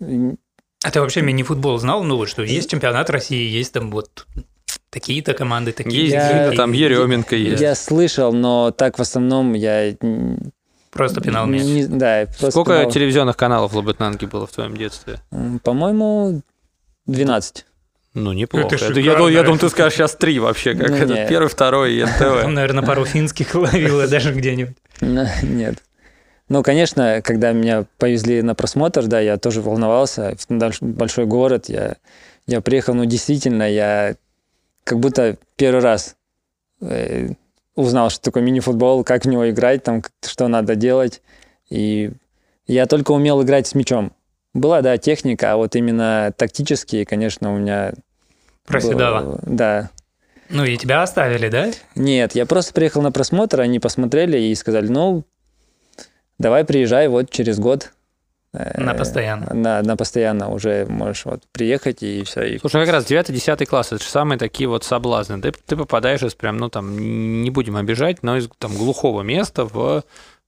А 0.00 0.90
ты 0.90 1.00
вообще 1.00 1.22
мини-футбол 1.22 1.78
знал? 1.78 2.02
Ну 2.02 2.16
вот 2.16 2.28
что, 2.28 2.42
есть 2.42 2.70
чемпионат 2.70 3.10
России, 3.10 3.48
есть 3.48 3.72
там 3.72 3.90
вот 3.90 4.26
такие-то 4.90 5.34
команды, 5.34 5.72
такие 5.72 6.02
Есть 6.02 6.14
Я- 6.14 6.52
там 6.52 6.72
Еременко 6.72 7.36
есть. 7.36 7.60
Я 7.60 7.74
слышал, 7.74 8.32
но 8.32 8.70
так 8.70 8.98
в 8.98 9.02
основном 9.02 9.52
я... 9.54 9.96
Просто 10.90 11.20
пинал 11.20 11.46
мяч. 11.46 11.62
не- 11.62 11.86
да, 11.86 12.26
просто 12.26 12.52
Сколько 12.52 12.78
пинал. 12.78 12.90
телевизионных 12.92 13.36
каналов 13.36 13.72
в 13.72 13.76
Лабытнанге 13.76 14.28
было 14.28 14.46
в 14.46 14.52
твоем 14.52 14.76
детстве? 14.76 15.20
По-моему, 15.64 16.42
12. 17.06 17.66
Ну, 18.14 18.32
неплохо. 18.32 18.76
Это 18.76 18.86
Это 18.86 19.00
я, 19.00 19.14
думал, 19.14 19.28
я 19.28 19.42
думал, 19.42 19.58
ты 19.58 19.68
скажешь 19.68 19.94
сейчас 19.94 20.14
три 20.14 20.38
вообще, 20.38 20.74
как 20.74 20.90
Ну, 20.90 20.96
этот 20.96 21.18
не. 21.18 21.26
первый, 21.28 21.48
второй 21.48 21.94
и 21.94 22.04
НТВ. 22.04 22.18
Там, 22.18 22.54
наверное, 22.54 22.84
пару 22.84 23.04
финских 23.04 23.54
ловила 23.54 24.06
даже 24.08 24.32
где-нибудь. 24.32 24.76
Нет. 25.00 25.82
Ну, 26.48 26.62
конечно, 26.62 27.20
когда 27.24 27.52
меня 27.52 27.86
повезли 27.98 28.42
на 28.42 28.54
просмотр, 28.54 29.06
да, 29.06 29.18
я 29.18 29.36
тоже 29.36 29.60
волновался. 29.62 30.36
Большой 30.80 31.26
город, 31.26 31.68
я, 31.68 31.96
я 32.46 32.60
приехал, 32.60 32.94
ну, 32.94 33.04
действительно, 33.04 33.68
я 33.68 34.14
как 34.84 35.00
будто 35.00 35.36
первый 35.56 35.80
раз 35.80 36.16
э, 36.82 37.30
узнал, 37.74 38.10
что 38.10 38.20
такое 38.22 38.42
мини-футбол, 38.42 39.02
как 39.02 39.24
в 39.24 39.28
него 39.28 39.50
играть, 39.50 39.82
там, 39.82 40.02
что 40.24 40.46
надо 40.46 40.76
делать. 40.76 41.22
И 41.70 42.12
я 42.66 42.86
только 42.86 43.12
умел 43.12 43.42
играть 43.42 43.66
с 43.66 43.74
мячом. 43.74 44.12
Была, 44.54 44.80
да, 44.82 44.96
техника, 44.98 45.52
а 45.52 45.56
вот 45.56 45.74
именно 45.76 46.32
тактические, 46.36 47.04
конечно, 47.04 47.52
у 47.52 47.58
меня... 47.58 47.92
Проседала. 48.66 49.20
было- 49.20 49.40
Да, 49.42 49.90
Ну 50.48 50.64
и 50.64 50.76
тебя 50.76 51.02
оставили, 51.02 51.48
да? 51.48 51.70
нет, 51.96 52.34
я 52.34 52.46
просто 52.46 52.72
приехал 52.72 53.02
на 53.02 53.12
просмотр, 53.12 53.60
они 53.60 53.78
посмотрели 53.80 54.38
и 54.38 54.54
сказали, 54.54 54.86
ну, 54.88 55.24
давай 56.38 56.64
приезжай 56.64 57.08
вот 57.08 57.30
через 57.30 57.58
год. 57.58 57.90
Э, 58.52 58.80
На 58.80 58.94
постоянно. 58.94 59.52
На, 59.52 59.82
на 59.82 59.96
постоянно 59.96 60.48
уже 60.50 60.86
можешь 60.88 61.24
вот 61.24 61.42
приехать 61.50 62.02
и 62.04 62.22
все. 62.22 62.42
И... 62.44 62.58
Слушай, 62.58 62.84
как 62.86 62.94
раз 62.94 63.10
9-10 63.10 63.66
класс, 63.66 63.88
это 63.92 64.02
же 64.02 64.08
самые 64.08 64.38
такие 64.38 64.68
вот 64.68 64.84
соблазны. 64.84 65.40
Ты, 65.42 65.50
ты 65.52 65.76
попадаешь 65.76 66.22
из 66.22 66.34
прям, 66.36 66.56
ну 66.58 66.68
там, 66.68 67.42
не 67.42 67.50
будем 67.50 67.76
обижать, 67.76 68.22
но 68.22 68.36
из 68.36 68.48
там 68.58 68.72
глухого 68.76 69.22
места 69.22 69.64
в 69.64 70.04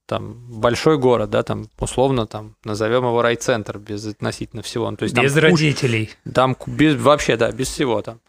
там 0.07 0.35
большой 0.49 0.99
город, 0.99 1.31
да, 1.31 1.43
там 1.43 1.69
условно 1.79 2.27
там 2.27 2.55
назовем 2.65 3.05
его 3.05 3.23
райцентр 3.23 3.79
без 3.79 4.07
относительно 4.07 4.63
всего. 4.63 4.91
Ну, 4.91 4.97
то 4.97 5.03
есть 5.05 5.15
там 5.15 5.25
Без 5.25 5.33
куч- 5.35 5.43
родителей. 5.43 6.11
Там 6.33 6.55
ку- 6.55 6.71
без, 6.71 6.95
вообще, 6.95 7.37
да, 7.37 7.51
без 7.51 7.69
всего 7.69 8.03
там. 8.03 8.21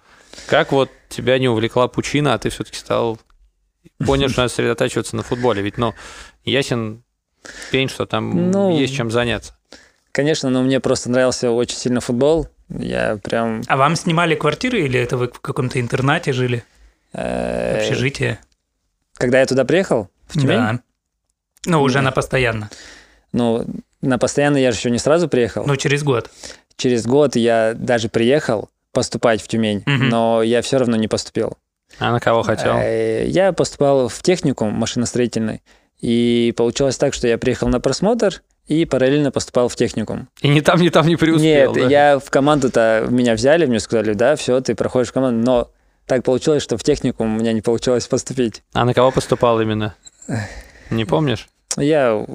Как 0.47 0.71
вот 0.71 0.89
тебя 1.09 1.37
не 1.39 1.47
увлекла 1.47 1.87
пучина, 1.87 2.33
а 2.33 2.37
ты 2.39 2.49
все-таки 2.49 2.77
стал 2.77 3.19
понял, 4.05 4.29
что 4.29 4.41
надо 4.41 4.49
сосредотачиваться 4.49 5.15
на 5.15 5.23
футболе? 5.23 5.61
Ведь, 5.61 5.77
ну, 5.77 5.93
ясен 6.43 7.03
пень, 7.71 7.89
что 7.89 8.05
там 8.05 8.51
Ну, 8.51 8.77
есть 8.77 8.95
чем 8.95 9.11
заняться. 9.11 9.53
Конечно, 10.11 10.49
но 10.49 10.63
мне 10.63 10.79
просто 10.79 11.11
нравился 11.11 11.51
очень 11.51 11.77
сильно 11.77 12.01
футбол. 12.01 12.47
Я 12.69 13.17
прям... 13.23 13.61
А 13.67 13.77
вам 13.77 13.95
снимали 13.95 14.33
квартиры 14.35 14.81
или 14.81 14.99
это 14.99 15.15
вы 15.15 15.27
в 15.27 15.39
каком-то 15.39 15.79
интернате 15.79 16.33
жили? 16.33 16.63
э, 17.13 17.77
Общежитие? 17.77 18.39
Когда 19.13 19.39
я 19.39 19.45
туда 19.45 19.63
приехал, 19.63 20.09
в 20.27 20.33
Тюмень, 20.33 20.47
Да. 20.57 20.79
Ну, 21.65 21.81
уже 21.81 21.95
Да. 21.95 22.01
на 22.03 22.11
постоянно. 22.11 22.69
ну, 23.33 23.65
на 24.01 24.17
постоянно 24.17 24.57
я 24.57 24.71
же 24.71 24.77
еще 24.77 24.91
не 24.91 24.99
сразу 24.99 25.27
приехал. 25.27 25.65
Ну, 25.65 25.75
через 25.75 26.03
год. 26.03 26.29
Через 26.75 27.05
год 27.05 27.35
я 27.35 27.73
даже 27.75 28.09
приехал 28.09 28.69
поступать 28.93 29.41
в 29.41 29.47
Тюмень, 29.47 29.83
Мгм. 29.85 30.09
но 30.09 30.43
я 30.43 30.61
все 30.61 30.77
равно 30.77 30.95
не 30.95 31.07
поступил. 31.07 31.57
А 31.99 32.11
на 32.11 32.19
кого 32.19 32.43
хотел? 32.43 32.73
Э, 32.77 33.25
Я 33.27 33.53
поступал 33.53 34.07
в 34.07 34.21
техникум 34.21 34.73
машиностроительный, 34.73 35.61
и 35.99 36.53
получилось 36.55 36.97
так, 36.97 37.13
что 37.13 37.27
я 37.27 37.37
приехал 37.37 37.67
на 37.69 37.79
просмотр 37.79 38.43
и 38.67 38.85
параллельно 38.85 39.31
поступал 39.31 39.67
в 39.69 39.75
техникум. 39.75 40.27
И 40.41 40.47
ни 40.49 40.59
там, 40.59 40.79
ни 40.81 40.89
там 40.89 41.07
не 41.07 41.15
преуспел, 41.15 41.73
Нет, 41.73 41.83
да? 41.83 41.89
я 41.89 42.19
в 42.19 42.29
команду-то 42.29 43.07
меня 43.09 43.33
взяли, 43.33 43.65
мне 43.65 43.79
сказали, 43.79 44.13
да, 44.13 44.35
все, 44.35 44.59
ты 44.61 44.75
проходишь 44.75 45.09
в 45.09 45.13
команду, 45.13 45.43
но 45.45 45.71
так 46.05 46.23
получилось, 46.23 46.61
что 46.63 46.77
в 46.77 46.83
техникум 46.83 47.35
у 47.35 47.39
меня 47.39 47.53
не 47.53 47.61
получилось 47.61 48.05
поступить. 48.07 48.61
А 48.73 48.85
на 48.85 48.93
кого 48.93 49.11
поступал 49.11 49.59
именно? 49.61 49.95
Не 50.89 51.05
помнишь? 51.05 51.47
Я 51.77 52.25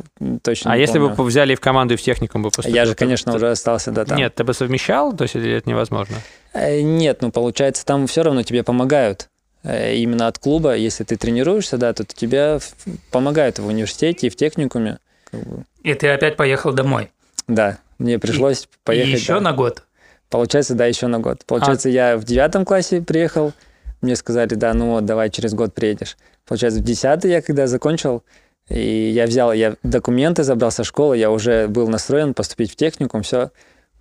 точно 0.43 0.73
А 0.73 0.77
не 0.77 0.83
если 0.83 0.99
помню. 0.99 1.17
бы 1.17 1.25
взяли 1.25 1.53
и 1.55 1.57
в 1.57 1.61
команду 1.61 1.95
и 1.95 1.97
в 1.97 2.03
техникум 2.03 2.43
бы 2.43 2.51
поступил? 2.51 2.75
Я 2.75 2.87
же, 2.87 2.95
конечно, 2.95 3.33
то- 3.33 3.37
уже 3.39 3.51
остался, 3.51 3.91
да, 3.91 4.05
там. 4.05 4.17
Нет, 4.17 4.35
ты 4.35 4.45
бы 4.45 4.55
совмещал, 4.55 5.13
то 5.15 5.23
есть 5.23 5.35
или 5.35 5.53
это 5.53 5.69
невозможно? 5.69 6.17
Э, 6.53 6.81
Нет, 6.81 7.23
ну 7.23 7.33
получается, 7.33 7.85
там 7.85 8.07
все 8.07 8.23
равно 8.23 8.43
тебе 8.45 8.63
помогают. 8.63 9.29
Э, 9.65 9.97
Именно 9.97 10.29
от 10.29 10.39
клуба, 10.39 10.77
если 10.77 11.03
ты 11.03 11.17
тренируешься, 11.17 11.77
да, 11.77 11.93
то 11.93 12.05
тебе 12.05 12.61
помогают 13.11 13.59
в 13.59 13.67
университете 13.67 14.29
и 14.29 14.31
в 14.31 14.37
техникуме. 14.37 14.99
И 15.83 15.95
ты 15.95 16.09
опять 16.11 16.37
поехал 16.37 16.73
домой. 16.73 17.11
Да, 17.49 17.79
мне 17.99 18.19
пришлось 18.21 18.69
поехать. 18.85 19.09
И 19.11 19.17
еще 19.17 19.35
да. 19.35 19.41
на 19.41 19.53
год. 19.53 19.83
Получается, 20.31 20.75
да, 20.75 20.87
еще 20.87 21.09
на 21.09 21.19
год. 21.19 21.45
Получается, 21.47 21.89
я 21.89 22.17
в 22.17 22.25
девятом 22.25 22.65
классе 22.65 23.03
приехал, 23.03 23.53
мне 24.03 24.15
сказали, 24.17 24.55
да, 24.55 24.73
ну 24.73 24.91
вот, 24.93 25.05
давай 25.05 25.31
через 25.31 25.53
год 25.55 25.75
приедешь. 25.75 26.17
Получается, 26.47 26.81
в 26.81 26.85
десятый 26.85 27.31
я 27.31 27.43
когда 27.43 27.67
закончил, 27.67 28.23
и 28.69 29.11
я 29.11 29.27
взял, 29.27 29.53
я 29.53 29.77
документы 29.83 30.45
забрал 30.45 30.71
со 30.71 30.85
школы, 30.85 31.17
я 31.17 31.31
уже 31.31 31.69
был 31.69 31.89
настроен 31.89 32.35
поступить 32.35 32.73
в 32.73 32.77
техникум, 32.77 33.23
все. 33.23 33.51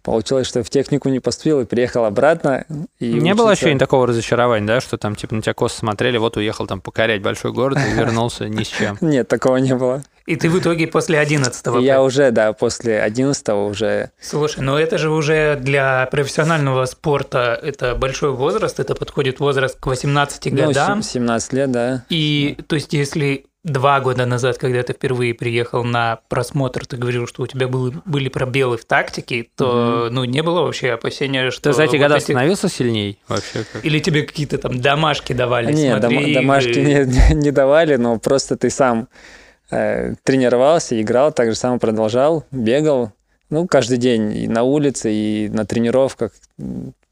Получилось, 0.04 0.48
что 0.48 0.64
в 0.64 0.70
технику 0.70 1.10
не 1.10 1.20
поступил 1.20 1.62
и 1.62 1.66
приехал 1.66 2.06
обратно. 2.06 2.66
И 3.00 3.14
Не 3.14 3.36
было 3.36 3.50
учиться. 3.50 3.66
ощущения 3.66 3.80
такого 3.80 4.08
разочарования, 4.08 4.66
да, 4.66 4.82
что 4.82 4.98
там 4.98 5.16
типа 5.16 5.36
на 5.36 5.42
тебя 5.44 5.54
косо 5.54 5.78
смотрели, 5.78 6.18
вот 6.18 6.38
уехал 6.38 6.66
там 6.66 6.82
покорять 6.82 7.22
большой 7.22 7.52
город 7.52 7.78
и 7.78 7.94
вернулся 7.94 8.50
ни 8.50 8.64
с 8.64 8.68
чем. 8.68 8.98
Нет, 9.02 9.28
такого 9.28 9.58
не 9.58 9.76
было. 9.76 10.02
И 10.26 10.36
ты 10.38 10.50
в 10.50 10.58
итоге 10.60 10.88
после 10.88 11.20
11 11.20 11.68
И 11.80 11.84
я 11.84 12.02
уже, 12.02 12.32
да, 12.32 12.54
после 12.54 13.02
11 13.02 13.50
уже... 13.50 14.12
Слушай, 14.20 14.62
ну 14.62 14.76
это 14.76 14.98
же 14.98 15.10
уже 15.10 15.56
для 15.60 16.08
профессионального 16.12 16.86
спорта 16.86 17.60
это 17.62 17.96
большой 17.96 18.32
возраст, 18.32 18.80
это 18.80 18.96
подходит 18.96 19.40
возраст 19.40 19.80
к 19.80 19.86
18 19.86 20.46
ну, 20.46 20.68
годам. 20.68 21.04
сем- 21.04 21.22
17 21.22 21.54
лет, 21.54 21.72
да. 21.72 22.06
И 22.10 22.58
то 22.68 22.76
есть 22.76 22.94
если 22.94 23.46
два 23.64 24.00
года 24.00 24.26
назад, 24.26 24.58
когда 24.58 24.82
ты 24.84 24.94
впервые 24.94 25.34
приехал 25.34 25.84
на 25.84 26.20
просмотр, 26.30 26.86
ты 26.86 26.98
говорил, 26.98 27.28
что 27.28 27.44
у 27.44 27.48
тебя 27.48 27.68
были, 27.68 27.96
были 28.06 28.30
пробелы 28.30 28.78
в 28.78 28.86
тактике, 28.86 29.48
то 29.56 30.10
ну 30.12 30.24
не 30.24 30.42
было 30.42 30.62
вообще 30.64 30.92
опасения, 30.94 31.52
что 31.52 31.70
Ты 31.70 31.74
за 31.74 31.84
эти 31.84 31.92
вот 31.98 32.02
года 32.04 32.16
эти- 32.18 32.24
становился 32.24 32.70
сильней 32.70 33.20
вообще? 33.28 33.64
как? 33.72 33.86
Или 33.86 34.00
тебе 34.00 34.24
какие-то 34.24 34.58
там 34.58 34.82
домашки 34.82 35.34
давали? 35.34 35.72
Не, 35.72 35.92
смотри 35.92 36.18
дома- 36.18 36.22
игры. 36.24 36.34
домашки 36.34 36.80
не, 36.80 37.36
не 37.36 37.52
давали, 37.52 37.98
но 37.98 38.18
просто 38.20 38.58
ты 38.58 38.70
сам 38.72 39.08
э, 39.70 40.16
тренировался, 40.24 41.00
играл, 41.02 41.32
так 41.32 41.50
же 41.50 41.56
самое 41.56 41.80
продолжал, 41.80 42.46
бегал. 42.52 43.12
Ну, 43.50 43.68
каждый 43.68 43.98
день 43.98 44.36
и 44.36 44.48
на 44.48 44.64
улице, 44.64 45.12
и 45.14 45.50
на 45.50 45.66
тренировках. 45.66 46.32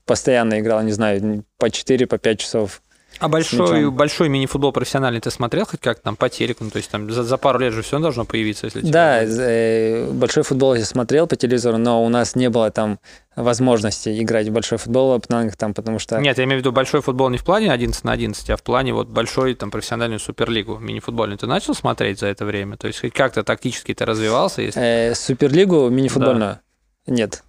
Постоянно 0.05 0.59
играл, 0.59 0.81
не 0.81 0.91
знаю, 0.91 1.43
по 1.57 1.69
4, 1.69 2.07
по 2.07 2.17
5 2.17 2.39
часов. 2.39 2.81
А 3.19 3.27
большой, 3.27 3.91
большой 3.91 4.29
мини-футбол 4.29 4.71
профессиональный 4.71 5.19
ты 5.19 5.29
смотрел 5.29 5.65
хоть 5.65 5.81
как 5.81 5.99
там 5.99 6.15
по 6.15 6.29
телеку? 6.29 6.63
Ну, 6.63 6.69
то 6.69 6.77
есть 6.77 6.89
там 6.89 7.11
за, 7.11 7.23
за 7.23 7.37
пару 7.37 7.59
лет 7.59 7.73
же 7.73 7.81
все 7.81 7.99
должно 7.99 8.23
появиться, 8.23 8.67
если 8.67 8.81
тебе 8.81 8.91
Да, 8.91 9.21
будет. 9.21 9.39
э, 9.39 10.09
большой 10.11 10.43
футбол 10.43 10.75
я 10.75 10.85
смотрел 10.85 11.27
по 11.27 11.35
телевизору, 11.35 11.77
но 11.77 12.03
у 12.05 12.09
нас 12.09 12.35
не 12.35 12.49
было 12.49 12.71
там 12.71 12.99
возможности 13.35 14.21
играть 14.21 14.47
в 14.47 14.51
большой 14.51 14.77
футбол 14.77 15.17
в 15.17 15.21
Пнангах, 15.21 15.57
там, 15.57 15.73
потому 15.73 15.99
что... 15.99 16.19
Нет, 16.19 16.37
я 16.37 16.43
имею 16.45 16.59
в 16.59 16.61
виду 16.61 16.71
большой 16.71 17.01
футбол 17.01 17.29
не 17.29 17.37
в 17.37 17.43
плане 17.43 17.71
11 17.71 18.03
на 18.03 18.13
11, 18.13 18.49
а 18.49 18.57
в 18.57 18.63
плане 18.63 18.93
вот 18.93 19.07
большой 19.09 19.53
там 19.55 19.71
профессиональную 19.71 20.19
суперлигу 20.19 20.77
мини-футбольную. 20.77 21.37
Ты 21.37 21.47
начал 21.47 21.73
смотреть 21.73 22.19
за 22.19 22.27
это 22.27 22.45
время? 22.45 22.77
То 22.77 22.87
есть 22.87 23.01
как-то 23.11 23.43
тактически 23.43 23.93
ты 23.93 24.05
развивался? 24.05 24.61
Если... 24.61 24.81
Э, 24.81 25.15
Суперлигу 25.15 25.89
мини-футбольную? 25.89 26.59
Нет. 27.07 27.43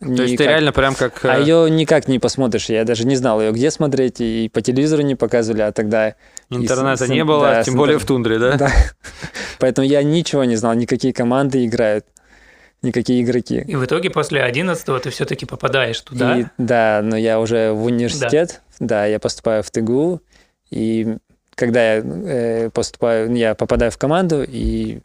То 0.00 0.22
есть 0.22 0.36
ты 0.38 0.44
реально 0.44 0.72
прям 0.72 0.94
как... 0.94 1.24
А 1.24 1.38
э, 1.38 1.42
ее 1.42 1.70
никак 1.70 2.08
не 2.08 2.18
посмотришь. 2.18 2.70
Я 2.70 2.84
даже 2.84 3.06
не 3.06 3.16
знал 3.16 3.40
ее 3.40 3.52
где 3.52 3.70
смотреть, 3.70 4.20
и 4.20 4.50
по 4.52 4.62
телевизору 4.62 5.02
не 5.02 5.14
показывали, 5.14 5.60
а 5.62 5.72
тогда... 5.72 6.14
Интернета 6.48 7.04
с- 7.06 7.08
не 7.08 7.22
было, 7.22 7.42
да, 7.42 7.62
тем 7.62 7.76
более 7.76 7.96
интер- 7.98 8.00
в 8.00 8.06
тундре, 8.06 8.38
да? 8.38 8.56
Да. 8.56 8.70
Поэтому 9.58 9.86
я 9.86 10.02
ничего 10.02 10.44
не 10.44 10.56
знал, 10.56 10.72
никакие 10.74 11.12
команды 11.12 11.66
играют, 11.66 12.06
никакие 12.82 13.22
игроки. 13.22 13.58
И 13.66 13.76
в 13.76 13.84
итоге 13.84 14.08
после 14.08 14.42
11 14.42 15.02
ты 15.02 15.10
все-таки 15.10 15.44
попадаешь 15.44 16.00
туда. 16.00 16.38
И, 16.38 16.44
да, 16.56 17.00
но 17.02 17.16
я 17.16 17.38
уже 17.38 17.72
в 17.72 17.84
университет, 17.84 18.62
да, 18.78 19.04
я 19.04 19.18
поступаю 19.18 19.62
в 19.62 19.70
ТГУ, 19.70 20.22
и 20.70 21.16
когда 21.54 21.96
я 21.96 22.02
э, 22.04 22.70
поступаю, 22.70 23.34
я 23.34 23.54
попадаю 23.54 23.90
в 23.90 23.98
команду 23.98 24.42
и 24.48 25.00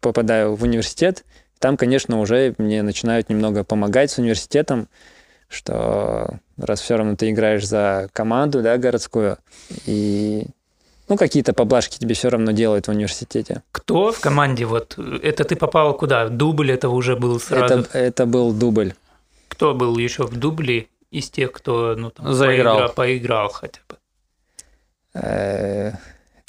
попадаю 0.00 0.54
в 0.54 0.62
университет, 0.62 1.24
там, 1.58 1.76
конечно, 1.76 2.20
уже 2.20 2.54
мне 2.58 2.82
начинают 2.82 3.28
немного 3.28 3.64
помогать 3.64 4.10
с 4.10 4.18
университетом, 4.18 4.88
что 5.48 6.38
раз 6.56 6.80
все 6.80 6.96
равно 6.96 7.16
ты 7.16 7.30
играешь 7.30 7.66
за 7.66 8.08
команду, 8.12 8.62
да, 8.62 8.76
городскую, 8.76 9.38
и 9.86 10.46
ну, 11.08 11.16
какие-то 11.16 11.54
поблажки 11.54 11.98
тебе 11.98 12.14
все 12.14 12.28
равно 12.28 12.52
делают 12.52 12.86
в 12.86 12.90
университете. 12.90 13.62
Кто 13.72 14.12
в 14.12 14.20
команде 14.20 14.66
вот? 14.66 14.98
Это 15.22 15.44
ты 15.44 15.56
попал 15.56 15.94
куда? 15.96 16.28
Дубль 16.28 16.70
это 16.70 16.90
уже 16.90 17.16
был 17.16 17.40
сразу. 17.40 17.80
Это, 17.80 17.98
это 17.98 18.26
был 18.26 18.52
дубль. 18.52 18.92
Кто 19.48 19.74
был 19.74 19.96
еще 19.96 20.24
в 20.24 20.36
дубле 20.36 20.88
из 21.10 21.30
тех, 21.30 21.52
кто 21.52 21.94
ну, 21.96 22.10
там, 22.10 22.32
Заиграл. 22.34 22.80
поигра- 22.80 22.94
поиграл 22.94 23.48
хотя 23.48 23.80
бы? 23.88 23.96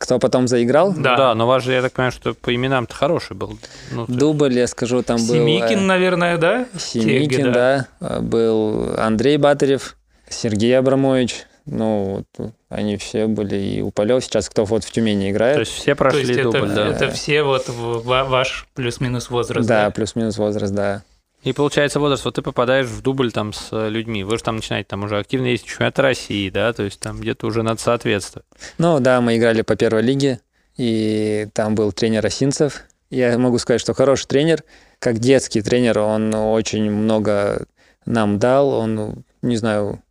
Э, 0.10 0.16
Кто 0.16 0.20
потом 0.20 0.47
заиграл? 0.47 0.93
Да. 0.93 1.16
Да, 1.16 1.36
но 1.36 1.45
ваш 1.47 1.64
же, 1.64 1.74
я 1.74 1.82
так 1.82 1.93
понимаю, 1.93 2.12
что 2.12 2.34
по 2.34 2.53
именам-то 2.53 2.95
хороший 2.95 3.36
был. 3.36 3.57
Ну, 3.91 4.05
то 4.05 4.12
есть- 4.12 4.20
Дубль, 4.20 4.53
я 4.53 4.68
скажу, 4.68 5.03
там 5.03 5.18
был... 5.18 5.36
э, 5.36 5.38
Семикин, 5.38 5.86
наверное, 5.86 6.38
да? 6.38 6.66
Семикин, 6.78 7.30
Теги, 7.30 7.51
да. 7.51 7.88
э, 8.01 8.20
Был 8.22 8.95
Андрей 8.97 9.38
Батарев, 9.38 9.95
Сергей 10.30 10.78
Абрамович. 10.78 11.45
Ну, 11.66 12.26
вот 12.38 12.51
они 12.70 12.97
все 12.97 13.28
были. 13.28 13.55
И 13.55 13.82
Уполев 13.82 14.24
сейчас, 14.24 14.49
кто 14.49 14.66
вот 14.66 14.84
в 14.84 14.91
Тюмени 14.91 15.30
играет. 15.30 15.55
То 15.55 15.60
есть 15.60 15.74
все 15.74 15.93
То 15.93 15.97
прошли 15.99 16.22
есть 16.22 16.39
это, 16.39 16.51
дубль, 16.51 16.70
да. 16.70 16.88
это 16.88 17.12
все 17.12 17.43
вот 17.43 17.66
ваш 17.70 18.68
плюс-минус 18.74 19.30
возраст. 19.30 19.68
да, 19.68 19.91
плюс-минус 19.91 20.38
возраст, 20.39 20.74
да. 20.74 21.03
И 21.43 21.53
получается 21.53 21.99
возраст, 21.99 22.25
вот 22.25 22.35
ты 22.35 22.41
попадаешь 22.41 22.87
в 22.87 23.01
дубль 23.01 23.31
там 23.31 23.53
с 23.53 23.69
э, 23.71 23.89
людьми, 23.89 24.25
вы 24.25 24.37
же 24.37 24.43
там 24.43 24.57
начинаете 24.57 24.87
там 24.89 25.03
уже 25.03 25.17
активно 25.17 25.45
есть 25.45 25.65
чемпионат 25.65 25.97
России, 25.99 26.49
да, 26.49 26.73
то 26.73 26.83
есть 26.83 26.99
там 26.99 27.19
где-то 27.21 27.47
уже 27.47 27.63
надо 27.63 27.79
соответствовать. 27.79 28.45
Ну, 28.77 28.99
да, 28.99 29.21
мы 29.21 29.37
играли 29.37 29.61
по 29.61 29.77
первой 29.77 30.01
лиге, 30.01 30.41
и 30.75 31.47
там 31.53 31.75
был 31.75 31.93
тренер 31.93 32.25
Осинцев. 32.25 32.83
Я 33.09 33.37
могу 33.37 33.57
сказать, 33.57 33.81
что 33.81 33.93
хороший 33.93 34.27
тренер. 34.27 34.63
Как 34.99 35.19
детский 35.19 35.61
тренер, 35.61 35.99
он 35.99 36.33
очень 36.33 36.91
много 36.91 37.65
нам 38.05 38.37
дал. 38.37 38.69
Он, 38.69 39.23
не 39.41 39.55
знаю, 39.55 40.01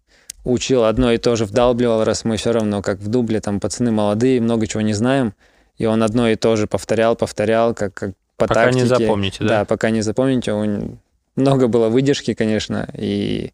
учил 0.44 0.84
одно 0.84 1.12
и 1.12 1.18
то 1.18 1.36
же, 1.36 1.44
вдалбливал, 1.44 2.04
раз 2.04 2.24
мы 2.24 2.38
все 2.38 2.52
равно, 2.52 2.82
как 2.82 2.98
в 2.98 3.08
дубле, 3.08 3.40
там 3.40 3.60
пацаны 3.60 3.90
молодые, 3.90 4.40
много 4.40 4.66
чего 4.66 4.80
не 4.80 4.94
знаем. 4.94 5.34
И 5.76 5.86
он 5.86 6.02
одно 6.02 6.28
и 6.28 6.36
то 6.36 6.56
же 6.56 6.66
повторял, 6.66 7.14
повторял, 7.16 7.74
как, 7.74 7.94
как 7.94 8.12
по 8.36 8.46
Пока 8.46 8.70
не 8.70 8.80
тактике. 8.80 9.04
запомните, 9.04 9.38
да? 9.40 9.48
Да, 9.48 9.64
пока 9.64 9.90
не 9.90 10.00
запомните. 10.00 10.52
Он... 10.52 10.98
Много 11.38 11.68
было 11.68 11.88
выдержки, 11.88 12.34
конечно, 12.34 12.88
и 12.94 13.52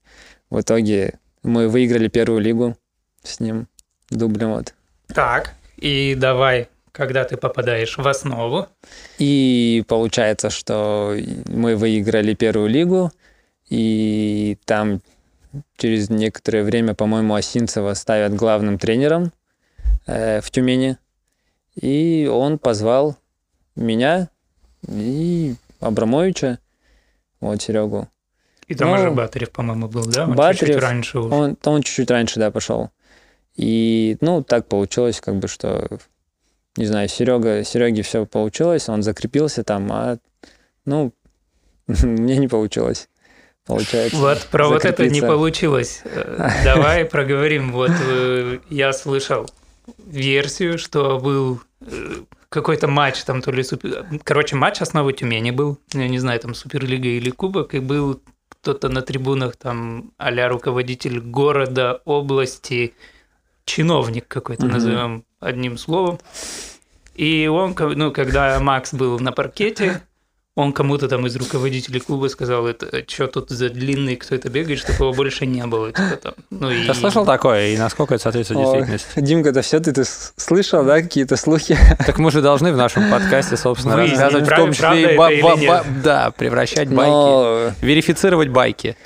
в 0.48 0.58
итоге 0.58 1.18
мы 1.42 1.68
выиграли 1.68 2.08
первую 2.08 2.40
лигу 2.40 2.78
с 3.22 3.40
ним, 3.40 3.68
дублем 4.08 4.52
вот. 4.52 4.72
Так, 5.08 5.52
и 5.76 6.14
давай, 6.16 6.68
когда 6.92 7.24
ты 7.24 7.36
попадаешь 7.36 7.98
в 7.98 8.08
основу, 8.08 8.68
И 9.18 9.84
получается, 9.86 10.48
что 10.48 11.14
мы 11.46 11.76
выиграли 11.76 12.32
первую 12.32 12.70
лигу, 12.70 13.12
и 13.68 14.56
там 14.64 15.02
через 15.76 16.08
некоторое 16.08 16.62
время, 16.62 16.94
по-моему, 16.94 17.34
Осинцева 17.34 17.92
ставят 17.92 18.32
главным 18.32 18.78
тренером 18.78 19.30
э, 20.06 20.40
в 20.40 20.50
Тюмени. 20.50 20.96
И 21.78 22.26
он 22.32 22.58
позвал 22.58 23.18
меня 23.76 24.30
и 24.88 25.56
Абрамовича, 25.80 26.60
вот 27.50 27.62
Серегу. 27.62 28.08
и 28.66 28.74
там 28.74 28.88
Ну, 28.88 28.94
уже 28.94 29.10
Батарев, 29.10 29.50
по-моему, 29.50 29.88
был, 29.88 30.04
да? 30.06 30.24
Он 30.24 30.34
Батарев, 30.34 30.58
чуть-чуть 30.60 30.82
раньше 30.82 31.18
уже. 31.18 31.34
Он, 31.34 31.56
он 31.64 31.82
чуть-чуть 31.82 32.10
раньше, 32.10 32.40
да, 32.40 32.50
пошел. 32.50 32.90
И, 33.56 34.16
ну, 34.20 34.42
так 34.42 34.66
получилось, 34.66 35.20
как 35.20 35.36
бы, 35.36 35.48
что, 35.48 35.98
не 36.76 36.86
знаю, 36.86 37.08
Серега, 37.08 37.62
Сереге 37.64 38.02
все 38.02 38.26
получилось, 38.26 38.88
он 38.88 39.02
закрепился 39.02 39.62
там, 39.62 39.90
а, 39.92 40.18
ну, 40.84 41.12
мне 41.86 42.36
не 42.38 42.48
получилось. 42.48 43.08
получается. 43.66 44.16
Вот 44.16 44.46
про 44.50 44.68
вот 44.68 44.84
это 44.84 45.08
не 45.08 45.20
получилось. 45.20 46.02
Э, 46.04 46.50
давай 46.64 47.04
проговорим. 47.04 47.72
Вот 47.72 47.92
э, 48.08 48.58
я 48.70 48.92
слышал 48.92 49.48
версию, 49.98 50.78
что 50.78 51.18
был 51.18 51.60
э, 51.80 52.14
какой-то 52.54 52.86
матч, 52.86 53.24
там 53.24 53.42
то 53.42 53.50
ли 53.50 53.64
супер... 53.64 54.06
Короче, 54.22 54.54
матч 54.54 54.80
основы 54.80 55.12
Тюмени 55.12 55.50
был, 55.50 55.78
я 55.92 56.08
не 56.08 56.20
знаю, 56.20 56.38
там 56.38 56.54
Суперлига 56.54 57.08
или 57.08 57.30
Кубок, 57.30 57.74
и 57.74 57.80
был 57.80 58.20
кто-то 58.48 58.88
на 58.88 59.02
трибунах, 59.02 59.56
там 59.56 60.12
а 60.18 60.48
руководитель 60.48 61.20
города, 61.20 62.00
области, 62.04 62.94
чиновник 63.64 64.28
какой-то, 64.28 64.66
mm-hmm. 64.66 64.72
назовем 64.72 65.24
одним 65.40 65.76
словом. 65.76 66.20
И 67.16 67.48
он, 67.48 67.74
ну, 67.96 68.12
когда 68.12 68.60
Макс 68.60 68.94
был 68.94 69.18
на 69.18 69.32
паркете, 69.32 70.02
он 70.56 70.72
кому-то 70.72 71.08
там 71.08 71.26
из 71.26 71.34
руководителей 71.34 71.98
клуба 71.98 72.28
сказал, 72.28 72.66
это 72.66 73.04
что 73.08 73.26
тут 73.26 73.50
за 73.50 73.70
длинный, 73.70 74.14
кто 74.14 74.36
это 74.36 74.48
бегает, 74.48 74.78
чтобы 74.78 75.06
его 75.06 75.12
больше 75.12 75.46
не 75.46 75.66
было. 75.66 75.88
Типа, 75.88 76.16
там. 76.22 76.34
Ну, 76.50 76.70
и... 76.70 76.86
Ты 76.86 76.94
слышал 76.94 77.26
такое, 77.26 77.70
и 77.70 77.76
насколько 77.76 78.14
это 78.14 78.22
соответствует 78.22 78.60
О, 78.60 78.62
действительности? 78.62 79.20
Димка, 79.20 79.48
это 79.48 79.62
все 79.62 79.80
ты, 79.80 79.92
ты 79.92 80.04
слышал, 80.04 80.84
да, 80.84 81.02
какие-то 81.02 81.36
слухи? 81.36 81.76
Так 82.06 82.18
мы 82.18 82.30
же 82.30 82.40
должны 82.40 82.72
в 82.72 82.76
нашем 82.76 83.10
подкасте, 83.10 83.56
собственно, 83.56 83.96
Выяснить, 83.96 84.20
рассказывать, 84.20 84.46
в 84.46 84.56
том 84.56 84.72
числе 84.72 85.14
и 85.14 85.16
ба- 85.16 85.30
ба- 85.42 85.56
ба- 85.56 85.84
да, 86.04 86.30
превращать 86.30 86.88
байки, 86.88 87.10
но... 87.10 87.72
верифицировать 87.80 88.48
байки. 88.48 88.96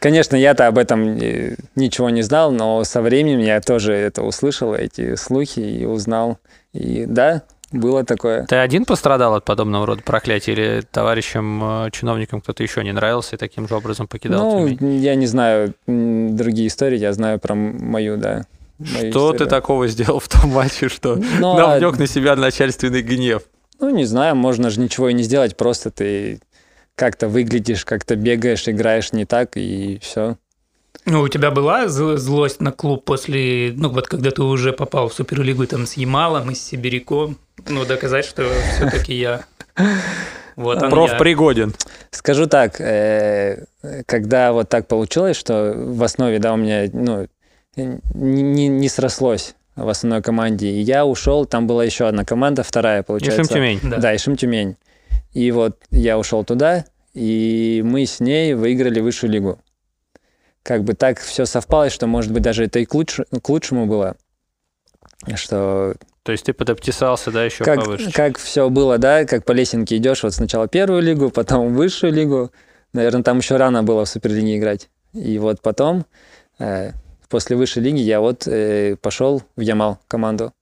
Конечно, 0.00 0.34
я-то 0.36 0.66
об 0.66 0.76
этом 0.76 1.16
ничего 1.76 2.10
не 2.10 2.22
знал, 2.22 2.50
но 2.50 2.82
со 2.84 3.00
временем 3.00 3.38
я 3.38 3.60
тоже 3.60 3.92
это 3.92 4.22
услышал, 4.22 4.74
эти 4.74 5.14
слухи, 5.14 5.60
и 5.60 5.84
узнал. 5.86 6.38
И 6.72 7.06
да, 7.06 7.44
было 7.76 8.04
такое. 8.04 8.46
Ты 8.46 8.56
один 8.56 8.84
пострадал 8.84 9.34
от 9.34 9.44
подобного 9.44 9.86
рода 9.86 10.02
проклятия 10.02 10.52
или 10.52 10.82
товарищам, 10.90 11.86
э, 11.86 11.90
чиновникам 11.92 12.40
кто-то 12.40 12.62
еще 12.62 12.82
не 12.84 12.92
нравился 12.92 13.36
и 13.36 13.38
таким 13.38 13.68
же 13.68 13.74
образом 13.74 14.08
покидал 14.08 14.58
Ну, 14.60 14.68
Тюмень? 14.68 14.96
я 14.98 15.14
не 15.14 15.26
знаю 15.26 15.74
другие 15.86 16.68
истории, 16.68 16.98
я 16.98 17.12
знаю 17.12 17.38
про 17.38 17.54
мою, 17.54 18.16
да. 18.16 18.46
Мою 18.78 19.10
что 19.10 19.30
историю. 19.30 19.38
ты 19.38 19.46
такого 19.46 19.88
сделал 19.88 20.20
в 20.20 20.28
том 20.28 20.50
матче, 20.50 20.88
что 20.88 21.16
ну, 21.40 21.56
навлек 21.56 21.96
а... 21.96 21.98
на 21.98 22.06
себя 22.06 22.36
начальственный 22.36 23.02
гнев? 23.02 23.42
Ну, 23.80 23.90
не 23.90 24.04
знаю, 24.04 24.36
можно 24.36 24.70
же 24.70 24.80
ничего 24.80 25.08
и 25.08 25.14
не 25.14 25.22
сделать, 25.22 25.56
просто 25.56 25.90
ты 25.90 26.40
как-то 26.94 27.28
выглядишь, 27.28 27.84
как-то 27.84 28.16
бегаешь, 28.16 28.68
играешь 28.68 29.12
не 29.12 29.26
так, 29.26 29.56
и 29.56 29.98
все. 30.02 30.36
Ну, 31.04 31.20
у 31.20 31.28
тебя 31.28 31.50
была 31.50 31.88
злость 31.88 32.60
на 32.60 32.72
клуб 32.72 33.04
после, 33.04 33.72
ну, 33.76 33.90
вот 33.90 34.08
когда 34.08 34.30
ты 34.30 34.42
уже 34.42 34.72
попал 34.72 35.08
в 35.08 35.14
Суперлигу 35.14 35.66
там 35.66 35.86
с 35.86 35.94
Ямалом 35.94 36.50
и 36.50 36.54
с 36.54 36.62
Сибиряком? 36.62 37.38
Ну, 37.68 37.84
доказать, 37.84 38.24
что 38.24 38.48
все-таки 38.76 39.14
я. 39.14 39.44
Вот 40.56 40.82
он 40.82 40.90
Проф 40.90 41.12
я. 41.12 41.18
пригоден. 41.18 41.74
Скажу 42.10 42.46
так, 42.46 42.80
э, 42.80 43.66
когда 44.06 44.52
вот 44.52 44.70
так 44.70 44.88
получилось, 44.88 45.36
что 45.36 45.74
в 45.76 46.02
основе, 46.02 46.38
да, 46.38 46.54
у 46.54 46.56
меня, 46.56 46.88
ну, 46.92 47.26
не, 47.76 48.68
не 48.68 48.88
срослось 48.88 49.54
в 49.74 49.88
основной 49.88 50.22
команде. 50.22 50.68
И 50.68 50.80
я 50.80 51.04
ушел, 51.04 51.44
там 51.44 51.66
была 51.66 51.84
еще 51.84 52.08
одна 52.08 52.24
команда, 52.24 52.62
вторая, 52.62 53.02
получается. 53.02 53.42
Ишим 53.42 53.54
Тюмень. 53.54 53.80
Да, 53.82 53.98
да 53.98 54.16
Ишим 54.16 54.36
Тюмень. 54.36 54.76
И 55.34 55.50
вот 55.50 55.78
я 55.90 56.18
ушел 56.18 56.44
туда, 56.44 56.86
и 57.12 57.82
мы 57.84 58.06
с 58.06 58.20
ней 58.20 58.54
выиграли 58.54 59.00
высшую 59.00 59.30
лигу. 59.30 59.58
Как 60.62 60.82
бы 60.82 60.94
так 60.94 61.20
все 61.20 61.44
совпало, 61.44 61.90
что, 61.90 62.06
может 62.06 62.32
быть, 62.32 62.42
даже 62.42 62.64
это 62.64 62.78
и 62.78 62.86
к, 62.86 62.94
луч... 62.94 63.20
к 63.42 63.48
лучшему 63.48 63.86
было. 63.86 64.16
Что 65.34 65.94
то 66.26 66.32
есть 66.32 66.44
ты 66.44 66.52
подописался, 66.52 67.30
да, 67.30 67.44
еще 67.44 67.62
как, 67.62 67.84
повыше? 67.84 68.10
Как 68.10 68.36
все 68.36 68.68
было, 68.68 68.98
да, 68.98 69.24
как 69.24 69.44
по 69.44 69.52
лесенке 69.52 69.96
идешь, 69.96 70.24
вот 70.24 70.34
сначала 70.34 70.66
первую 70.66 71.00
лигу, 71.00 71.30
потом 71.30 71.72
высшую 71.72 72.12
лигу. 72.12 72.50
Наверное, 72.92 73.22
там 73.22 73.38
еще 73.38 73.56
рано 73.56 73.84
было 73.84 74.04
в 74.04 74.08
Суперлиге 74.08 74.58
играть. 74.58 74.88
И 75.12 75.38
вот 75.38 75.60
потом, 75.62 76.04
э, 76.58 76.90
после 77.28 77.54
высшей 77.56 77.84
лиги, 77.84 78.00
я 78.00 78.18
вот 78.18 78.48
э, 78.48 78.96
пошел 79.00 79.44
в 79.54 79.60
Ямал 79.60 80.00
команду. 80.08 80.52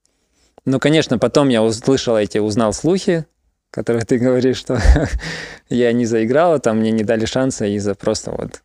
Ну, 0.67 0.79
конечно, 0.79 1.19
потом 1.19 1.49
я 1.49 1.63
услышал 1.63 2.19
эти, 2.19 2.37
узнал 2.37 2.75
слухи, 2.75 3.25
которые 3.71 4.05
ты 4.05 4.19
говоришь, 4.19 4.59
что 4.59 4.79
я 5.71 5.95
не 5.95 6.05
заиграла, 6.05 6.59
там 6.59 6.81
мне 6.81 6.91
не 6.91 7.05
дали 7.05 7.25
шанса 7.25 7.65
из-за 7.65 7.95
просто 7.95 8.33
вот 8.33 8.61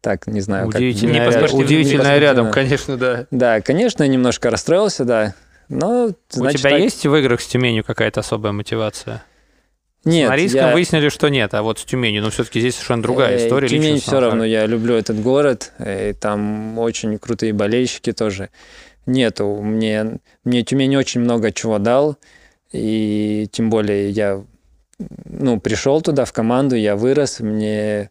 так, 0.00 0.26
не 0.26 0.40
знаю. 0.40 0.66
Удивительная, 0.66 1.30
как... 1.30 1.42
ряд... 1.42 1.52
Удивительная 1.52 2.18
рядом, 2.18 2.50
конечно, 2.50 2.96
да. 2.96 3.26
Да, 3.30 3.60
конечно, 3.60 4.04
немножко 4.08 4.50
расстроился, 4.50 5.04
да. 5.04 5.34
Но, 5.72 6.10
значит, 6.28 6.58
У 6.58 6.58
тебя 6.58 6.70
так... 6.70 6.80
есть 6.80 7.06
в 7.06 7.16
играх 7.16 7.40
с 7.40 7.46
Тюменью 7.46 7.82
какая-то 7.82 8.20
особая 8.20 8.52
мотивация? 8.52 9.24
Нет. 10.04 10.26
С 10.26 10.30
Норильском 10.30 10.66
я... 10.66 10.72
выяснили, 10.74 11.08
что 11.08 11.28
нет, 11.28 11.54
а 11.54 11.62
вот 11.62 11.78
с 11.78 11.84
Тюменью, 11.84 12.22
ну, 12.22 12.30
все-таки 12.30 12.60
здесь 12.60 12.74
совершенно 12.74 13.02
другая 13.02 13.38
э, 13.38 13.46
история. 13.46 13.68
Тюмень 13.68 13.98
все 13.98 14.20
равно, 14.20 14.44
я 14.44 14.66
люблю 14.66 14.94
этот 14.94 15.22
город, 15.22 15.72
и 15.78 15.84
э, 15.84 16.14
там 16.14 16.78
очень 16.78 17.18
крутые 17.18 17.54
болельщики 17.54 18.12
тоже. 18.12 18.50
Нету, 19.06 19.60
мне, 19.62 20.18
мне 20.44 20.62
Тюмень 20.62 20.94
очень 20.96 21.22
много 21.22 21.52
чего 21.52 21.78
дал, 21.78 22.18
и 22.72 23.48
тем 23.50 23.70
более 23.70 24.10
я 24.10 24.44
ну, 25.24 25.58
пришел 25.58 26.02
туда 26.02 26.26
в 26.26 26.32
команду, 26.34 26.76
я 26.76 26.96
вырос, 26.96 27.40
мне 27.40 28.10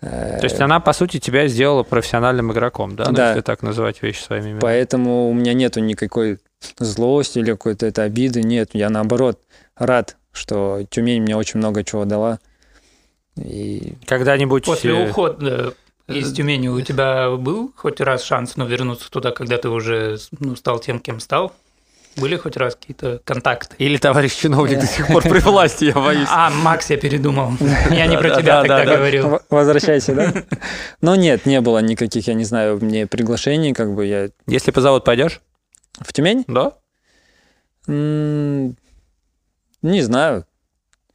то 0.00 0.40
есть 0.42 0.60
она, 0.60 0.78
по 0.78 0.92
сути, 0.92 1.18
тебя 1.18 1.48
сделала 1.48 1.82
профессиональным 1.82 2.52
игроком, 2.52 2.96
да? 2.96 3.06
Ну, 3.06 3.12
да. 3.12 3.28
если 3.28 3.40
так 3.40 3.62
называть 3.62 4.02
вещи 4.02 4.20
своими 4.20 4.46
именами. 4.46 4.60
Поэтому 4.60 5.30
у 5.30 5.34
меня 5.34 5.54
нету 5.54 5.80
никакой 5.80 6.38
злости 6.78 7.38
или 7.38 7.52
какой-то 7.52 7.86
это 7.86 8.02
обиды. 8.02 8.42
Нет, 8.42 8.70
я 8.74 8.90
наоборот 8.90 9.40
рад, 9.74 10.16
что 10.32 10.82
Тюмень 10.90 11.22
мне 11.22 11.36
очень 11.36 11.58
много 11.58 11.82
чего 11.82 12.04
дала. 12.04 12.40
И... 13.36 13.94
Когда-нибудь... 14.06 14.64
После 14.64 14.92
э, 14.92 15.08
ухода 15.08 15.74
из 16.08 16.32
Тюмени 16.32 16.68
у 16.68 16.80
тебя 16.80 17.30
был 17.30 17.72
хоть 17.74 18.00
раз 18.00 18.22
шанс 18.22 18.56
ну, 18.56 18.66
вернуться 18.66 19.10
туда, 19.10 19.32
когда 19.32 19.58
ты 19.58 19.68
уже 19.68 20.18
ну, 20.38 20.56
стал 20.56 20.78
тем, 20.78 21.00
кем 21.00 21.20
стал? 21.20 21.52
Были 22.16 22.36
хоть 22.36 22.56
раз 22.56 22.74
какие-то 22.76 23.20
контакты? 23.24 23.76
Или 23.78 23.98
товарищ 23.98 24.34
чиновник 24.34 24.80
до 24.80 24.86
сих 24.86 25.06
пор 25.08 25.22
при 25.22 25.38
власти, 25.40 25.84
я 25.84 25.94
боюсь. 25.94 26.28
А, 26.30 26.50
Макс, 26.50 26.88
я 26.90 26.96
передумал. 26.96 27.52
Я 27.90 28.06
не 28.06 28.16
про 28.16 28.30
тебя 28.30 28.62
тогда 28.62 28.84
говорил. 28.84 29.40
Возвращайся, 29.50 30.14
да? 30.14 30.32
Но 31.00 31.14
нет, 31.14 31.46
не 31.46 31.60
было 31.60 31.78
никаких, 31.80 32.26
я 32.26 32.34
не 32.34 32.44
знаю, 32.44 32.78
мне 32.80 33.06
приглашений, 33.06 33.74
как 33.74 33.94
бы 33.94 34.06
я... 34.06 34.30
Если 34.46 34.70
позовут, 34.70 35.04
пойдешь? 35.04 35.40
В 36.00 36.12
Тюмень? 36.12 36.44
Да. 36.46 36.72
Не 37.86 38.74
знаю. 40.02 40.46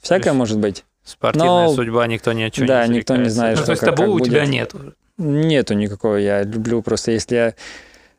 Всякое 0.02 0.34
может 0.34 0.60
быть. 0.60 0.86
Спортивная 1.04 1.68
Но... 1.68 1.74
судьба, 1.74 2.06
никто 2.08 2.32
ни 2.32 2.44
о 2.44 2.52
чем 2.52 2.68
да, 2.68 2.84
не 2.84 2.88
Да, 2.88 2.94
никто 2.96 3.16
не 3.16 3.30
знает, 3.30 3.58
ну, 3.58 3.64
что 3.64 3.66
То 3.66 3.72
есть 3.72 3.84
табу 3.84 4.14
у 4.14 4.20
тебя 4.20 4.46
нет? 4.46 4.74
Нету 5.18 5.74
никакого. 5.74 6.16
Я 6.16 6.44
люблю 6.44 6.82
просто, 6.82 7.12
если 7.12 7.36
я 7.36 7.54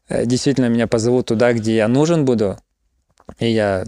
э, 0.09 0.27
действительно 0.27 0.69
меня 0.69 0.87
позовут 0.87 1.27
туда, 1.27 1.53
где 1.53 1.77
я 1.77 1.89
нужен 1.89 2.25
буду, 2.25 2.59
и 3.39 3.49
я, 3.49 3.85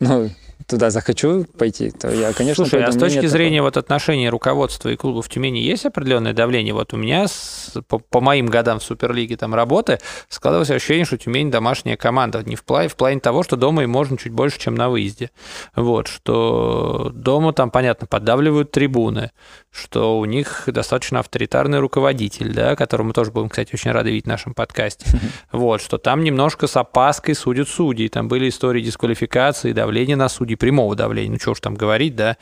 ну, 0.00 0.30
туда 0.66 0.90
захочу 0.90 1.44
пойти, 1.58 1.90
то 1.90 2.10
я, 2.10 2.32
конечно, 2.32 2.64
Слушай, 2.64 2.84
а 2.84 2.92
с 2.92 2.96
точки 2.96 3.26
зрения 3.26 3.58
такого. 3.58 3.68
вот 3.68 3.76
отношений 3.76 4.28
руководства 4.28 4.88
и 4.88 4.96
клуба 4.96 5.22
в 5.22 5.28
Тюмени 5.28 5.58
есть 5.58 5.86
определенное 5.86 6.32
давление? 6.32 6.74
Вот 6.74 6.92
у 6.94 6.96
меня 6.96 7.28
с, 7.28 7.74
по, 7.88 7.98
по 7.98 8.20
моим 8.20 8.46
годам 8.46 8.78
в 8.78 8.82
Суперлиге 8.84 9.36
там 9.36 9.54
работы 9.54 9.98
складывалось 10.28 10.70
ощущение, 10.70 11.04
что 11.04 11.18
Тюмень 11.18 11.50
домашняя 11.50 11.96
команда. 11.96 12.42
Не 12.44 12.56
в 12.56 12.64
плане, 12.64 12.88
в 12.88 12.96
плане 12.96 13.20
того, 13.20 13.42
что 13.42 13.56
дома 13.56 13.82
им 13.82 13.90
можно 13.90 14.16
чуть 14.16 14.32
больше, 14.32 14.58
чем 14.58 14.74
на 14.74 14.88
выезде. 14.88 15.30
Вот, 15.74 16.08
что 16.08 17.10
дома 17.14 17.52
там, 17.52 17.70
понятно, 17.70 18.06
поддавливают 18.06 18.70
трибуны, 18.70 19.30
что 19.70 20.18
у 20.18 20.24
них 20.24 20.64
достаточно 20.66 21.20
авторитарный 21.20 21.78
руководитель, 21.78 22.52
да, 22.52 22.76
которого 22.76 23.08
мы 23.08 23.12
тоже 23.12 23.30
будем, 23.30 23.48
кстати, 23.48 23.74
очень 23.74 23.90
рады 23.90 24.10
видеть 24.10 24.24
в 24.24 24.28
нашем 24.28 24.54
подкасте. 24.54 25.06
Вот, 25.52 25.80
что 25.80 25.98
там 25.98 26.24
немножко 26.24 26.66
с 26.66 26.76
опаской 26.76 27.34
судят 27.34 27.68
судьи. 27.68 28.08
Там 28.08 28.28
были 28.28 28.48
истории 28.48 28.80
дисквалификации, 28.80 29.72
давления 29.72 30.16
на 30.16 30.28
судьи, 30.52 30.56
прямого 30.56 30.94
давления. 30.94 31.32
Ну, 31.32 31.38
что 31.38 31.52
уж 31.52 31.60
там 31.60 31.74
говорить, 31.74 32.16
да, 32.16 32.36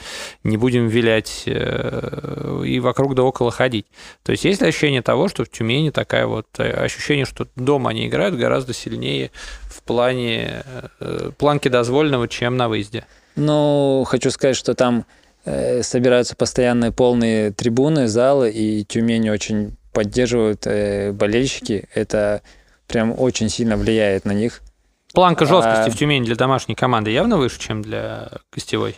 не 0.45 0.57
будем 0.57 0.89
вилять 0.89 1.45
э, 1.47 2.63
и 2.67 2.81
вокруг 2.81 3.15
да 3.15 3.23
около 3.23 3.51
ходить. 3.51 3.87
То 4.23 4.33
есть 4.33 4.45
есть 4.45 4.63
ощущение 4.63 5.03
того, 5.03 5.29
что 5.29 5.45
в 5.45 5.51
Тюмени 5.51 5.91
такая 5.91 6.27
вот 6.27 6.47
э, 6.59 6.71
ощущение, 6.71 7.25
что 7.25 7.47
дома 7.57 7.91
они 7.91 8.07
играют 8.07 8.37
гораздо 8.37 8.73
сильнее 8.73 9.31
в 9.65 9.83
плане 9.83 10.63
э, 11.01 11.31
планки 11.39 11.69
дозволенного, 11.69 12.29
чем 12.29 12.57
на 12.57 12.69
выезде? 12.69 13.05
Ну, 13.37 14.05
хочу 14.07 14.31
сказать, 14.31 14.57
что 14.57 14.75
там 14.75 15.05
собираются 15.83 16.37
постоянные 16.37 16.93
полные 16.93 17.51
трибуны, 17.51 18.09
залы, 18.09 18.51
и 18.51 18.85
Тюмень 18.85 19.31
очень 19.31 19.79
поддерживают 19.91 20.67
болельщики. 21.17 21.89
Это 21.95 22.43
прям 22.87 23.19
очень 23.19 23.49
сильно 23.49 23.79
влияет 23.79 24.27
на 24.27 24.33
них. 24.33 24.61
Планка 25.13 25.47
жесткости 25.47 25.89
а... 25.89 25.91
в 25.91 25.97
Тюмени 25.97 26.25
для 26.25 26.37
домашней 26.37 26.75
команды 26.75 27.11
явно 27.11 27.37
выше, 27.37 27.59
чем 27.59 27.83
для 27.83 28.31
гостевой? 28.53 28.97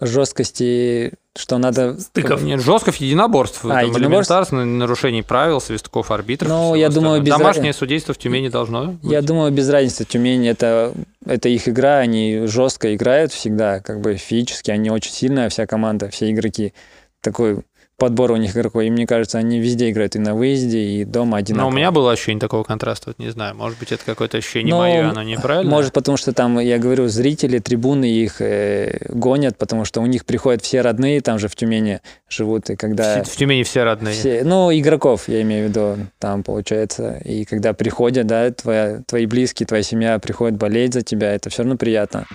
жесткости, 0.00 1.12
что 1.36 1.58
надо... 1.58 1.98
Стыков. 1.98 2.42
Нет, 2.42 2.60
жестков 2.60 2.96
единоборств. 2.96 3.64
А, 3.64 3.82
единоборств? 3.82 4.52
нарушений 4.52 5.22
правил, 5.22 5.60
свистков 5.60 6.10
арбитров. 6.10 6.48
Ну, 6.48 6.74
я 6.74 6.88
думаю, 6.88 7.22
без 7.22 7.30
Домашнее 7.30 7.68
раз... 7.68 7.76
судейство 7.76 8.14
в 8.14 8.18
Тюмени 8.18 8.48
должно 8.48 8.86
быть. 8.86 9.10
Я 9.10 9.22
думаю, 9.22 9.52
без 9.52 9.68
разницы. 9.68 10.04
Тюмень 10.04 10.46
это, 10.46 10.92
это 11.24 11.48
их 11.48 11.68
игра, 11.68 11.98
они 11.98 12.46
жестко 12.46 12.94
играют 12.94 13.32
всегда, 13.32 13.80
как 13.80 14.00
бы 14.00 14.16
физически, 14.16 14.70
они 14.70 14.90
очень 14.90 15.12
сильная 15.12 15.48
вся 15.48 15.66
команда, 15.66 16.10
все 16.10 16.30
игроки. 16.30 16.74
Такой 17.20 17.60
подбор 17.96 18.32
у 18.32 18.36
них 18.36 18.56
игроков. 18.56 18.82
И 18.82 18.90
мне 18.90 19.06
кажется, 19.06 19.38
они 19.38 19.60
везде 19.60 19.90
играют 19.90 20.16
и 20.16 20.18
на 20.18 20.34
выезде, 20.34 20.78
и 20.78 21.04
дома 21.04 21.38
одинаково. 21.38 21.70
Но 21.70 21.74
у 21.74 21.76
меня 21.76 21.90
было 21.90 22.12
ощущение 22.12 22.40
такого 22.40 22.64
контраста, 22.64 23.10
вот 23.10 23.18
не 23.18 23.30
знаю, 23.30 23.54
может 23.54 23.78
быть, 23.78 23.92
это 23.92 24.04
какое-то 24.04 24.38
ощущение 24.38 24.74
Но, 24.74 24.80
мое, 24.80 25.08
оно 25.08 25.22
неправильно? 25.22 25.70
Может, 25.70 25.92
потому 25.92 26.16
что 26.16 26.32
там, 26.32 26.58
я 26.58 26.78
говорю, 26.78 27.08
зрители, 27.08 27.58
трибуны 27.58 28.06
их 28.06 28.40
э, 28.40 28.98
гонят, 29.08 29.56
потому 29.56 29.84
что 29.84 30.00
у 30.00 30.06
них 30.06 30.24
приходят 30.24 30.62
все 30.62 30.80
родные, 30.80 31.20
там 31.20 31.38
же 31.38 31.48
в 31.48 31.56
Тюмени 31.56 32.00
живут, 32.28 32.70
и 32.70 32.76
когда... 32.76 33.22
В, 33.22 33.28
в 33.28 33.36
Тюмени 33.36 33.62
все 33.62 33.84
родные? 33.84 34.14
Все, 34.14 34.42
ну, 34.44 34.72
игроков, 34.72 35.28
я 35.28 35.42
имею 35.42 35.66
в 35.66 35.68
виду, 35.70 35.96
там, 36.18 36.42
получается. 36.42 37.18
И 37.24 37.44
когда 37.44 37.72
приходят, 37.72 38.26
да, 38.26 38.50
твоя, 38.50 39.02
твои 39.06 39.26
близкие, 39.26 39.66
твоя 39.66 39.82
семья 39.82 40.18
приходят 40.18 40.58
болеть 40.58 40.94
за 40.94 41.02
тебя, 41.02 41.34
это 41.34 41.50
все 41.50 41.62
равно 41.62 41.76
приятно. 41.76 42.26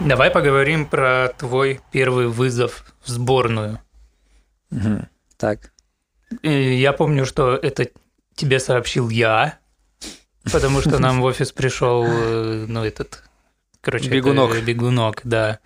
Давай 0.00 0.30
поговорим 0.30 0.86
про 0.86 1.28
твой 1.36 1.80
первый 1.90 2.28
вызов 2.28 2.94
в 3.02 3.08
сборную. 3.08 3.80
Угу. 4.70 5.08
Так. 5.36 5.72
Я 6.42 6.92
помню, 6.92 7.26
что 7.26 7.56
это 7.56 7.88
тебе 8.34 8.60
сообщил 8.60 9.08
я, 9.08 9.58
потому 10.44 10.80
что 10.82 11.00
нам 11.00 11.20
в 11.20 11.24
офис 11.24 11.50
пришел, 11.50 12.04
э, 12.06 12.66
ну, 12.68 12.84
этот, 12.84 13.24
короче, 13.80 14.08
бегунок. 14.08 14.52
Это, 14.54 14.62
бегунок, 14.62 15.20
да. 15.24 15.58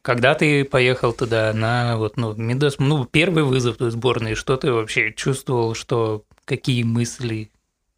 Когда 0.00 0.34
ты 0.34 0.64
поехал 0.64 1.12
туда 1.12 1.52
на 1.52 1.98
вот, 1.98 2.16
ну, 2.16 2.32
Мидос, 2.32 2.78
ну, 2.78 3.04
первый 3.04 3.44
вызов 3.44 3.76
той 3.76 3.90
сборной, 3.90 4.34
что 4.34 4.56
ты 4.56 4.72
вообще 4.72 5.12
чувствовал, 5.12 5.74
что 5.74 6.24
какие 6.46 6.84
мысли, 6.84 7.50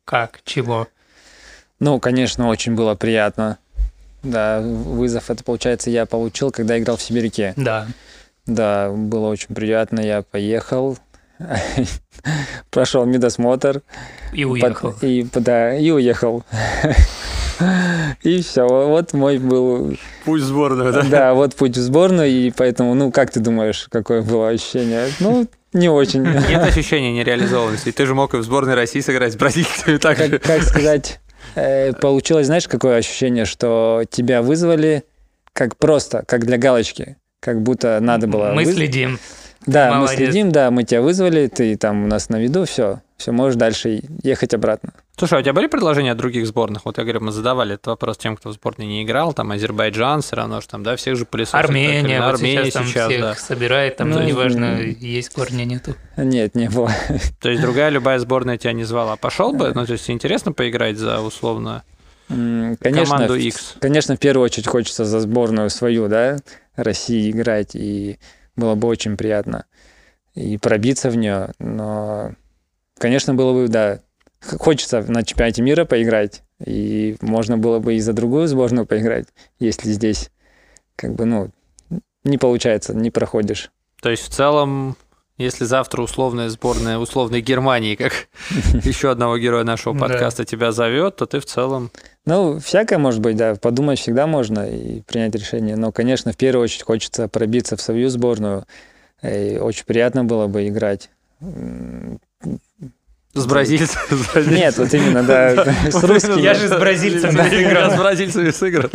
как, 0.05 0.41
чего? 0.45 0.89
Ну, 1.79 2.01
конечно, 2.01 2.49
очень 2.49 2.75
было 2.75 2.97
приятно 2.97 3.59
да, 4.23 4.61
вызов 4.61 5.31
это, 5.31 5.43
получается, 5.45 5.91
я 5.91 6.07
получил, 6.07 6.51
когда 6.51 6.79
играл 6.79 6.97
в 6.97 7.03
Сибиряке. 7.03 7.55
Да. 7.57 7.87
Да, 8.47 8.91
было 8.91 9.29
очень 9.29 9.55
приятно. 9.55 10.01
Я 10.01 10.23
поехал, 10.23 10.99
прошел 12.71 13.05
медосмотр. 13.05 13.83
И 14.33 14.45
уехал. 14.45 14.93
Под, 14.93 15.05
и, 15.05 15.27
да, 15.35 15.75
и 15.77 15.91
уехал. 15.91 16.45
И 18.23 18.41
все, 18.41 18.67
вот 18.67 19.13
мой 19.13 19.39
был... 19.39 19.97
Путь 20.25 20.41
в 20.41 20.45
сборную, 20.45 20.93
да? 20.93 21.03
Да, 21.03 21.35
вот 21.35 21.55
путь 21.55 21.77
в 21.77 21.81
сборную, 21.81 22.29
и 22.29 22.51
поэтому, 22.51 22.95
ну, 22.95 23.13
как 23.13 23.31
ты 23.31 23.41
думаешь, 23.41 23.87
какое 23.91 24.23
было 24.23 24.49
ощущение? 24.49 25.09
Ну, 25.21 25.47
не 25.73 25.89
очень. 25.89 26.23
Нет 26.23 26.63
ощущения 26.69 27.13
нереализованности. 27.13 27.93
Ты 27.93 28.07
же 28.07 28.15
мог 28.15 28.35
и 28.35 28.39
в 28.39 28.43
сборной 28.43 28.75
России 28.75 29.01
сыграть 29.01 29.35
с 29.35 29.37
бразильцами 29.37 29.99
так 29.99 30.17
как, 30.17 30.31
же. 30.31 30.39
Как 30.39 30.63
сказать, 30.63 31.21
получилось, 32.01 32.47
знаешь, 32.47 32.69
какое 32.69 32.97
ощущение, 32.97 33.45
что 33.45 34.05
тебя 34.11 34.43
вызвали 34.43 35.05
как 35.53 35.77
просто, 35.77 36.25
как 36.27 36.47
для 36.47 36.59
галочки, 36.59 37.17
как 37.41 37.63
будто 37.63 37.99
надо 38.01 38.27
было... 38.27 38.53
Мы 38.53 38.65
выз... 38.65 38.75
следим. 38.75 39.19
Да, 39.67 39.93
Молодец. 39.95 40.11
мы 40.11 40.25
следим, 40.25 40.53
да, 40.53 40.71
мы 40.71 40.85
тебя 40.85 41.03
вызвали, 41.03 41.47
ты 41.49 41.77
там 41.77 42.05
у 42.05 42.07
нас 42.07 42.29
на 42.31 42.37
виду, 42.37 42.65
все, 42.65 43.03
все, 43.21 43.33
можешь 43.33 43.57
дальше 43.57 44.03
ехать 44.23 44.55
обратно. 44.55 44.93
Слушай, 45.17 45.39
а 45.39 45.41
у 45.41 45.43
тебя 45.43 45.53
были 45.53 45.67
предложения 45.67 46.13
от 46.13 46.19
других 46.19 46.47
сборных? 46.47 46.87
Вот 46.87 46.99
я 46.99 47.05
говорю, 47.05 47.21
мы 47.21 47.33
задавали 47.33 47.75
этот 47.75 47.89
вопрос 47.89 48.17
тем, 48.17 48.37
кто 48.37 48.49
в 48.49 48.53
сборной 48.55 48.87
не 48.87 49.03
играл, 49.03 49.35
там 49.35 49.53
Азербайджан 49.53 50.23
все 50.23 50.37
равно, 50.37 50.61
что 50.61 50.73
там, 50.73 50.83
да, 50.83 50.97
всех 50.97 51.17
же 51.17 51.27
пылесосят. 51.27 51.55
Армения, 51.55 52.21
вот 52.21 52.35
Армения 52.35 52.65
сейчас, 52.65 52.73
там 52.73 52.87
сейчас 52.87 53.09
всех 53.09 53.21
да. 53.21 53.35
собирает, 53.35 53.97
там, 53.97 54.11
ну, 54.11 54.23
неважно, 54.23 54.81
есть 54.81 55.31
корня, 55.31 55.65
нету. 55.65 55.95
Нет, 56.17 56.55
не 56.55 56.69
было. 56.69 56.91
То 57.41 57.51
есть 57.51 57.63
другая 57.63 57.91
любая 57.91 58.19
сборная 58.19 58.59
тебя 58.59 58.73
не 58.73 58.85
звала. 58.85 59.17
Пошел 59.17 59.53
бы? 59.53 59.73
Ну, 59.75 59.87
то 59.87 59.93
есть 59.93 60.11
интересно 60.11 60.53
поиграть 60.53 60.97
за 60.97 61.21
условно 61.21 61.85
Конечно, 62.29 63.05
команду 63.05 63.35
X? 63.35 63.77
Конечно, 63.81 64.17
в 64.17 64.19
первую 64.19 64.45
очередь 64.45 64.67
хочется 64.67 65.05
за 65.05 65.21
сборную 65.21 65.69
свою, 65.69 66.09
да, 66.09 66.39
России 66.77 67.31
играть, 67.31 67.75
и 67.75 68.19
было 68.57 68.75
бы 68.75 68.89
очень 68.89 69.17
приятно 69.17 69.65
и 70.35 70.59
пробиться 70.59 71.11
в 71.11 71.17
нее, 71.17 71.51
но, 71.59 72.33
конечно, 73.01 73.35
было 73.35 73.53
бы, 73.55 73.69
да, 73.69 74.01
хочется 74.59 75.03
на 75.09 75.25
чемпионате 75.25 75.63
мира 75.63 75.85
поиграть, 75.85 76.43
и 76.65 77.17
можно 77.21 77.59
было 77.59 77.79
бы 77.79 77.95
и 77.95 78.01
за 78.01 78.13
другую 78.13 78.47
сборную 78.47 78.87
поиграть, 78.87 79.27
если 79.59 79.91
здесь 79.91 80.31
как 80.97 81.15
бы, 81.15 81.25
ну, 81.25 81.51
не 82.25 82.37
получается, 82.37 82.95
не 82.95 83.11
проходишь. 83.11 83.73
То 84.03 84.11
есть 84.11 84.23
в 84.23 84.29
целом, 84.29 84.97
если 85.39 85.65
завтра 85.65 86.03
условная 86.03 86.51
сборная 86.51 86.99
условной 86.99 87.41
Германии, 87.41 87.95
как 87.97 88.13
еще 88.85 89.11
одного 89.11 89.39
героя 89.39 89.65
нашего 89.65 89.97
подкаста 89.97 90.45
тебя 90.45 90.71
зовет, 90.71 91.17
то 91.17 91.25
ты 91.25 91.41
в 91.41 91.47
целом... 91.47 91.91
Ну, 92.27 92.61
всякое 92.61 92.99
может 92.99 93.21
быть, 93.21 93.37
да, 93.37 93.55
подумать 93.55 93.99
всегда 93.99 94.27
можно 94.27 94.71
и 94.71 95.01
принять 95.01 95.35
решение, 95.35 95.77
но, 95.77 95.91
конечно, 95.91 96.33
в 96.33 96.37
первую 96.37 96.65
очередь 96.65 96.83
хочется 96.83 97.29
пробиться 97.29 97.79
в 97.79 97.81
свою 97.81 98.11
сборную, 98.11 98.67
и 99.23 99.59
очень 99.59 99.87
приятно 99.87 100.25
было 100.25 100.47
бы 100.47 100.69
играть 100.69 101.09
с 103.35 103.47
бразильцем? 103.47 104.01
Нет, 104.49 104.77
вот 104.77 104.93
именно, 104.93 105.23
да, 105.23 105.65
с 105.91 106.03
русскими. 106.03 106.41
Я 106.41 106.55
же 106.55 106.69
с 106.69 106.77
бразильцем 106.77 107.31
играл. 107.31 107.91
С 107.93 107.97
бразильцами 107.97 108.51
сыграл. 108.51 108.91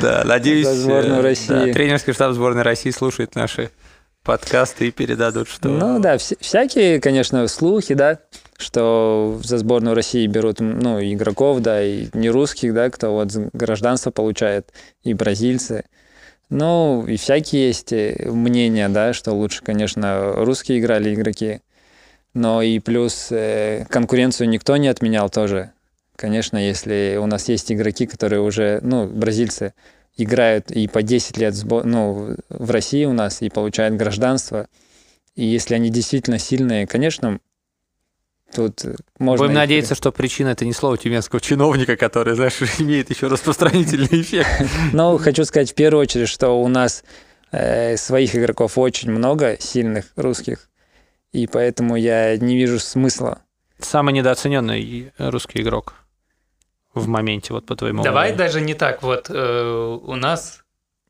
Да, 0.00 0.22
надеюсь, 0.24 0.84
России. 1.22 1.72
тренерский 1.72 2.12
штаб 2.12 2.32
сборной 2.34 2.62
России 2.62 2.90
слушает 2.90 3.34
наши 3.34 3.70
подкасты 4.22 4.88
и 4.88 4.90
передадут, 4.90 5.48
что... 5.48 5.68
Ну 5.68 5.98
да, 6.00 6.18
всякие, 6.18 7.00
конечно, 7.00 7.48
слухи, 7.48 7.94
да, 7.94 8.18
что 8.58 9.40
за 9.42 9.58
сборную 9.58 9.94
России 9.94 10.26
берут, 10.26 10.60
ну, 10.60 11.00
игроков, 11.00 11.60
да, 11.60 11.82
и 11.82 12.08
не 12.12 12.28
русских, 12.28 12.74
да, 12.74 12.90
кто 12.90 13.12
вот 13.12 13.32
гражданство 13.52 14.10
получает, 14.10 14.72
и 15.02 15.14
бразильцы. 15.14 15.84
Ну, 16.50 17.06
и 17.06 17.16
всякие 17.16 17.68
есть 17.68 17.92
э, 17.92 18.30
мнения, 18.30 18.88
да, 18.88 19.12
что 19.12 19.32
лучше, 19.32 19.62
конечно, 19.62 20.32
русские 20.36 20.80
играли 20.80 21.14
игроки. 21.14 21.60
Но 22.38 22.62
и 22.62 22.78
плюс 22.78 23.32
э, 23.32 23.84
конкуренцию 23.90 24.48
никто 24.48 24.76
не 24.76 24.86
отменял 24.86 25.28
тоже. 25.28 25.72
Конечно, 26.14 26.56
если 26.56 27.18
у 27.20 27.26
нас 27.26 27.48
есть 27.48 27.72
игроки, 27.72 28.06
которые 28.06 28.42
уже, 28.42 28.78
ну, 28.84 29.08
бразильцы, 29.08 29.74
играют 30.16 30.70
и 30.70 30.86
по 30.86 31.02
10 31.02 31.36
лет 31.36 31.56
ну, 31.64 32.36
в 32.48 32.70
России 32.70 33.04
у 33.06 33.12
нас 33.12 33.42
и 33.42 33.50
получают 33.50 33.96
гражданство, 33.96 34.68
и 35.34 35.44
если 35.44 35.74
они 35.74 35.90
действительно 35.90 36.38
сильные, 36.38 36.86
конечно, 36.86 37.40
Тут 38.54 38.82
можно... 39.18 39.44
Будем 39.44 39.56
надеяться, 39.56 39.94
что 39.96 40.10
причина 40.12 40.50
это 40.50 40.64
не 40.64 40.72
слово 40.72 40.96
тюменского 40.96 41.40
чиновника, 41.40 41.96
который, 41.96 42.36
знаешь, 42.36 42.62
имеет 42.78 43.10
еще 43.10 43.26
распространительный 43.26 44.08
эффект. 44.22 44.48
Ну, 44.92 45.18
хочу 45.18 45.44
сказать 45.44 45.72
в 45.72 45.74
первую 45.74 46.02
очередь, 46.02 46.28
что 46.28 46.50
у 46.52 46.68
нас 46.68 47.02
э, 47.50 47.96
своих 47.96 48.36
игроков 48.36 48.78
очень 48.78 49.10
много, 49.10 49.56
сильных 49.60 50.06
русских, 50.16 50.68
и 51.32 51.46
поэтому 51.46 51.96
я 51.96 52.36
не 52.36 52.56
вижу 52.56 52.78
смысла. 52.78 53.42
Самый 53.78 54.12
недооцененный 54.12 55.12
русский 55.18 55.60
игрок 55.62 55.94
в 56.94 57.06
моменте, 57.08 57.52
вот 57.52 57.66
по 57.66 57.76
твоему 57.76 58.02
Давай 58.02 58.28
мнению. 58.30 58.38
даже 58.38 58.60
не 58.60 58.74
так. 58.74 59.02
Вот 59.02 59.30
э, 59.30 59.98
у 60.02 60.14
нас 60.16 60.64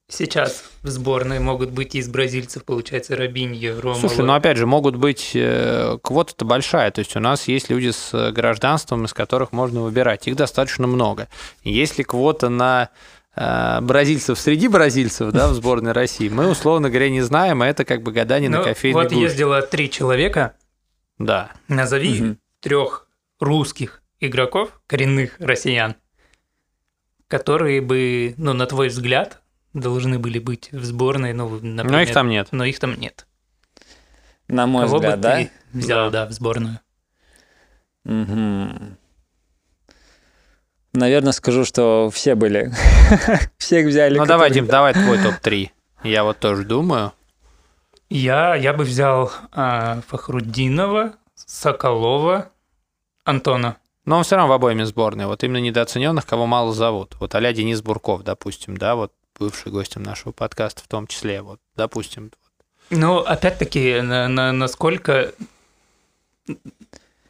сейчас 0.09 0.64
в 0.83 0.89
сборной 0.89 1.39
могут 1.39 1.71
быть 1.71 1.95
из 1.95 2.09
бразильцев, 2.09 2.64
получается, 2.64 3.16
Робиньо, 3.16 3.81
Рома. 3.81 3.97
Слушай, 3.97 4.25
ну 4.25 4.33
опять 4.35 4.57
же, 4.57 4.66
могут 4.66 4.97
быть, 4.97 5.33
э, 5.35 5.99
квота-то 6.03 6.45
большая, 6.45 6.91
то 6.91 7.01
есть 7.01 7.14
у 7.16 7.21
нас 7.21 7.49
есть 7.49 7.71
люди 7.71 7.91
с 7.91 8.33
гражданством, 8.33 9.05
из 9.05 9.14
которых 9.14 9.53
можно 9.53 9.83
выбирать, 9.83 10.27
их 10.29 10.37
достаточно 10.37 10.87
много. 10.87 11.29
Если 11.62 12.03
квота 12.03 12.49
на 12.49 12.85
э, 12.85 13.18
бразильцев 13.39 14.39
среди 14.39 14.68
бразильцев, 14.68 15.32
да, 15.32 15.49
в 15.49 15.55
сборной 15.55 15.93
России, 15.93 16.28
мы, 16.28 16.49
условно 16.49 16.89
говоря, 16.91 17.11
не 17.11 17.20
знаем, 17.22 17.62
а 17.62 17.66
это 17.66 17.84
как 17.84 18.03
бы 18.03 18.12
гадание 18.12 18.51
ну, 18.51 18.59
на 18.59 18.64
кофейной 18.64 19.03
Вот 19.03 19.12
гуще. 19.12 19.22
ездило 19.22 19.62
три 19.62 19.91
человека. 19.91 20.55
Да. 21.18 21.53
Назови 21.68 22.22
угу. 22.22 22.36
трех 22.61 23.09
русских 23.41 24.03
игроков, 24.20 24.80
коренных 24.86 25.36
россиян, 25.39 25.95
которые 27.28 27.80
бы, 27.80 28.34
ну, 28.36 28.53
на 28.55 28.66
твой 28.66 28.89
взгляд, 28.89 29.41
должны 29.72 30.18
были 30.18 30.39
быть 30.39 30.70
в 30.72 30.84
сборной, 30.84 31.32
ну, 31.32 31.49
например, 31.49 31.91
но 31.91 32.01
их 32.01 32.12
там 32.12 32.28
нет. 32.28 32.49
Но 32.51 32.64
их 32.64 32.78
там 32.78 32.99
нет. 32.99 33.26
На 34.49 34.66
мой 34.66 34.86
Кого 34.86 34.97
взгляд, 34.97 35.16
бы 35.16 35.22
да? 35.22 35.36
Ты 35.36 35.51
взял, 35.72 36.11
да. 36.11 36.24
да, 36.24 36.30
в 36.30 36.32
сборную. 36.32 36.80
Угу. 38.05 38.97
Наверное, 40.93 41.32
скажу, 41.32 41.64
что 41.64 42.11
все 42.12 42.34
были. 42.34 42.72
Всех 43.59 43.86
взяли. 43.86 44.18
Ну 44.18 44.26
давай, 44.26 44.51
Дим, 44.51 44.66
давай 44.68 44.95
твой 44.95 45.18
топ-3. 45.18 45.70
Я 46.05 46.24
вот 46.24 46.39
тоже 46.39 46.64
думаю. 46.64 47.12
Я, 48.11 48.55
я 48.55 48.72
бы 48.72 48.84
взял 48.84 49.30
а, 49.53 50.01
Фахруддинова, 50.09 51.14
Соколова, 51.34 52.51
Антона. 53.24 53.76
Но 54.07 54.16
он 54.16 54.24
все 54.24 54.36
равно 54.36 54.51
в 54.51 54.57
обоими 54.57 54.84
сборной. 54.84 55.26
Вот 55.26 55.45
именно 55.45 55.59
недооцененных, 55.59 56.24
кого 56.24 56.47
мало 56.47 56.72
зовут. 56.72 57.16
Вот 57.20 57.34
а 57.34 57.53
Денис 57.53 57.82
Бурков, 57.82 58.22
допустим, 58.22 58.78
да, 58.78 58.95
вот 58.95 59.12
бывший 59.39 59.70
гостем 59.70 60.03
нашего 60.03 60.32
подкаста 60.32 60.82
в 60.82 60.89
том 60.89 61.07
числе, 61.07 61.43
вот, 61.43 61.61
допустим. 61.76 62.32
Ну, 62.91 63.18
опять-таки, 63.18 64.01
на, 64.01 64.28
на, 64.28 64.53
насколько... 64.53 65.32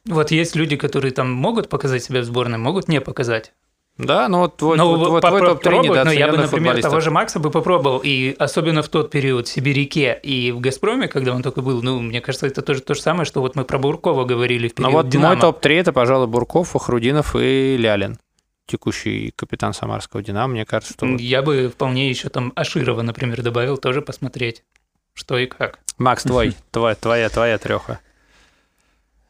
Вот 0.09 0.31
есть 0.31 0.57
люди, 0.57 0.77
которые 0.77 1.13
там 1.13 1.31
могут 1.31 1.69
показать 1.69 2.03
себя 2.03 2.21
в 2.21 2.25
сборной, 2.25 2.59
могут 2.59 2.89
не 2.89 3.01
показать. 3.01 3.53
Да, 3.99 4.29
ну 4.29 4.39
вот 4.39 4.57
твой, 4.57 4.77
ну, 4.77 4.97
вот, 4.97 5.21
твой 5.21 5.41
топ-3 5.41 5.83
недооцененных 5.83 6.05
Ну, 6.05 6.13
я 6.13 6.29
бы, 6.29 6.37
например, 6.37 6.81
того 6.81 7.01
же 7.01 7.11
Макса 7.11 7.41
бы 7.41 7.51
попробовал, 7.51 7.99
и 7.99 8.33
особенно 8.39 8.83
в 8.83 8.89
тот 8.89 9.11
период 9.11 9.49
в 9.49 9.51
Сибиряке 9.51 10.19
и 10.23 10.53
в 10.53 10.61
«Газпроме», 10.61 11.09
когда 11.09 11.35
он 11.35 11.43
только 11.43 11.63
был, 11.63 11.83
ну, 11.83 12.01
мне 12.01 12.21
кажется, 12.21 12.47
это 12.47 12.63
тоже 12.63 12.81
то 12.81 12.95
же 12.95 13.03
самое, 13.03 13.25
что 13.25 13.41
вот 13.41 13.57
мы 13.57 13.65
про 13.65 13.79
Буркова 13.79 14.25
говорили 14.25 14.69
в 14.69 14.75
период 14.75 14.93
Ну 14.93 14.97
вот 14.99 15.09
«Динамо». 15.09 15.35
мой 15.35 15.41
топ-3– 15.41 15.75
это, 15.81 15.93
пожалуй, 15.93 16.29
Бурков, 16.29 16.69
Фахрудинов 16.69 17.35
и 17.35 17.77
Лялин 17.77 18.19
текущий 18.69 19.33
капитан 19.35 19.73
самарского 19.73 20.23
«Динамо», 20.23 20.53
мне 20.53 20.65
кажется, 20.65 20.95
что... 20.95 21.07
Я 21.07 21.43
бы 21.43 21.69
вполне 21.69 22.09
еще 22.09 22.29
там 22.29 22.53
Аширова, 22.55 23.03
например, 23.03 23.43
добавил, 23.43 23.79
тоже 23.79 24.03
посмотреть, 24.03 24.63
что 25.15 25.39
и 25.39 25.47
как. 25.47 25.81
Макс, 25.97 26.23
твой, 26.23 26.55
твоя, 26.71 26.95
твоя, 26.95 27.29
твоя 27.31 27.59
треха. 27.59 27.99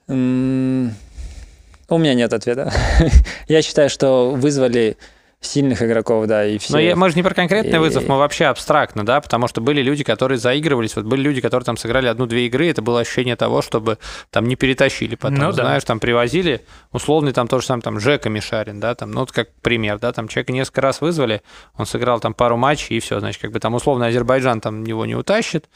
У 0.08 1.98
меня 1.98 2.14
нет 2.14 2.32
ответа. 2.32 2.72
Я 3.48 3.62
считаю, 3.62 3.90
что 3.90 4.30
вызвали 4.30 4.96
сильных 5.40 5.82
игроков, 5.82 6.26
да, 6.26 6.44
и 6.44 6.58
все. 6.58 6.72
Но 6.72 6.80
я, 6.80 6.96
мы 6.96 7.10
же 7.10 7.16
не 7.16 7.22
про 7.22 7.32
конкретный 7.32 7.76
и... 7.76 7.78
вызов, 7.78 8.08
мы 8.08 8.18
вообще 8.18 8.46
абстрактно, 8.46 9.06
да, 9.06 9.20
потому 9.20 9.46
что 9.46 9.60
были 9.60 9.82
люди, 9.82 10.02
которые 10.02 10.38
заигрывались, 10.38 10.96
вот 10.96 11.04
были 11.04 11.20
люди, 11.20 11.40
которые 11.40 11.64
там 11.64 11.76
сыграли 11.76 12.08
одну-две 12.08 12.46
игры, 12.46 12.68
это 12.68 12.82
было 12.82 13.00
ощущение 13.00 13.36
того, 13.36 13.62
чтобы 13.62 13.98
там 14.30 14.46
не 14.46 14.56
перетащили 14.56 15.14
потом, 15.14 15.38
ну, 15.38 15.52
знаешь, 15.52 15.84
да. 15.84 15.86
там 15.86 16.00
привозили, 16.00 16.62
условный 16.92 17.32
там 17.32 17.46
тоже 17.46 17.66
сам 17.66 17.80
там 17.80 18.00
Жека 18.00 18.28
Мишарин, 18.28 18.80
да, 18.80 18.96
там, 18.96 19.12
ну, 19.12 19.20
вот 19.20 19.30
как 19.30 19.52
пример, 19.62 20.00
да, 20.00 20.12
там 20.12 20.26
человека 20.26 20.52
несколько 20.52 20.80
раз 20.80 21.00
вызвали, 21.00 21.42
он 21.76 21.86
сыграл 21.86 22.18
там 22.18 22.34
пару 22.34 22.56
матчей, 22.56 22.96
и 22.96 23.00
все, 23.00 23.20
значит, 23.20 23.40
как 23.40 23.52
бы 23.52 23.60
там 23.60 23.74
условно 23.74 24.06
Азербайджан 24.06 24.60
там 24.60 24.82
его 24.82 25.06
не 25.06 25.14
утащит, 25.14 25.68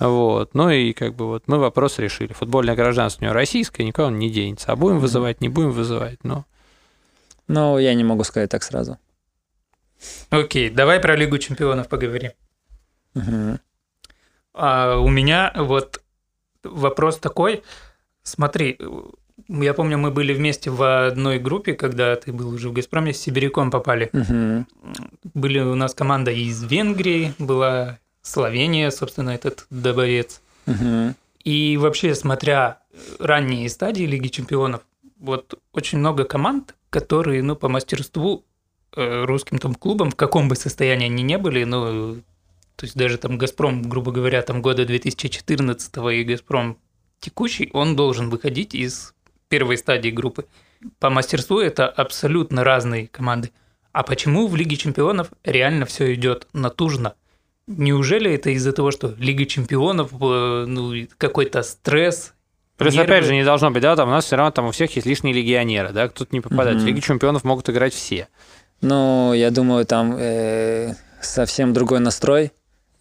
вот, 0.00 0.54
ну 0.54 0.70
и 0.70 0.92
как 0.92 1.14
бы 1.14 1.26
вот 1.28 1.44
мы 1.46 1.58
вопрос 1.58 2.00
решили. 2.00 2.32
Футбольное 2.32 2.74
гражданство 2.74 3.22
у 3.22 3.24
него 3.26 3.34
российское, 3.34 3.84
никого 3.84 4.08
он 4.08 4.18
не 4.18 4.28
денется. 4.28 4.72
А 4.72 4.76
будем 4.76 4.98
вызывать, 4.98 5.40
не 5.40 5.48
будем 5.48 5.70
вызывать, 5.70 6.18
но... 6.24 6.44
Ну, 7.46 7.78
я 7.78 7.94
не 7.94 8.04
могу 8.04 8.24
сказать 8.24 8.50
так 8.50 8.62
сразу. 8.62 8.98
Окей, 10.30 10.70
давай 10.70 11.00
про 11.00 11.16
Лигу 11.16 11.38
чемпионов 11.38 11.88
поговорим. 11.88 12.32
Угу. 13.14 13.58
А 14.54 14.98
у 14.98 15.08
меня 15.08 15.52
вот 15.56 16.02
вопрос 16.62 17.18
такой. 17.18 17.62
Смотри, 18.22 18.78
я 19.48 19.74
помню, 19.74 19.98
мы 19.98 20.10
были 20.10 20.32
вместе 20.32 20.70
в 20.70 21.06
одной 21.06 21.38
группе, 21.38 21.74
когда 21.74 22.16
ты 22.16 22.32
был 22.32 22.48
уже 22.48 22.68
в 22.68 22.72
«Газпроме», 22.72 23.12
с 23.12 23.20
Сибиряком 23.20 23.70
попали. 23.70 24.10
Угу. 24.12 24.66
Были 25.34 25.58
у 25.60 25.74
нас 25.74 25.94
команда 25.94 26.30
из 26.30 26.62
Венгрии, 26.62 27.34
была 27.38 27.98
Словения, 28.22 28.90
собственно, 28.90 29.30
этот 29.30 29.66
добовец. 29.68 30.40
Угу. 30.66 31.14
И 31.44 31.76
вообще, 31.76 32.14
смотря 32.14 32.78
ранние 33.18 33.68
стадии 33.68 34.04
Лиги 34.04 34.28
чемпионов, 34.28 34.80
вот 35.18 35.60
очень 35.72 35.98
много 35.98 36.24
команд, 36.24 36.74
которые, 36.88 37.42
ну, 37.42 37.54
по 37.54 37.68
мастерству 37.68 38.44
русским 38.96 39.58
там 39.58 39.74
клубам, 39.74 40.10
в 40.10 40.16
каком 40.16 40.48
бы 40.48 40.56
состоянии 40.56 41.06
они 41.06 41.22
не 41.22 41.38
были, 41.38 41.64
ну, 41.64 42.16
то 42.76 42.86
есть 42.86 42.96
даже 42.96 43.18
там 43.18 43.38
«Газпром», 43.38 43.82
грубо 43.82 44.12
говоря, 44.12 44.42
там 44.42 44.60
года 44.60 44.84
2014 44.84 45.96
и 46.12 46.24
«Газпром» 46.24 46.78
текущий, 47.20 47.70
он 47.72 47.96
должен 47.96 48.30
выходить 48.30 48.74
из 48.74 49.14
первой 49.48 49.78
стадии 49.78 50.10
группы. 50.10 50.46
По 50.98 51.10
мастерству 51.10 51.60
это 51.60 51.88
абсолютно 51.88 52.64
разные 52.64 53.06
команды. 53.06 53.50
А 53.92 54.02
почему 54.02 54.48
в 54.48 54.56
Лиге 54.56 54.76
чемпионов 54.76 55.28
реально 55.44 55.86
все 55.86 56.12
идет 56.14 56.48
натужно? 56.52 57.14
Неужели 57.66 58.30
это 58.32 58.50
из-за 58.50 58.72
того, 58.72 58.90
что 58.90 59.14
Лига 59.18 59.46
чемпионов, 59.46 60.12
э, 60.12 60.64
ну, 60.66 60.92
какой-то 61.16 61.62
стресс, 61.62 62.34
Плюс, 62.76 62.92
нервы. 62.92 63.06
опять 63.06 63.24
же, 63.24 63.34
не 63.34 63.44
должно 63.44 63.70
быть, 63.70 63.82
да, 63.82 63.94
там 63.94 64.08
у 64.08 64.10
нас 64.10 64.24
все 64.24 64.34
равно 64.34 64.50
там 64.50 64.66
у 64.66 64.72
всех 64.72 64.94
есть 64.96 65.06
лишние 65.06 65.32
легионеры, 65.32 65.90
да, 65.90 66.08
кто-то 66.08 66.34
не 66.34 66.40
попадает. 66.40 66.78
Mm-hmm. 66.78 66.82
В 66.82 66.86
Лиге 66.86 67.00
чемпионов 67.00 67.44
могут 67.44 67.70
играть 67.70 67.94
все. 67.94 68.26
Ну, 68.84 69.32
я 69.32 69.50
думаю, 69.50 69.86
там 69.86 70.14
э, 70.18 70.92
совсем 71.22 71.72
другой 71.72 72.00
настрой. 72.00 72.52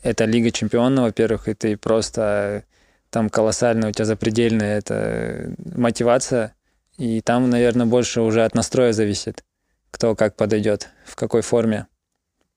Это 0.01 0.23
Лига 0.23 0.49
Чемпионов, 0.49 1.03
во-первых, 1.03 1.49
и 1.49 1.53
ты 1.53 1.75
просто 1.75 2.63
там 3.09 3.29
колоссальная 3.29 3.89
у 3.89 3.91
тебя 3.91 4.05
запредельная 4.05 4.77
это 4.77 5.53
мотивация. 5.75 6.55
И 6.97 7.19
там, 7.19 7.49
наверное, 7.49 7.85
больше 7.85 8.21
уже 8.21 8.45
от 8.45 8.55
настроя 8.55 8.93
зависит, 8.93 9.43
кто 9.91 10.15
как 10.15 10.37
подойдет, 10.37 10.89
в 11.05 11.17
какой 11.17 11.41
форме. 11.41 11.87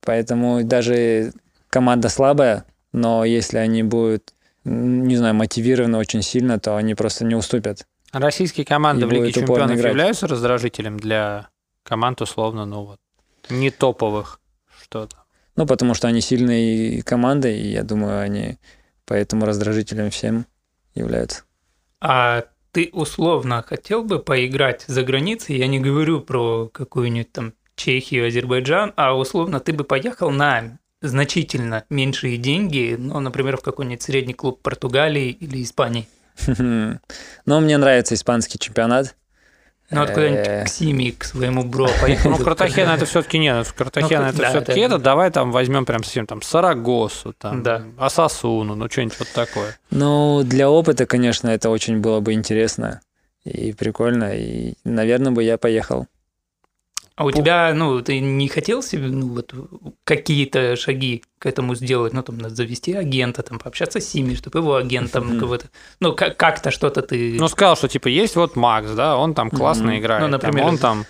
Поэтому 0.02 0.62
даже 0.62 1.32
команда 1.68 2.08
слабая, 2.10 2.64
но 2.92 3.24
если 3.24 3.58
они 3.58 3.82
будут, 3.82 4.34
не 4.62 5.16
знаю, 5.16 5.34
мотивированы 5.34 5.98
очень 5.98 6.22
сильно, 6.22 6.60
то 6.60 6.76
они 6.76 6.94
просто 6.94 7.24
не 7.24 7.34
уступят. 7.34 7.88
Российские 8.12 8.64
команды 8.64 9.04
в 9.04 9.10
Лиге 9.10 9.32
Чемпионов 9.32 9.76
являются 9.76 10.28
раздражителем 10.28 11.00
для 11.00 11.48
команд, 11.82 12.20
условно, 12.22 12.66
ну 12.66 12.84
вот, 12.84 12.98
не 13.50 13.70
топовых 13.70 14.40
что-то. 14.80 15.16
Ну, 15.56 15.66
потому 15.66 15.94
что 15.94 16.08
они 16.08 16.20
сильные 16.20 17.02
команды, 17.02 17.56
и 17.56 17.68
я 17.68 17.82
думаю, 17.82 18.20
они 18.20 18.58
поэтому 19.06 19.46
раздражителем 19.46 20.10
всем 20.10 20.46
являются. 20.94 21.44
А 22.00 22.44
ты 22.72 22.90
условно 22.92 23.62
хотел 23.62 24.04
бы 24.04 24.18
поиграть 24.18 24.84
за 24.86 25.02
границей? 25.02 25.56
Я 25.56 25.66
не 25.66 25.80
говорю 25.80 26.20
про 26.20 26.68
какую-нибудь 26.68 27.32
там 27.32 27.54
Чехию, 27.74 28.26
Азербайджан, 28.26 28.92
а 28.96 29.14
условно 29.14 29.60
ты 29.60 29.72
бы 29.72 29.84
поехал 29.84 30.30
на 30.30 30.78
значительно 31.02 31.84
меньшие 31.90 32.36
деньги, 32.36 32.96
ну, 32.98 33.20
например, 33.20 33.56
в 33.56 33.62
какой-нибудь 33.62 34.02
средний 34.02 34.34
клуб 34.34 34.62
Португалии 34.62 35.30
или 35.30 35.62
Испании. 35.62 36.08
Ну, 37.46 37.60
мне 37.60 37.78
нравится 37.78 38.14
испанский 38.14 38.58
чемпионат. 38.58 39.14
Ну, 39.90 40.00
вот 40.00 40.10
куда-нибудь 40.10 40.46
э. 40.46 40.64
к 40.64 40.68
Сими, 40.68 41.10
к 41.10 41.24
своему 41.24 41.64
бро 41.64 41.88
поехал. 42.00 42.30
Ну, 42.30 42.38
Картахена 42.38 42.90
это 42.90 43.06
все-таки 43.06 43.38
нет. 43.38 43.72
Картахена 43.76 44.26
это 44.26 44.48
все-таки 44.48 44.80
это. 44.80 44.98
Давай 44.98 45.30
там 45.30 45.52
возьмем 45.52 45.84
прям 45.84 46.02
совсем 46.02 46.26
там 46.26 46.42
Сарагосу, 46.42 47.32
там, 47.32 47.64
Асасуну, 47.98 48.74
ну, 48.74 48.90
что-нибудь 48.90 49.18
вот 49.18 49.28
такое. 49.32 49.78
Ну, 49.90 50.42
для 50.44 50.68
опыта, 50.68 51.06
конечно, 51.06 51.48
это 51.48 51.70
очень 51.70 51.98
было 51.98 52.20
бы 52.20 52.32
интересно 52.32 53.00
и 53.44 53.72
прикольно. 53.72 54.36
И, 54.36 54.74
наверное, 54.84 55.32
бы 55.32 55.42
я 55.42 55.56
поехал. 55.56 56.06
А 57.16 57.24
у 57.24 57.30
тебя, 57.30 57.72
ну, 57.74 58.02
ты 58.02 58.20
не 58.20 58.46
хотел 58.46 58.82
себе, 58.82 59.06
ну, 59.06 59.28
вот 59.28 59.54
какие-то 60.04 60.76
шаги 60.76 61.24
к 61.38 61.46
этому 61.46 61.74
сделать, 61.74 62.12
ну, 62.12 62.22
там, 62.22 62.50
завести 62.50 62.92
агента, 62.92 63.42
там, 63.42 63.58
пообщаться 63.58 64.00
с 64.00 64.08
Сими, 64.08 64.34
чтобы 64.34 64.58
его 64.58 64.76
агентом 64.76 65.32
mm-hmm. 65.32 65.40
кого-то, 65.40 65.66
ну, 65.98 66.14
как-то 66.14 66.70
что-то 66.70 67.00
ты... 67.00 67.36
Ну, 67.38 67.48
сказал, 67.48 67.74
что, 67.76 67.88
типа, 67.88 68.08
есть 68.08 68.36
вот 68.36 68.54
Макс, 68.54 68.90
да, 68.90 69.16
он 69.16 69.32
там 69.32 69.48
классно 69.48 69.92
mm-hmm. 69.92 69.98
играет, 69.98 70.22
ну, 70.22 70.28
например, 70.28 70.64
там, 70.64 70.68
он 70.68 70.78
там 70.78 71.06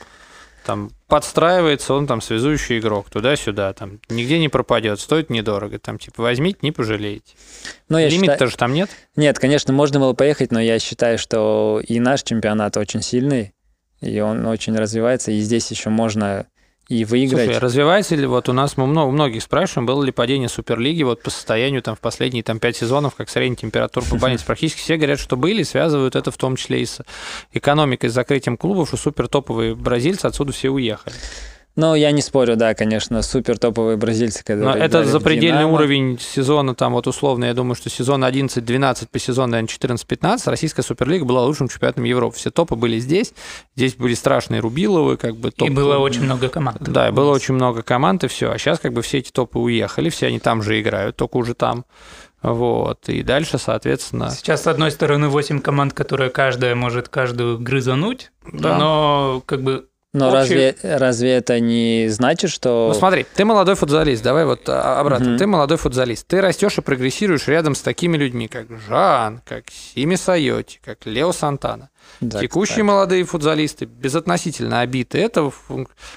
там 0.66 0.90
подстраивается, 1.06 1.94
он 1.94 2.08
там 2.08 2.20
связующий 2.20 2.80
игрок, 2.80 3.08
туда-сюда, 3.08 3.72
там 3.72 4.00
нигде 4.08 4.38
не 4.40 4.48
пропадет, 4.48 4.98
стоит 4.98 5.30
недорого, 5.30 5.78
там 5.78 5.98
типа 5.98 6.22
возьмите, 6.22 6.58
не 6.62 6.72
пожалеете. 6.72 7.34
Но 7.88 8.00
Лимит 8.00 8.20
считаю... 8.20 8.38
тоже 8.38 8.56
там 8.56 8.74
нет? 8.74 8.90
Нет, 9.14 9.38
конечно, 9.38 9.72
можно 9.72 10.00
было 10.00 10.12
поехать, 10.12 10.50
но 10.50 10.60
я 10.60 10.80
считаю, 10.80 11.18
что 11.18 11.80
и 11.86 12.00
наш 12.00 12.24
чемпионат 12.24 12.76
очень 12.76 13.00
сильный, 13.00 13.54
и 14.00 14.20
он 14.20 14.46
очень 14.46 14.76
развивается, 14.76 15.30
и 15.30 15.40
здесь 15.40 15.70
еще 15.70 15.90
можно 15.90 16.46
и 16.88 17.04
выиграть. 17.04 17.46
Слушай, 17.46 17.58
развивается 17.58 18.14
ли, 18.14 18.26
вот 18.26 18.48
у 18.48 18.52
нас 18.52 18.76
мы 18.76 18.86
много, 18.86 19.10
многих 19.10 19.42
спрашиваем, 19.42 19.86
было 19.86 20.04
ли 20.04 20.12
падение 20.12 20.48
Суперлиги 20.48 21.02
вот 21.02 21.20
по 21.22 21.30
состоянию 21.30 21.82
там 21.82 21.96
в 21.96 22.00
последние 22.00 22.44
там 22.44 22.60
пять 22.60 22.76
сезонов, 22.76 23.16
как 23.16 23.28
средняя 23.28 23.56
температура 23.56 24.04
по 24.04 24.16
больнице, 24.16 24.44
практически 24.46 24.80
все 24.80 24.96
говорят, 24.96 25.18
что 25.18 25.36
были, 25.36 25.64
связывают 25.64 26.14
это 26.14 26.30
в 26.30 26.36
том 26.36 26.54
числе 26.54 26.82
и 26.82 26.86
с 26.86 27.00
экономикой, 27.52 28.08
с 28.08 28.12
закрытием 28.12 28.56
клубов, 28.56 28.88
что 28.88 28.96
супер 28.96 29.26
топовые 29.26 29.74
бразильцы 29.74 30.26
отсюда 30.26 30.52
все 30.52 30.70
уехали. 30.70 31.16
Ну, 31.76 31.94
я 31.94 32.10
не 32.10 32.22
спорю, 32.22 32.56
да, 32.56 32.74
конечно, 32.74 33.20
супер 33.20 33.58
топовые 33.58 33.98
бразильцы. 33.98 34.42
Когда 34.42 34.64
Но 34.64 34.74
это 34.74 35.04
запредельный 35.04 35.64
уровень 35.64 36.18
сезона, 36.18 36.74
там 36.74 36.94
вот 36.94 37.06
условно, 37.06 37.44
я 37.44 37.54
думаю, 37.54 37.74
что 37.74 37.90
сезон 37.90 38.24
11-12 38.24 39.08
по 39.10 39.18
сезону, 39.18 39.52
наверное, 39.52 39.68
14-15, 39.68 40.50
российская 40.50 40.82
суперлига 40.82 41.26
была 41.26 41.44
лучшим 41.44 41.68
чемпионатом 41.68 42.04
Европы. 42.04 42.36
Все 42.36 42.50
топы 42.50 42.76
были 42.76 42.98
здесь, 42.98 43.34
здесь 43.76 43.94
были 43.94 44.14
страшные 44.14 44.60
Рубиловы, 44.60 45.18
как 45.18 45.36
бы 45.36 45.50
топ... 45.50 45.68
И 45.68 45.70
было 45.70 45.98
очень 45.98 46.22
много 46.22 46.48
команд. 46.48 46.78
Да, 46.80 47.08
и 47.08 47.12
было 47.12 47.30
очень 47.30 47.54
много 47.54 47.82
команд, 47.82 48.24
и 48.24 48.28
все. 48.28 48.50
А 48.50 48.58
сейчас 48.58 48.78
как 48.78 48.94
бы 48.94 49.02
все 49.02 49.18
эти 49.18 49.30
топы 49.30 49.58
уехали, 49.58 50.08
все 50.08 50.28
они 50.28 50.38
там 50.38 50.62
же 50.62 50.80
играют, 50.80 51.16
только 51.16 51.36
уже 51.36 51.54
там. 51.54 51.84
Вот, 52.42 53.08
и 53.08 53.22
дальше, 53.22 53.58
соответственно... 53.58 54.30
Сейчас, 54.30 54.62
с 54.62 54.66
одной 54.66 54.90
стороны, 54.90 55.28
8 55.28 55.60
команд, 55.60 55.92
которые 55.92 56.30
каждая 56.30 56.74
может 56.74 57.08
каждую 57.08 57.58
грызануть, 57.58 58.30
да. 58.52 58.78
но 58.78 59.42
как 59.44 59.62
бы 59.62 59.88
но 60.16 60.28
общий... 60.28 60.38
разве, 60.38 60.76
разве 60.82 61.30
это 61.32 61.60
не 61.60 62.08
значит, 62.08 62.50
что... 62.50 62.90
Ну 62.92 62.98
смотри, 62.98 63.26
ты 63.34 63.44
молодой 63.44 63.74
футболист, 63.74 64.22
давай 64.22 64.46
вот 64.46 64.68
а, 64.68 64.98
обратно. 64.98 65.32
Угу. 65.32 65.38
Ты 65.38 65.46
молодой 65.46 65.76
футболист, 65.76 66.26
ты 66.26 66.40
растешь 66.40 66.78
и 66.78 66.80
прогрессируешь 66.80 67.46
рядом 67.48 67.74
с 67.74 67.80
такими 67.80 68.16
людьми, 68.16 68.48
как 68.48 68.66
Жан, 68.88 69.42
как 69.44 69.64
Сими 69.70 70.14
Сайоти, 70.14 70.80
как 70.82 71.04
Лео 71.04 71.32
Сантана. 71.32 71.90
Так, 72.20 72.40
Текущие 72.40 72.76
так. 72.76 72.86
молодые 72.86 73.24
футболисты, 73.24 73.84
безотносительно 73.84 74.80
обиты 74.80 75.18
этого, 75.18 75.52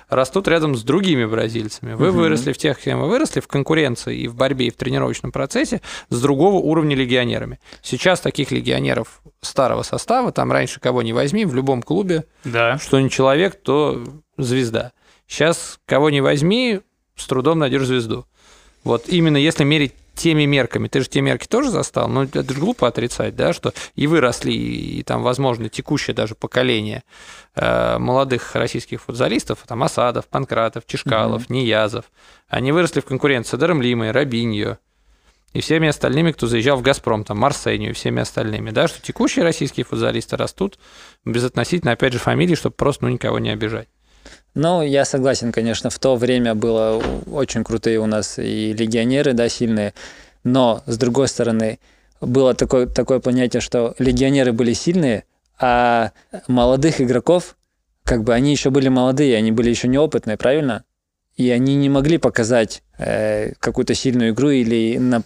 растут 0.08 0.48
рядом 0.48 0.76
с 0.76 0.84
другими 0.84 1.26
бразильцами. 1.26 1.94
Вы 1.94 2.10
угу. 2.10 2.20
выросли 2.20 2.54
в 2.54 2.58
тех, 2.58 2.80
кем 2.80 3.02
вы 3.02 3.10
выросли, 3.10 3.42
в 3.42 3.48
конкуренции 3.48 4.18
и 4.18 4.28
в 4.28 4.36
борьбе, 4.36 4.68
и 4.68 4.72
в 4.72 4.76
тренировочном 4.76 5.32
процессе 5.32 5.82
с 6.10 6.22
другого 6.22 6.56
уровня 6.56 6.96
легионерами. 6.96 7.60
Сейчас 7.82 8.22
таких 8.22 8.52
легионеров 8.52 9.22
старого 9.42 9.84
состава, 9.84 10.32
там 10.32 10.52
раньше 10.52 10.80
кого 10.80 11.02
не 11.02 11.14
возьми, 11.14 11.46
в 11.46 11.56
любом 11.56 11.82
клубе, 11.82 12.26
да. 12.44 12.78
что 12.78 13.00
не 13.00 13.10
человек, 13.10 13.56
то 13.56 14.04
звезда. 14.38 14.92
Сейчас 15.28 15.80
кого 15.86 16.10
не 16.10 16.22
возьми, 16.22 16.82
с 17.16 17.28
трудом 17.28 17.60
найдешь 17.60 17.86
звезду. 17.86 18.26
Вот 18.84 19.08
именно 19.08 19.38
если 19.38 19.64
мерить 19.64 19.94
теми 20.20 20.44
мерками, 20.44 20.90
ты 20.90 21.00
же 21.00 21.08
те 21.08 21.22
мерки 21.22 21.48
тоже 21.48 21.70
застал, 21.70 22.10
но 22.10 22.24
это 22.24 22.44
же 22.44 22.60
глупо 22.60 22.88
отрицать, 22.88 23.36
да, 23.36 23.54
что 23.54 23.74
и 23.96 24.06
выросли, 24.06 24.52
и, 24.52 25.00
и 25.00 25.04
там, 25.04 25.24
возможно, 25.24 25.70
текущее 25.70 26.14
даже 26.14 26.36
поколение 26.36 27.04
э, 27.56 27.98
молодых 27.98 28.54
российских 28.56 29.02
футболистов, 29.02 29.60
там 29.66 29.82
Асадов, 29.82 30.28
Панкратов, 30.28 30.86
Чешкалов, 30.86 31.46
угу. 31.46 31.54
Ниязов, 31.54 32.06
они 32.50 32.74
выросли 32.74 33.00
в 33.00 33.06
конкуренции 33.06 33.56
с 33.56 33.60
Даром 33.60 33.82
Лимой, 33.82 34.12
Рабиньо, 34.12 34.78
и 35.54 35.62
всеми 35.62 35.88
остальными, 35.88 36.32
кто 36.32 36.48
заезжал 36.48 36.78
в 36.78 36.82
«Газпром», 36.82 37.24
там, 37.24 37.38
Марсению 37.40 37.92
и 37.92 37.94
всеми 37.94 38.22
остальными, 38.22 38.72
да, 38.72 38.88
что 38.88 39.02
текущие 39.02 39.44
российские 39.44 39.86
футболисты 39.86 40.38
растут 40.38 40.78
безотносительно, 41.26 41.94
опять 41.94 42.14
же, 42.14 42.20
фамилии, 42.20 42.56
чтобы 42.56 42.76
просто 42.76 43.06
ну, 43.06 43.12
никого 43.12 43.40
не 43.40 43.50
обижать. 43.50 43.88
Ну, 44.54 44.82
я 44.82 45.06
согласен, 45.06 45.52
конечно, 45.52 45.90
в 45.90 46.00
то 46.00 46.16
время 46.16 46.56
было 46.56 47.02
очень 47.32 47.64
крутые 47.64 48.00
у 48.00 48.06
нас 48.06 48.38
и 48.38 48.74
легионеры, 48.74 49.34
да, 49.34 49.50
сильные, 49.50 49.94
но, 50.44 50.84
с 50.86 50.98
другой 50.98 51.28
стороны, 51.28 51.80
было 52.22 52.54
такое, 52.54 52.86
такое 52.88 53.20
понятие, 53.20 53.62
что 53.62 53.96
легионеры 54.00 54.52
были 54.52 54.74
сильные, 54.74 55.24
а 55.60 56.12
молодых 56.48 57.02
игроков, 57.02 57.56
как 58.04 58.24
бы 58.24 58.34
они 58.34 58.52
еще 58.52 58.70
были 58.70 58.90
молодые, 58.90 59.38
они 59.38 59.52
были 59.52 59.70
еще 59.70 59.88
неопытные, 59.88 60.38
правильно? 60.38 60.84
И 61.40 61.50
они 61.52 61.76
не 61.76 61.88
могли 61.88 62.18
показать 62.18 62.84
э, 62.98 63.54
какую-то 63.60 63.94
сильную 63.94 64.32
игру 64.32 64.50
или, 64.50 64.98
на, 64.98 65.24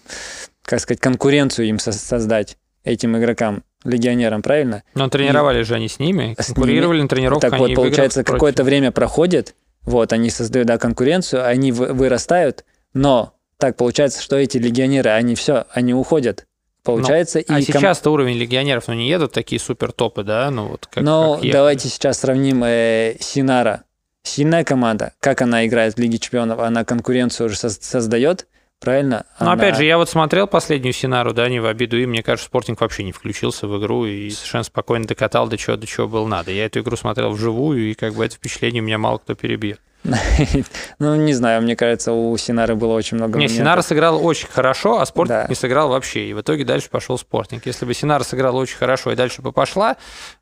как 0.62 0.80
сказать, 0.80 1.00
конкуренцию 1.00 1.70
им 1.70 1.80
со- 1.80 1.92
создать 1.92 2.58
этим 2.84 3.18
игрокам 3.18 3.64
легионерам, 3.84 4.44
правильно? 4.44 4.84
Но 4.94 5.10
тренировали 5.10 5.62
и 5.62 5.64
же 5.64 5.74
они 5.74 5.88
с 5.88 5.98
ними, 5.98 6.36
конкурировали 6.36 7.02
на 7.02 7.08
тренировках. 7.08 7.50
Так 7.50 7.60
вот, 7.60 7.74
получается, 7.74 8.24
какое-то 8.24 8.64
время 8.64 8.92
проходит, 8.92 9.56
вот, 9.82 10.14
они 10.14 10.30
создают, 10.30 10.68
да, 10.68 10.78
конкуренцию, 10.78 11.48
они 11.48 11.72
вырастают, 11.72 12.64
но 12.94 13.34
так 13.58 13.76
получается, 13.76 14.22
что 14.22 14.36
эти 14.36 14.60
легионеры, 14.60 15.10
они 15.10 15.34
все, 15.34 15.66
они 15.72 15.96
уходят. 15.96 16.46
Получается, 16.84 17.40
ну, 17.48 17.58
и 17.58 17.64
а 17.64 17.66
ком... 17.66 17.82
сейчас-то 17.82 18.12
уровень 18.12 18.38
легионеров, 18.38 18.88
ну, 18.88 18.94
не 18.94 19.10
едут 19.10 19.32
такие 19.32 19.60
супер 19.60 19.92
топы, 19.92 20.24
да, 20.24 20.52
ну, 20.52 20.68
вот 20.68 20.86
как 20.86 21.04
Ну, 21.04 21.40
как 21.42 21.52
давайте 21.52 21.90
сейчас 21.90 22.20
сравним 22.20 22.64
э, 22.64 23.16
Синара. 23.20 23.86
Сильная 24.24 24.64
команда, 24.64 25.14
как 25.20 25.42
она 25.42 25.66
играет 25.68 25.96
в 25.96 26.00
Лиге 26.00 26.18
Чемпионов, 26.18 26.60
она 26.60 26.86
конкуренцию 26.86 27.48
уже 27.48 27.58
создает, 27.58 28.48
правильно? 28.80 29.26
Но 29.40 29.52
Она... 29.52 29.62
опять 29.62 29.76
же, 29.76 29.84
я 29.84 29.98
вот 29.98 30.10
смотрел 30.10 30.48
последнюю 30.48 30.94
Синару, 30.94 31.34
да, 31.34 31.50
не 31.50 31.60
в 31.60 31.66
обиду, 31.66 32.00
и 32.00 32.06
мне 32.06 32.24
кажется, 32.24 32.48
Спортинг 32.48 32.80
вообще 32.80 33.04
не 33.04 33.12
включился 33.12 33.68
в 33.68 33.78
игру 33.80 34.06
и 34.06 34.30
совершенно 34.30 34.64
спокойно 34.64 35.06
докатал 35.06 35.48
до 35.48 35.58
чего, 35.58 35.76
до 35.76 35.86
чего 35.86 36.08
было 36.08 36.26
надо. 36.26 36.52
Я 36.52 36.66
эту 36.66 36.80
игру 36.80 36.96
смотрел 36.96 37.32
вживую, 37.32 37.92
и 37.92 37.94
как 37.94 38.14
бы 38.14 38.26
это 38.26 38.36
впечатление 38.36 38.82
у 38.82 38.86
меня 38.86 38.98
мало 38.98 39.18
кто 39.18 39.36
перебьет. 39.36 39.82
Ну, 41.00 41.16
не 41.16 41.34
знаю, 41.34 41.62
мне 41.62 41.76
кажется, 41.76 42.12
у 42.12 42.36
Синары 42.38 42.76
было 42.76 42.94
очень 42.94 43.18
много 43.18 43.40
Не, 43.40 43.48
Синара 43.48 43.82
сыграл 43.82 44.24
очень 44.24 44.48
хорошо, 44.48 45.00
а 45.00 45.06
Спортинг 45.06 45.42
да. 45.42 45.46
не 45.48 45.56
сыграл 45.56 45.90
вообще. 45.90 46.28
И 46.28 46.34
в 46.34 46.42
итоге 46.42 46.66
дальше 46.66 46.90
пошел 46.90 47.18
Спортинг. 47.18 47.66
Если 47.66 47.86
бы 47.86 47.94
Синара 47.94 48.24
сыграл 48.24 48.56
очень 48.58 48.78
хорошо 48.78 49.12
и 49.12 49.16
дальше 49.16 49.42
бы 49.42 49.52
пошла, 49.52 49.96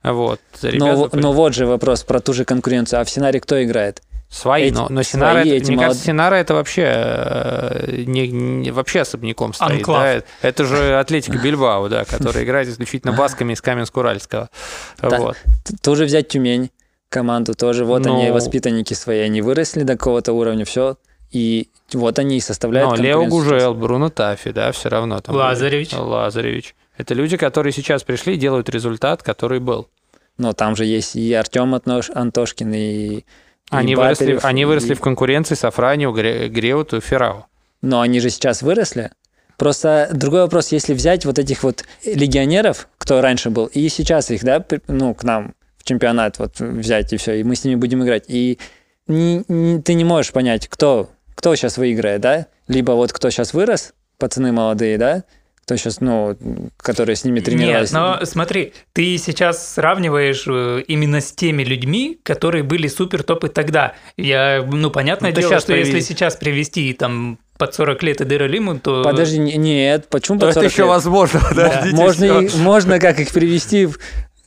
вот, 0.03 0.39
но, 0.61 1.09
но 1.13 1.33
вот 1.33 1.53
же 1.53 1.65
вопрос 1.65 2.03
про 2.03 2.19
ту 2.19 2.33
же 2.33 2.45
конкуренцию. 2.45 3.01
А 3.01 3.03
в 3.03 3.09
Синаре 3.09 3.39
кто 3.39 3.61
играет? 3.63 4.01
Свои, 4.29 4.67
эти, 4.67 4.73
но, 4.75 4.87
но 4.89 5.03
Синара, 5.03 5.41
свои, 5.41 5.57
это, 5.57 5.67
мне 5.67 5.75
молод... 5.75 5.87
кажется, 5.89 6.05
Синара 6.05 6.35
это 6.35 6.53
вообще 6.53 6.83
э, 6.85 8.03
не, 8.07 8.29
не 8.29 8.71
вообще 8.71 9.01
особняком 9.01 9.53
стоит. 9.53 9.85
Да? 9.85 10.21
Это 10.41 10.63
же 10.63 10.97
Атлетика 10.97 11.37
Бильбао, 11.37 11.89
да, 11.89 12.05
который 12.05 12.45
играет 12.45 12.69
исключительно 12.69 13.11
басками 13.17 13.51
из 13.51 13.61
Каменск-Уральского. 13.61 14.47
Вот. 15.01 15.35
Тоже 15.81 16.05
взять 16.05 16.29
Тюмень 16.29 16.71
команду, 17.11 17.53
тоже 17.53 17.85
вот 17.85 18.05
но... 18.05 18.15
они 18.15 18.31
воспитанники 18.31 18.95
свои, 18.95 19.19
они 19.19 19.41
выросли 19.41 19.83
до 19.83 19.97
какого-то 19.97 20.33
уровня, 20.33 20.65
все, 20.65 20.97
и 21.29 21.69
вот 21.93 22.17
они 22.17 22.37
и 22.37 22.39
составляют 22.39 22.97
Но 22.97 23.03
Лео 23.03 23.25
Гужел, 23.25 23.75
Бруно 23.75 24.09
Тафи, 24.09 24.51
да, 24.51 24.71
все 24.71 24.89
равно. 24.89 25.19
Там 25.19 25.35
Лазаревич. 25.35 25.93
Лазаревич. 25.93 26.75
Это 26.97 27.13
люди, 27.13 27.37
которые 27.37 27.73
сейчас 27.73 28.03
пришли 28.03 28.35
и 28.35 28.37
делают 28.37 28.69
результат, 28.69 29.23
который 29.23 29.59
был. 29.59 29.87
Но 30.37 30.53
там 30.53 30.75
же 30.75 30.85
есть 30.85 31.15
и 31.15 31.33
Артем 31.33 31.75
Антошкин, 31.75 32.73
и 32.73 33.25
они 33.69 33.95
выросли, 33.95 34.39
они 34.41 34.65
выросли 34.65 34.91
и... 34.91 34.95
в 34.95 35.01
конкуренции 35.01 35.55
с 35.55 35.63
Афранио, 35.63 36.11
Греуту 36.11 36.97
и 36.97 37.01
Феррау. 37.01 37.45
Но 37.81 38.01
они 38.01 38.19
же 38.19 38.29
сейчас 38.29 38.61
выросли. 38.61 39.11
Просто 39.57 40.09
другой 40.11 40.41
вопрос, 40.41 40.71
если 40.71 40.93
взять 40.93 41.25
вот 41.25 41.39
этих 41.39 41.63
вот 41.63 41.85
легионеров, 42.05 42.87
кто 42.97 43.21
раньше 43.21 43.49
был, 43.49 43.67
и 43.67 43.87
сейчас 43.89 44.31
их, 44.31 44.43
да, 44.43 44.63
ну, 44.87 45.13
к 45.13 45.23
нам 45.23 45.53
в 45.81 45.83
чемпионат 45.83 46.37
вот 46.37 46.59
взять 46.59 47.11
и 47.11 47.17
все, 47.17 47.39
и 47.39 47.43
мы 47.43 47.55
с 47.55 47.63
ними 47.63 47.75
будем 47.75 48.03
играть. 48.03 48.25
И 48.27 48.59
не, 49.07 49.43
не, 49.47 49.81
ты 49.81 49.95
не 49.95 50.03
можешь 50.03 50.31
понять, 50.31 50.67
кто, 50.67 51.09
кто 51.35 51.55
сейчас 51.55 51.77
выиграет, 51.77 52.21
да? 52.21 52.47
Либо 52.67 52.91
вот 52.91 53.11
кто 53.11 53.29
сейчас 53.31 53.53
вырос, 53.53 53.93
пацаны 54.19 54.51
молодые, 54.51 54.97
да, 54.99 55.23
кто 55.63 55.75
сейчас, 55.75 56.01
ну, 56.01 56.37
которые 56.77 57.15
с 57.15 57.23
ними 57.23 57.39
тренировались. 57.39 57.91
Нет, 57.91 57.99
но 57.99 58.19
смотри, 58.25 58.73
ты 58.93 59.17
сейчас 59.17 59.73
сравниваешь 59.73 60.43
э, 60.47 60.83
именно 60.87 61.19
с 61.21 61.31
теми 61.31 61.63
людьми, 61.63 62.19
которые 62.23 62.63
были 62.63 62.87
супер 62.87 63.23
топы 63.23 63.49
тогда. 63.49 63.93
Я, 64.17 64.63
ну, 64.69 64.91
понятное 64.91 65.31
ну, 65.31 65.39
дело, 65.39 65.59
что 65.59 65.73
привез... 65.73 65.87
если 65.87 65.99
сейчас 66.01 66.35
привести 66.35 66.93
там 66.93 67.39
под 67.57 67.73
40 67.75 68.03
лет 68.03 68.21
Эдера 68.21 68.45
Лиму, 68.45 68.79
то... 68.79 69.03
Подожди, 69.03 69.39
нет, 69.39 70.07
почему 70.09 70.39
то 70.39 70.47
под 70.47 70.55
40 70.55 70.65
это 70.65 70.73
еще 70.73 70.83
лет? 70.83 70.89
возможно, 70.89 71.41
подождите. 71.47 71.95
Да. 71.95 72.01
Можно, 72.01 72.47
можно 72.55 72.99
как 72.99 73.19
их 73.19 73.31
привести 73.31 73.87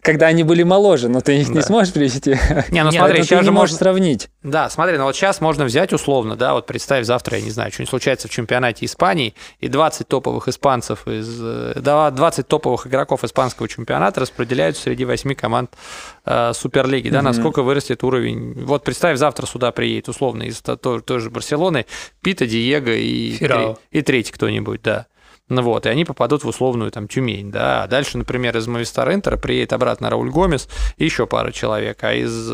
когда 0.05 0.27
они 0.27 0.45
были 0.45 0.63
моложе, 0.63 1.09
но 1.09 1.23
ты 1.23 1.41
их 1.41 1.49
да. 1.49 1.55
не 1.55 1.63
сможешь 1.63 1.93
привести. 1.95 2.39
Не, 2.71 2.85
ну 2.85 2.93
смотри, 2.93 3.23
сейчас 3.23 3.41
ты 3.41 3.45
не 3.47 3.51
можешь 3.51 3.75
сравнить. 3.75 4.29
Да, 4.43 4.69
смотри, 4.69 4.99
ну 4.99 5.05
вот 5.05 5.17
сейчас 5.17 5.41
можно 5.41 5.65
взять 5.65 5.95
условно, 5.95 6.37
да, 6.37 6.53
вот 6.53 6.67
представь 6.67 7.07
завтра, 7.07 7.39
я 7.39 7.45
не 7.45 7.51
знаю, 7.51 7.73
что-нибудь 7.73 7.89
случается 7.89 8.29
в 8.29 8.31
чемпионате 8.31 8.85
Испании, 8.85 9.35
и 9.61 9.69
20 9.69 10.07
топовых 10.07 10.47
испанцев 10.49 11.09
из... 11.09 11.27
20 11.75 12.47
топовых 12.47 12.87
игроков 12.87 13.25
испанского 13.25 13.67
чемпионата 13.67 14.21
распределяются 14.21 14.83
среди 14.83 15.07
8 15.07 15.35
команд 15.35 15.71
э, 16.27 16.53
Суперлиги, 16.53 17.09
да, 17.09 17.19
угу. 17.19 17.25
насколько 17.25 17.63
вырастет 17.63 18.05
уровень. 18.05 18.63
Вот 18.63 18.85
представь, 18.85 19.17
завтра 19.17 19.47
сюда 19.47 19.73
приедет 19.73 20.11
условно 20.11 20.43
из 20.43 20.61
той, 20.61 21.01
той 21.01 21.21
же 21.21 21.31
Барселоны 21.31 21.87
Пита, 22.23 22.47
Диего 22.47 22.91
и, 22.91 23.39
и 23.91 24.03
третий 24.03 24.33
кто-нибудь, 24.33 24.83
да. 24.83 25.07
Ну 25.49 25.63
вот, 25.63 25.87
и 25.87 25.89
они 25.91 26.05
попадут 26.05 26.43
в 26.43 26.49
условную 26.49 26.91
там 26.91 27.07
Тюмень, 27.07 27.51
да. 27.51 27.85
А 27.85 27.87
дальше, 27.87 28.17
например, 28.17 28.57
из 28.57 28.67
Мовистар 28.67 29.13
Интера 29.13 29.37
приедет 29.37 29.73
обратно 29.73 30.09
Рауль 30.09 30.31
Гомес 30.31 30.69
и 30.97 31.05
еще 31.05 31.27
пара 31.27 31.53
человек, 31.53 32.03
а 32.03 32.15
из 32.15 32.51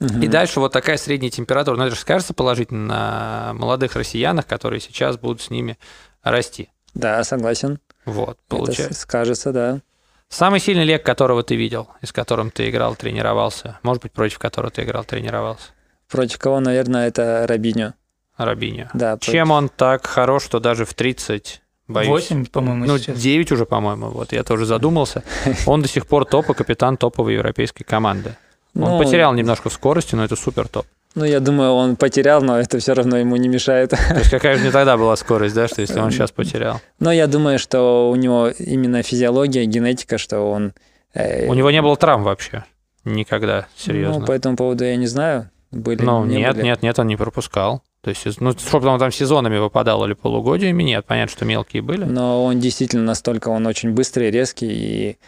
Угу. 0.00 0.20
И 0.22 0.28
дальше 0.28 0.60
вот 0.60 0.72
такая 0.72 0.96
средняя 0.96 1.30
температура. 1.30 1.76
Но 1.76 1.86
это 1.86 1.94
же 1.94 2.00
скажется 2.00 2.34
положительно 2.34 2.86
на 2.86 3.54
молодых 3.54 3.94
россиянах, 3.96 4.46
которые 4.46 4.80
сейчас 4.80 5.16
будут 5.16 5.40
с 5.40 5.50
ними 5.50 5.78
расти. 6.22 6.70
Да, 6.94 7.22
согласен. 7.24 7.80
Вот, 8.04 8.38
получается. 8.48 8.84
Это 8.84 8.94
скажется, 8.94 9.52
да. 9.52 9.80
Самый 10.28 10.60
сильный 10.60 10.84
лек, 10.84 11.04
которого 11.04 11.42
ты 11.42 11.54
видел, 11.54 11.88
и 12.00 12.06
с 12.06 12.12
которым 12.12 12.50
ты 12.50 12.68
играл, 12.68 12.96
тренировался, 12.96 13.78
может 13.82 14.02
быть, 14.02 14.12
против 14.12 14.38
которого 14.38 14.70
ты 14.70 14.82
играл, 14.82 15.04
тренировался? 15.04 15.68
Против 16.08 16.38
кого, 16.38 16.60
наверное, 16.60 17.06
это 17.06 17.46
Рабиньо. 17.46 17.94
Рабиньо. 18.36 18.88
Да. 18.94 19.18
Чем 19.20 19.50
он 19.50 19.68
так 19.68 20.06
хорош, 20.06 20.44
что 20.44 20.60
даже 20.60 20.84
в 20.84 20.94
30 20.94 21.62
Боюсь. 21.86 22.08
8, 22.08 22.46
по-моему, 22.46 22.86
Ну, 22.86 22.98
сейчас. 22.98 23.18
9 23.18 23.52
уже, 23.52 23.66
по-моему. 23.66 24.08
Вот 24.08 24.32
я 24.32 24.42
тоже 24.42 24.64
задумался. 24.64 25.22
Он 25.66 25.82
до 25.82 25.88
сих 25.88 26.06
пор 26.06 26.24
топ 26.24 26.48
и 26.48 26.54
капитан 26.54 26.96
топовой 26.96 27.34
европейской 27.34 27.84
команды. 27.84 28.36
Он 28.74 28.92
ну, 28.92 28.98
потерял 28.98 29.34
немножко 29.34 29.68
в 29.68 29.72
скорости, 29.72 30.14
но 30.14 30.24
это 30.24 30.34
супер 30.34 30.66
топ. 30.66 30.86
Ну, 31.14 31.24
я 31.24 31.38
думаю, 31.38 31.72
он 31.72 31.94
потерял, 31.94 32.42
но 32.42 32.58
это 32.58 32.80
все 32.80 32.92
равно 32.92 33.16
ему 33.18 33.36
не 33.36 33.48
мешает. 33.48 33.90
То 33.90 34.16
есть 34.16 34.30
какая 34.30 34.56
же 34.56 34.64
не 34.64 34.72
тогда 34.72 34.96
была 34.96 35.14
скорость, 35.14 35.54
да, 35.54 35.68
что 35.68 35.80
если 35.80 36.00
он 36.00 36.10
сейчас 36.10 36.32
потерял? 36.32 36.80
Но 36.98 37.12
я 37.12 37.28
думаю, 37.28 37.60
что 37.60 38.10
у 38.10 38.16
него 38.16 38.48
именно 38.48 39.02
физиология, 39.02 39.64
генетика, 39.64 40.18
что 40.18 40.40
он... 40.40 40.72
Э... 41.12 41.46
У 41.46 41.54
него 41.54 41.70
не 41.70 41.82
было 41.82 41.96
травм 41.96 42.24
вообще. 42.24 42.64
Никогда, 43.04 43.68
серьезно. 43.76 44.20
Ну, 44.20 44.26
по 44.26 44.32
этому 44.32 44.56
поводу 44.56 44.84
я 44.84 44.96
не 44.96 45.06
знаю. 45.06 45.50
Были, 45.70 46.02
ну, 46.02 46.24
не 46.24 46.38
нет, 46.38 46.56
были. 46.56 46.64
нет, 46.64 46.82
нет, 46.82 46.98
он 46.98 47.06
не 47.06 47.16
пропускал. 47.16 47.82
То 48.04 48.10
есть, 48.10 48.38
ну, 48.38 48.52
чтобы 48.52 48.88
он 48.88 48.98
там 48.98 49.10
сезонами 49.10 49.56
выпадал 49.56 50.04
или 50.04 50.12
полугодиями, 50.12 50.82
нет, 50.82 51.06
понятно, 51.06 51.32
что 51.32 51.46
мелкие 51.46 51.80
были. 51.80 52.04
Но 52.04 52.44
он 52.44 52.60
действительно 52.60 53.02
настолько, 53.02 53.48
он 53.48 53.66
очень 53.66 53.92
быстрый, 53.92 54.30
резкий, 54.30 54.68
и 54.70 55.18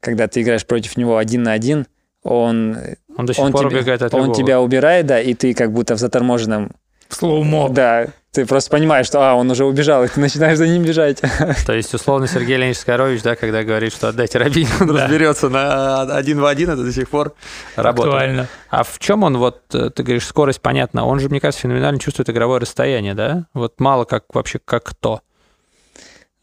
когда 0.00 0.28
ты 0.28 0.42
играешь 0.42 0.66
против 0.66 0.98
него 0.98 1.16
один 1.16 1.44
на 1.44 1.52
один, 1.52 1.86
он... 2.22 2.76
Он 3.16 3.24
до 3.24 3.32
сих 3.32 3.42
он 3.42 3.52
пор 3.52 3.68
тебя, 3.68 3.78
убегает 3.78 4.02
от 4.02 4.12
Он 4.12 4.20
любого. 4.20 4.36
тебя 4.36 4.60
убирает, 4.60 5.06
да, 5.06 5.18
и 5.18 5.32
ты 5.32 5.54
как 5.54 5.72
будто 5.72 5.94
в 5.94 5.98
заторможенном... 5.98 6.72
Слоумо. 7.10 7.68
Да, 7.68 8.06
ты 8.32 8.46
просто 8.46 8.70
понимаешь, 8.70 9.06
что 9.06 9.28
а, 9.28 9.34
он 9.34 9.50
уже 9.50 9.64
убежал, 9.64 10.04
и 10.04 10.08
ты 10.08 10.20
начинаешь 10.20 10.56
за 10.56 10.68
ним 10.68 10.84
бежать. 10.84 11.20
То 11.66 11.72
есть, 11.72 11.92
условно, 11.92 12.28
Сергей 12.28 12.56
Леонидович 12.56 12.78
Скорович, 12.78 13.22
да, 13.22 13.34
когда 13.34 13.64
говорит, 13.64 13.92
что 13.92 14.08
отдайте 14.08 14.38
Рабину, 14.38 14.70
он 14.80 14.86
да. 14.86 15.02
разберется 15.02 15.48
на 15.48 16.02
один 16.02 16.40
в 16.40 16.46
один, 16.46 16.70
это 16.70 16.84
до 16.84 16.92
сих 16.92 17.10
пор 17.10 17.34
работает. 17.74 18.14
Актуально. 18.14 18.48
А 18.68 18.84
в 18.84 19.00
чем 19.00 19.24
он, 19.24 19.36
вот, 19.36 19.62
э, 19.74 19.90
ты 19.90 20.04
говоришь, 20.04 20.26
скорость, 20.26 20.60
понятно, 20.60 21.06
он 21.06 21.18
же, 21.18 21.28
мне 21.28 21.40
кажется, 21.40 21.62
феноменально 21.62 21.98
чувствует 21.98 22.30
игровое 22.30 22.60
расстояние, 22.60 23.14
да? 23.14 23.46
Вот 23.52 23.80
мало 23.80 24.04
как 24.04 24.32
вообще, 24.32 24.60
как 24.64 24.84
кто. 24.84 25.22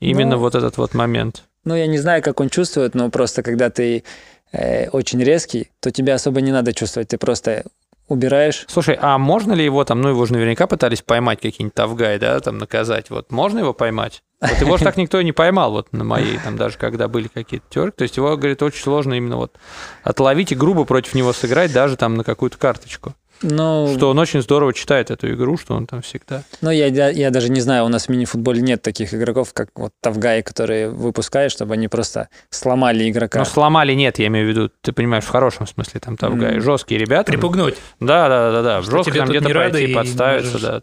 Именно 0.01 0.36
ну, 0.36 0.41
вот 0.41 0.55
этот 0.55 0.76
вот 0.76 0.93
момент. 0.93 1.43
Ну, 1.63 1.74
я 1.74 1.88
не 1.88 1.99
знаю, 1.99 2.22
как 2.22 2.41
он 2.41 2.49
чувствует, 2.49 2.95
но 2.95 3.09
просто 3.09 3.43
когда 3.43 3.70
ты 3.70 4.03
э, 4.51 4.89
очень 4.89 5.24
резкий, 5.24 5.72
то 5.80 5.89
тебе 5.91 6.13
особо 6.13 6.41
не 6.41 6.51
надо 6.51 6.74
чувствовать, 6.74 7.07
ты 7.07 7.18
просто 7.18 7.63
убираешь. 8.08 8.66
Слушай, 8.68 8.97
а 8.99 9.18
можно 9.18 9.53
ли 9.53 9.64
его 9.64 9.84
там, 9.84 10.01
ну 10.01 10.10
его 10.10 10.26
же 10.26 10.34
наверняка 10.34 10.68
пытались 10.68 11.01
поймать 11.01 11.41
какие-нибудь 11.41 11.74
тавгай, 11.74 12.20
да, 12.20 12.39
там 12.39 12.58
наказать, 12.58 13.10
вот 13.10 13.32
можно 13.32 13.60
его 13.60 13.74
поймать? 13.74 14.24
Вот 14.39 14.62
его 14.62 14.78
же 14.78 14.84
так 14.84 14.97
никто 14.97 15.20
и 15.20 15.24
не 15.24 15.32
поймал, 15.32 15.72
вот 15.72 15.91
на 15.93 16.03
моей, 16.03 16.38
там 16.38 16.58
даже 16.58 16.78
когда 16.78 17.08
были 17.08 17.28
какие-то 17.28 17.66
теории. 17.70 17.91
То 17.91 18.03
есть 18.03 18.18
его, 18.18 18.38
говорит, 18.38 18.62
очень 18.62 18.84
сложно 18.84 19.16
именно 19.16 19.38
вот 19.38 19.58
отловить 20.03 20.51
и 20.51 20.55
грубо 20.55 20.86
против 20.86 21.16
него 21.16 21.34
сыграть 21.34 21.74
даже 21.74 21.97
там 21.97 22.16
на 22.16 22.24
какую-то 22.24 22.58
карточку. 22.58 23.16
Ну, 23.41 23.93
Что 23.95 24.09
он 24.09 24.19
очень 24.19 24.41
здорово 24.41 24.73
читает 24.73 25.11
эту 25.11 25.31
игру, 25.33 25.57
что 25.57 25.75
он 25.75 25.85
там 25.85 26.01
всегда. 26.01 26.43
ну 26.61 26.71
я, 26.71 26.88
я, 26.88 27.09
я 27.09 27.29
даже 27.29 27.49
не 27.49 27.61
знаю, 27.61 27.85
у 27.85 27.88
нас 27.88 28.07
в 28.07 28.09
мини-футболе 28.09 28.61
нет 28.61 28.81
таких 28.81 29.13
игроков, 29.13 29.53
как 29.53 29.69
вот 29.75 29.91
Тавгай, 30.01 30.41
которые 30.41 30.89
выпускают, 30.89 31.51
чтобы 31.53 31.75
они 31.75 31.88
просто 31.88 32.29
сломали 32.49 33.09
игрока. 33.09 33.39
Ну, 33.39 33.45
сломали 33.45 33.93
нет, 33.93 34.17
я 34.19 34.27
имею 34.27 34.47
в 34.47 34.49
виду, 34.49 34.71
ты 34.81 34.91
понимаешь, 34.91 35.23
в 35.25 35.29
хорошем 35.29 35.67
смысле, 35.67 35.99
там 35.99 36.17
Тавгай. 36.17 36.53
Мгм. 36.53 36.61
Жесткие 36.61 36.99
ребята. 36.99 37.31
Припугнуть. 37.31 37.75
Да, 37.99 38.27
да, 38.27 38.51
да, 38.51 38.61
да. 38.63 38.81
Жестко 38.81 39.13
там 39.13 39.29
где-то 39.29 39.45
не 39.47 39.53
рады 39.53 39.71
пойти 39.73 39.91
и 39.91 39.95
подставиться, 39.95 40.51
можешь- 40.53 40.67
да. 40.67 40.81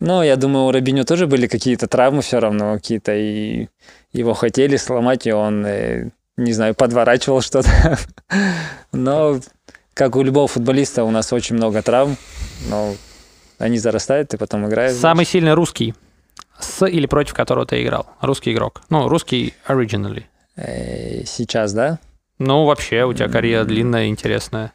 Ну, 0.00 0.22
я 0.22 0.36
думаю, 0.36 0.66
у 0.66 0.72
Робиню 0.72 1.04
тоже 1.04 1.26
были 1.26 1.46
какие-то 1.46 1.86
травмы 1.86 2.22
все 2.22 2.40
равно 2.40 2.74
какие-то, 2.74 3.14
и 3.14 3.68
его 4.12 4.34
хотели 4.34 4.76
сломать, 4.76 5.26
и 5.26 5.32
он, 5.32 5.64
э, 5.64 6.10
не 6.36 6.52
знаю, 6.52 6.74
подворачивал 6.74 7.40
что-то. 7.40 7.70
Но, 8.92 9.38
как 9.94 10.16
у 10.16 10.22
любого 10.22 10.48
футболиста, 10.48 11.04
у 11.04 11.10
нас 11.10 11.32
очень 11.32 11.56
много 11.56 11.82
травм, 11.82 12.16
но 12.68 12.94
они 13.58 13.78
зарастают, 13.78 14.32
и 14.34 14.36
потом 14.36 14.66
играешь. 14.68 14.96
Самый 14.96 15.24
сильный 15.24 15.54
русский, 15.54 15.94
с 16.58 16.86
или 16.86 17.06
против 17.06 17.34
которого 17.34 17.66
ты 17.66 17.82
играл? 17.82 18.06
Русский 18.20 18.52
игрок. 18.52 18.82
Ну, 18.90 19.08
русский 19.08 19.54
originally. 19.68 20.24
Э, 20.56 21.24
Сейчас, 21.24 21.72
да? 21.72 21.98
Ну, 22.38 22.64
вообще, 22.64 23.04
у 23.04 23.12
тебя 23.12 23.28
карьера 23.28 23.64
длинная, 23.64 24.06
интересная. 24.06 24.72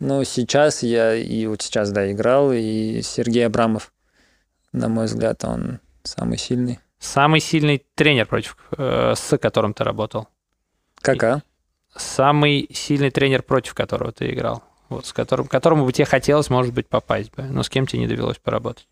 Ну, 0.00 0.24
сейчас 0.24 0.82
я 0.82 1.14
и 1.14 1.46
вот 1.46 1.62
сейчас, 1.62 1.92
да, 1.92 2.10
играл, 2.10 2.52
и 2.52 3.00
Сергей 3.02 3.46
Абрамов, 3.46 3.92
на 4.72 4.88
мой 4.88 5.06
взгляд, 5.06 5.44
он 5.44 5.78
самый 6.02 6.38
сильный. 6.38 6.80
Самый 6.98 7.40
сильный 7.40 7.84
тренер, 7.94 8.26
против, 8.26 8.56
э, 8.76 9.14
с 9.16 9.38
которым 9.38 9.74
ты 9.74 9.84
работал. 9.84 10.28
Кака? 11.00 11.42
Самый 11.96 12.68
сильный 12.72 13.10
тренер, 13.10 13.42
против 13.42 13.74
которого 13.74 14.12
ты 14.12 14.30
играл. 14.32 14.62
Вот, 14.88 15.06
с 15.06 15.12
которым, 15.12 15.46
которому 15.46 15.84
бы 15.84 15.92
тебе 15.92 16.04
хотелось, 16.04 16.50
может 16.50 16.74
быть, 16.74 16.88
попасть 16.88 17.34
бы, 17.34 17.44
но 17.44 17.62
с 17.62 17.68
кем 17.68 17.86
тебе 17.86 18.00
не 18.00 18.06
довелось 18.06 18.38
поработать. 18.38 18.86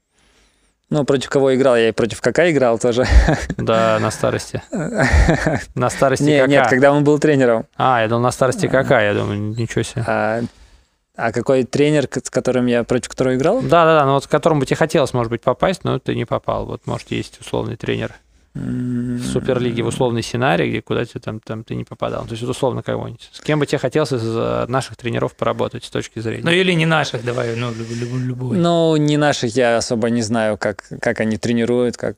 Ну, 0.90 1.04
против 1.04 1.30
кого 1.30 1.54
играл? 1.54 1.74
Я 1.74 1.88
и 1.88 1.92
против 1.92 2.20
Кака 2.20 2.50
играл 2.50 2.78
тоже. 2.78 3.06
Да, 3.56 3.98
на 3.98 4.10
старости. 4.10 4.62
На 5.74 5.88
старости 5.88 6.24
Не, 6.24 6.40
кака. 6.40 6.50
нет, 6.50 6.66
когда 6.68 6.92
он 6.92 7.02
был 7.02 7.18
тренером. 7.18 7.64
А, 7.76 8.02
я 8.02 8.08
думал, 8.08 8.22
на 8.24 8.30
старости 8.30 8.68
кака, 8.68 9.00
я 9.02 9.14
думаю, 9.14 9.38
ничего 9.38 9.82
себе. 9.82 10.04
А, 10.06 10.42
а 11.16 11.32
какой 11.32 11.64
тренер, 11.64 12.08
с 12.22 12.28
которым 12.28 12.66
я 12.66 12.84
против 12.84 13.08
которого 13.08 13.34
играл? 13.34 13.62
Да, 13.62 13.86
да, 13.86 14.00
да, 14.00 14.04
но 14.04 14.14
вот 14.14 14.26
к 14.26 14.30
которому 14.30 14.60
бы 14.60 14.66
тебе 14.66 14.76
хотелось, 14.76 15.14
может 15.14 15.30
быть, 15.30 15.40
попасть, 15.40 15.82
но 15.84 15.98
ты 15.98 16.14
не 16.14 16.26
попал. 16.26 16.66
Вот, 16.66 16.86
может, 16.86 17.10
есть 17.10 17.40
условный 17.40 17.76
тренер 17.76 18.14
в 18.54 19.24
Суперлиге, 19.24 19.82
в 19.82 19.86
условный 19.86 20.22
сценарий, 20.22 20.68
где 20.68 20.82
куда 20.82 21.04
тебе 21.06 21.20
там, 21.20 21.40
там 21.40 21.64
ты 21.64 21.74
не 21.74 21.84
попадал. 21.84 22.24
То 22.26 22.32
есть, 22.32 22.42
вот 22.42 22.50
условно 22.50 22.82
кого-нибудь. 22.82 23.30
С 23.32 23.40
кем 23.40 23.58
бы 23.58 23.66
тебе 23.66 23.78
хотелось 23.78 24.12
из 24.12 24.22
э, 24.24 24.66
наших 24.68 24.96
тренеров 24.96 25.34
поработать 25.34 25.84
с 25.84 25.90
точки 25.90 26.18
зрения? 26.18 26.44
Ну 26.44 26.50
или 26.50 26.72
не 26.72 26.84
наших, 26.84 27.24
давай, 27.24 27.56
ну, 27.56 27.72
люб- 27.72 27.90
люб- 27.90 28.20
любой. 28.26 28.58
Ну, 28.58 28.96
не 28.96 29.16
наших 29.16 29.56
я 29.56 29.78
особо 29.78 30.10
не 30.10 30.20
знаю, 30.20 30.58
как, 30.58 30.84
как 31.00 31.20
они 31.20 31.38
тренируют, 31.38 31.96
как... 31.96 32.16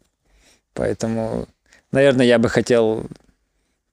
Поэтому, 0.73 1.47
наверное, 1.93 2.27
я 2.27 2.41
бы 2.41 2.49
хотел 2.49 3.07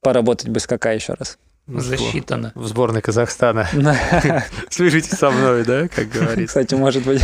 поработать 0.02 0.50
бы 0.50 0.60
с 0.60 0.66
Кака 0.66 0.94
еще 0.94 1.14
раз. 1.14 1.38
Сбор- 1.68 1.82
Засчитано. 1.84 2.52
В 2.56 2.66
сборной 2.66 3.02
Казахстана. 3.02 3.68
Свяжитесь 4.70 5.12
со 5.18 5.30
мной, 5.30 5.64
да, 5.64 5.88
как 5.88 6.10
говорится. 6.10 6.48
Кстати, 6.48 6.74
может 6.74 7.06
быть. 7.06 7.22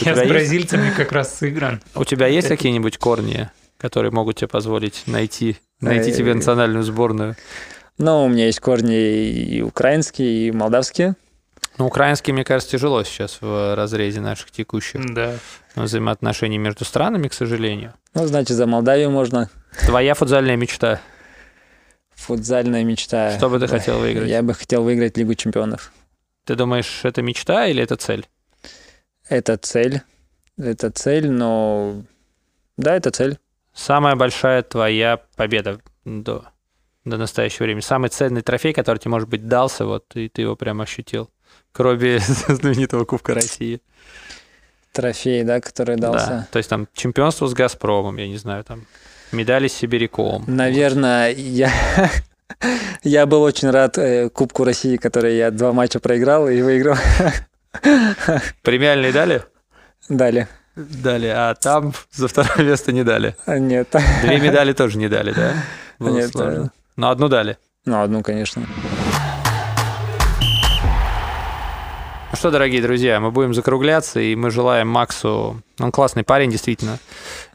Я 0.00 0.16
с 0.16 0.28
бразильцами 0.28 0.90
как 0.90 1.12
раз 1.12 1.38
сыгран. 1.38 1.80
У 1.94 2.04
тебя 2.04 2.26
есть 2.26 2.48
какие-нибудь 2.48 2.98
корни, 2.98 3.48
которые 3.78 4.12
могут 4.12 4.36
тебе 4.36 4.48
позволить 4.48 5.04
найти, 5.06 5.56
найти 5.80 6.10
Э, 6.10 6.14
тебе 6.14 6.34
национальную 6.34 6.82
сборную? 6.82 7.36
Ну, 7.96 8.24
у 8.24 8.28
меня 8.28 8.46
есть 8.46 8.60
корни 8.60 8.96
и 8.96 9.62
украинские, 9.62 10.48
и 10.48 10.52
молдавские. 10.52 11.14
Ну, 11.78 11.86
украинский, 11.86 12.32
мне 12.32 12.44
кажется, 12.44 12.72
тяжело 12.72 13.02
сейчас 13.04 13.38
в 13.40 13.74
разрезе 13.76 14.20
наших 14.20 14.50
текущих 14.50 15.00
Да. 15.14 15.34
взаимоотношений 15.76 16.58
между 16.58 16.84
странами, 16.84 17.28
к 17.28 17.32
сожалению. 17.32 17.94
Ну, 18.14 18.26
значит, 18.26 18.56
за 18.56 18.66
Молдавию 18.66 19.10
можно. 19.10 19.48
Твоя 19.86 20.14
футзальная 20.14 20.56
мечта. 20.56 21.00
Футзальная 22.14 22.82
мечта. 22.84 23.36
Что 23.36 23.48
бы 23.48 23.58
ты 23.60 23.68
Да. 23.68 23.78
хотел 23.78 23.98
выиграть? 24.00 24.28
Я 24.28 24.42
бы 24.42 24.54
хотел 24.54 24.82
выиграть 24.82 25.16
Лигу 25.16 25.34
чемпионов. 25.34 25.92
Ты 26.44 26.56
думаешь, 26.56 27.00
это 27.04 27.22
мечта 27.22 27.66
или 27.66 27.82
это 27.82 27.96
цель? 27.96 28.26
Это 29.28 29.56
цель. 29.56 30.02
Это 30.56 30.90
цель, 30.90 31.30
но... 31.30 32.02
Да, 32.76 32.96
это 32.96 33.10
цель. 33.10 33.38
Самая 33.78 34.16
большая 34.16 34.62
твоя 34.64 35.20
победа 35.36 35.78
до, 36.04 36.46
до 37.04 37.16
настоящего 37.16 37.62
времени. 37.62 37.80
Самый 37.80 38.10
ценный 38.10 38.42
трофей, 38.42 38.72
который 38.72 38.98
тебе, 38.98 39.12
может 39.12 39.28
быть, 39.28 39.46
дался, 39.46 39.86
вот, 39.86 40.04
и 40.16 40.28
ты 40.28 40.42
его 40.42 40.56
прям 40.56 40.80
ощутил. 40.80 41.30
Кроме 41.70 42.18
знаменитого 42.48 43.04
Кубка 43.04 43.34
России. 43.34 43.80
Трофей, 44.92 45.44
да, 45.44 45.60
который 45.60 45.94
Да. 45.94 46.10
дался. 46.10 46.48
То 46.50 46.56
есть 46.56 46.68
там 46.68 46.88
чемпионство 46.92 47.46
с 47.46 47.54
Газпромом, 47.54 48.16
я 48.16 48.26
не 48.26 48.36
знаю, 48.36 48.64
там 48.64 48.84
медали 49.30 49.68
с 49.68 49.74
Сибиряком. 49.74 50.42
Наверное, 50.48 51.30
я... 51.32 51.70
Я 53.04 53.26
был 53.26 53.42
очень 53.42 53.70
рад 53.70 53.96
э, 53.98 54.28
Кубку 54.30 54.64
России, 54.64 54.96
который 54.96 55.36
я 55.36 55.52
два 55.52 55.72
матча 55.72 56.00
проиграл 56.00 56.48
и 56.48 56.60
выиграл. 56.62 56.96
Премиальные 58.62 59.12
дали? 59.12 59.42
Дали. 60.08 60.48
Дали, 60.78 61.26
а 61.26 61.54
там 61.54 61.92
за 62.12 62.28
второе 62.28 62.68
место 62.68 62.92
не 62.92 63.02
дали. 63.02 63.34
А, 63.46 63.58
Нет. 63.58 63.88
Две 64.22 64.38
медали 64.38 64.72
тоже 64.72 64.96
не 64.96 65.08
дали, 65.08 65.32
да? 65.32 65.54
Было 65.98 66.18
Нет, 66.18 66.30
сложно. 66.30 66.70
Но 66.94 67.10
одну 67.10 67.28
дали. 67.28 67.58
Ну, 67.84 68.00
одну, 68.00 68.22
конечно. 68.22 68.62
Ну 72.30 72.36
что, 72.36 72.52
дорогие 72.52 72.80
друзья, 72.80 73.18
мы 73.18 73.32
будем 73.32 73.54
закругляться, 73.54 74.20
и 74.20 74.36
мы 74.36 74.50
желаем 74.50 74.88
Максу... 74.88 75.60
Он 75.78 75.92
классный 75.92 76.24
парень, 76.24 76.50
действительно. 76.50 76.98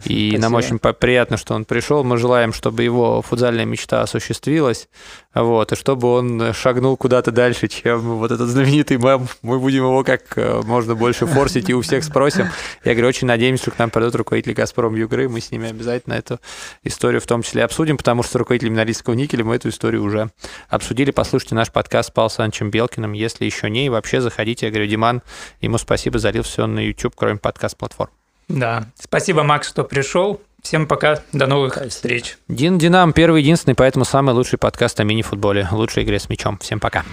И 0.05 0.37
нам 0.37 0.51
Спасибо. 0.51 0.55
очень 0.57 0.79
по- 0.79 0.93
приятно, 0.93 1.37
что 1.37 1.55
он 1.55 1.65
пришел. 1.65 2.03
Мы 2.03 2.17
желаем, 2.17 2.53
чтобы 2.53 2.83
его 2.83 3.21
футзальная 3.21 3.65
мечта 3.65 4.01
осуществилась. 4.01 4.87
Вот, 5.33 5.71
и 5.71 5.75
чтобы 5.75 6.07
он 6.07 6.53
шагнул 6.53 6.95
куда-то 6.95 7.31
дальше, 7.31 7.67
чем 7.67 8.17
вот 8.17 8.31
этот 8.31 8.47
знаменитый 8.49 8.97
мем. 8.97 9.27
Мы 9.41 9.59
будем 9.59 9.83
его 9.83 10.03
как 10.03 10.37
э, 10.37 10.61
можно 10.63 10.95
больше 10.95 11.25
форсить 11.25 11.69
и 11.69 11.73
у 11.73 11.81
всех 11.81 12.03
спросим. 12.03 12.49
Я 12.85 12.93
говорю, 12.93 13.07
очень 13.09 13.27
надеемся, 13.27 13.63
что 13.63 13.71
к 13.71 13.79
нам 13.79 13.89
придут 13.89 14.15
руководители 14.15 14.53
«Газпром» 14.53 14.95
Югры. 14.95 15.27
Мы 15.27 15.41
с 15.41 15.51
ними 15.51 15.69
обязательно 15.69 16.13
эту 16.13 16.39
историю 16.83 17.19
в 17.19 17.25
том 17.27 17.43
числе 17.43 17.63
обсудим, 17.63 17.97
потому 17.97 18.23
что 18.23 18.33
с 18.33 18.35
руководителем 18.35 18.75
Норильского 18.75 19.15
никеля 19.15 19.43
мы 19.43 19.55
эту 19.55 19.69
историю 19.69 20.03
уже 20.03 20.29
обсудили. 20.69 21.11
Послушайте 21.11 21.55
наш 21.55 21.71
подкаст 21.71 22.09
с 22.09 22.11
Павлом 22.11 22.29
Санчем 22.29 22.69
Белкиным. 22.69 23.13
Если 23.13 23.43
еще 23.45 23.69
не, 23.69 23.87
и 23.87 23.89
вообще 23.89 24.21
заходите. 24.21 24.67
Я 24.67 24.71
говорю, 24.71 24.87
Диман, 24.87 25.21
ему 25.61 25.77
спасибо, 25.77 26.19
залил 26.19 26.43
все 26.43 26.67
на 26.67 26.79
YouTube, 26.79 27.15
кроме 27.17 27.37
подкаст-платформ. 27.37 28.12
Да. 28.53 28.85
Спасибо, 28.99 29.43
Макс, 29.43 29.67
что 29.67 29.83
пришел. 29.83 30.41
Всем 30.61 30.87
пока. 30.87 31.21
До 31.33 31.47
новых 31.47 31.73
Спасибо. 31.73 31.89
встреч. 31.89 32.37
Дин 32.47 32.77
Динам 32.77 33.11
первый 33.11 33.41
единственный, 33.41 33.73
поэтому 33.73 34.05
самый 34.05 34.33
лучший 34.33 34.57
подкаст 34.57 34.99
о 34.99 35.03
мини-футболе, 35.03 35.67
лучшей 35.71 36.03
игре 36.03 36.19
с 36.19 36.29
мячом. 36.29 36.57
Всем 36.59 36.79
пока. 36.79 37.03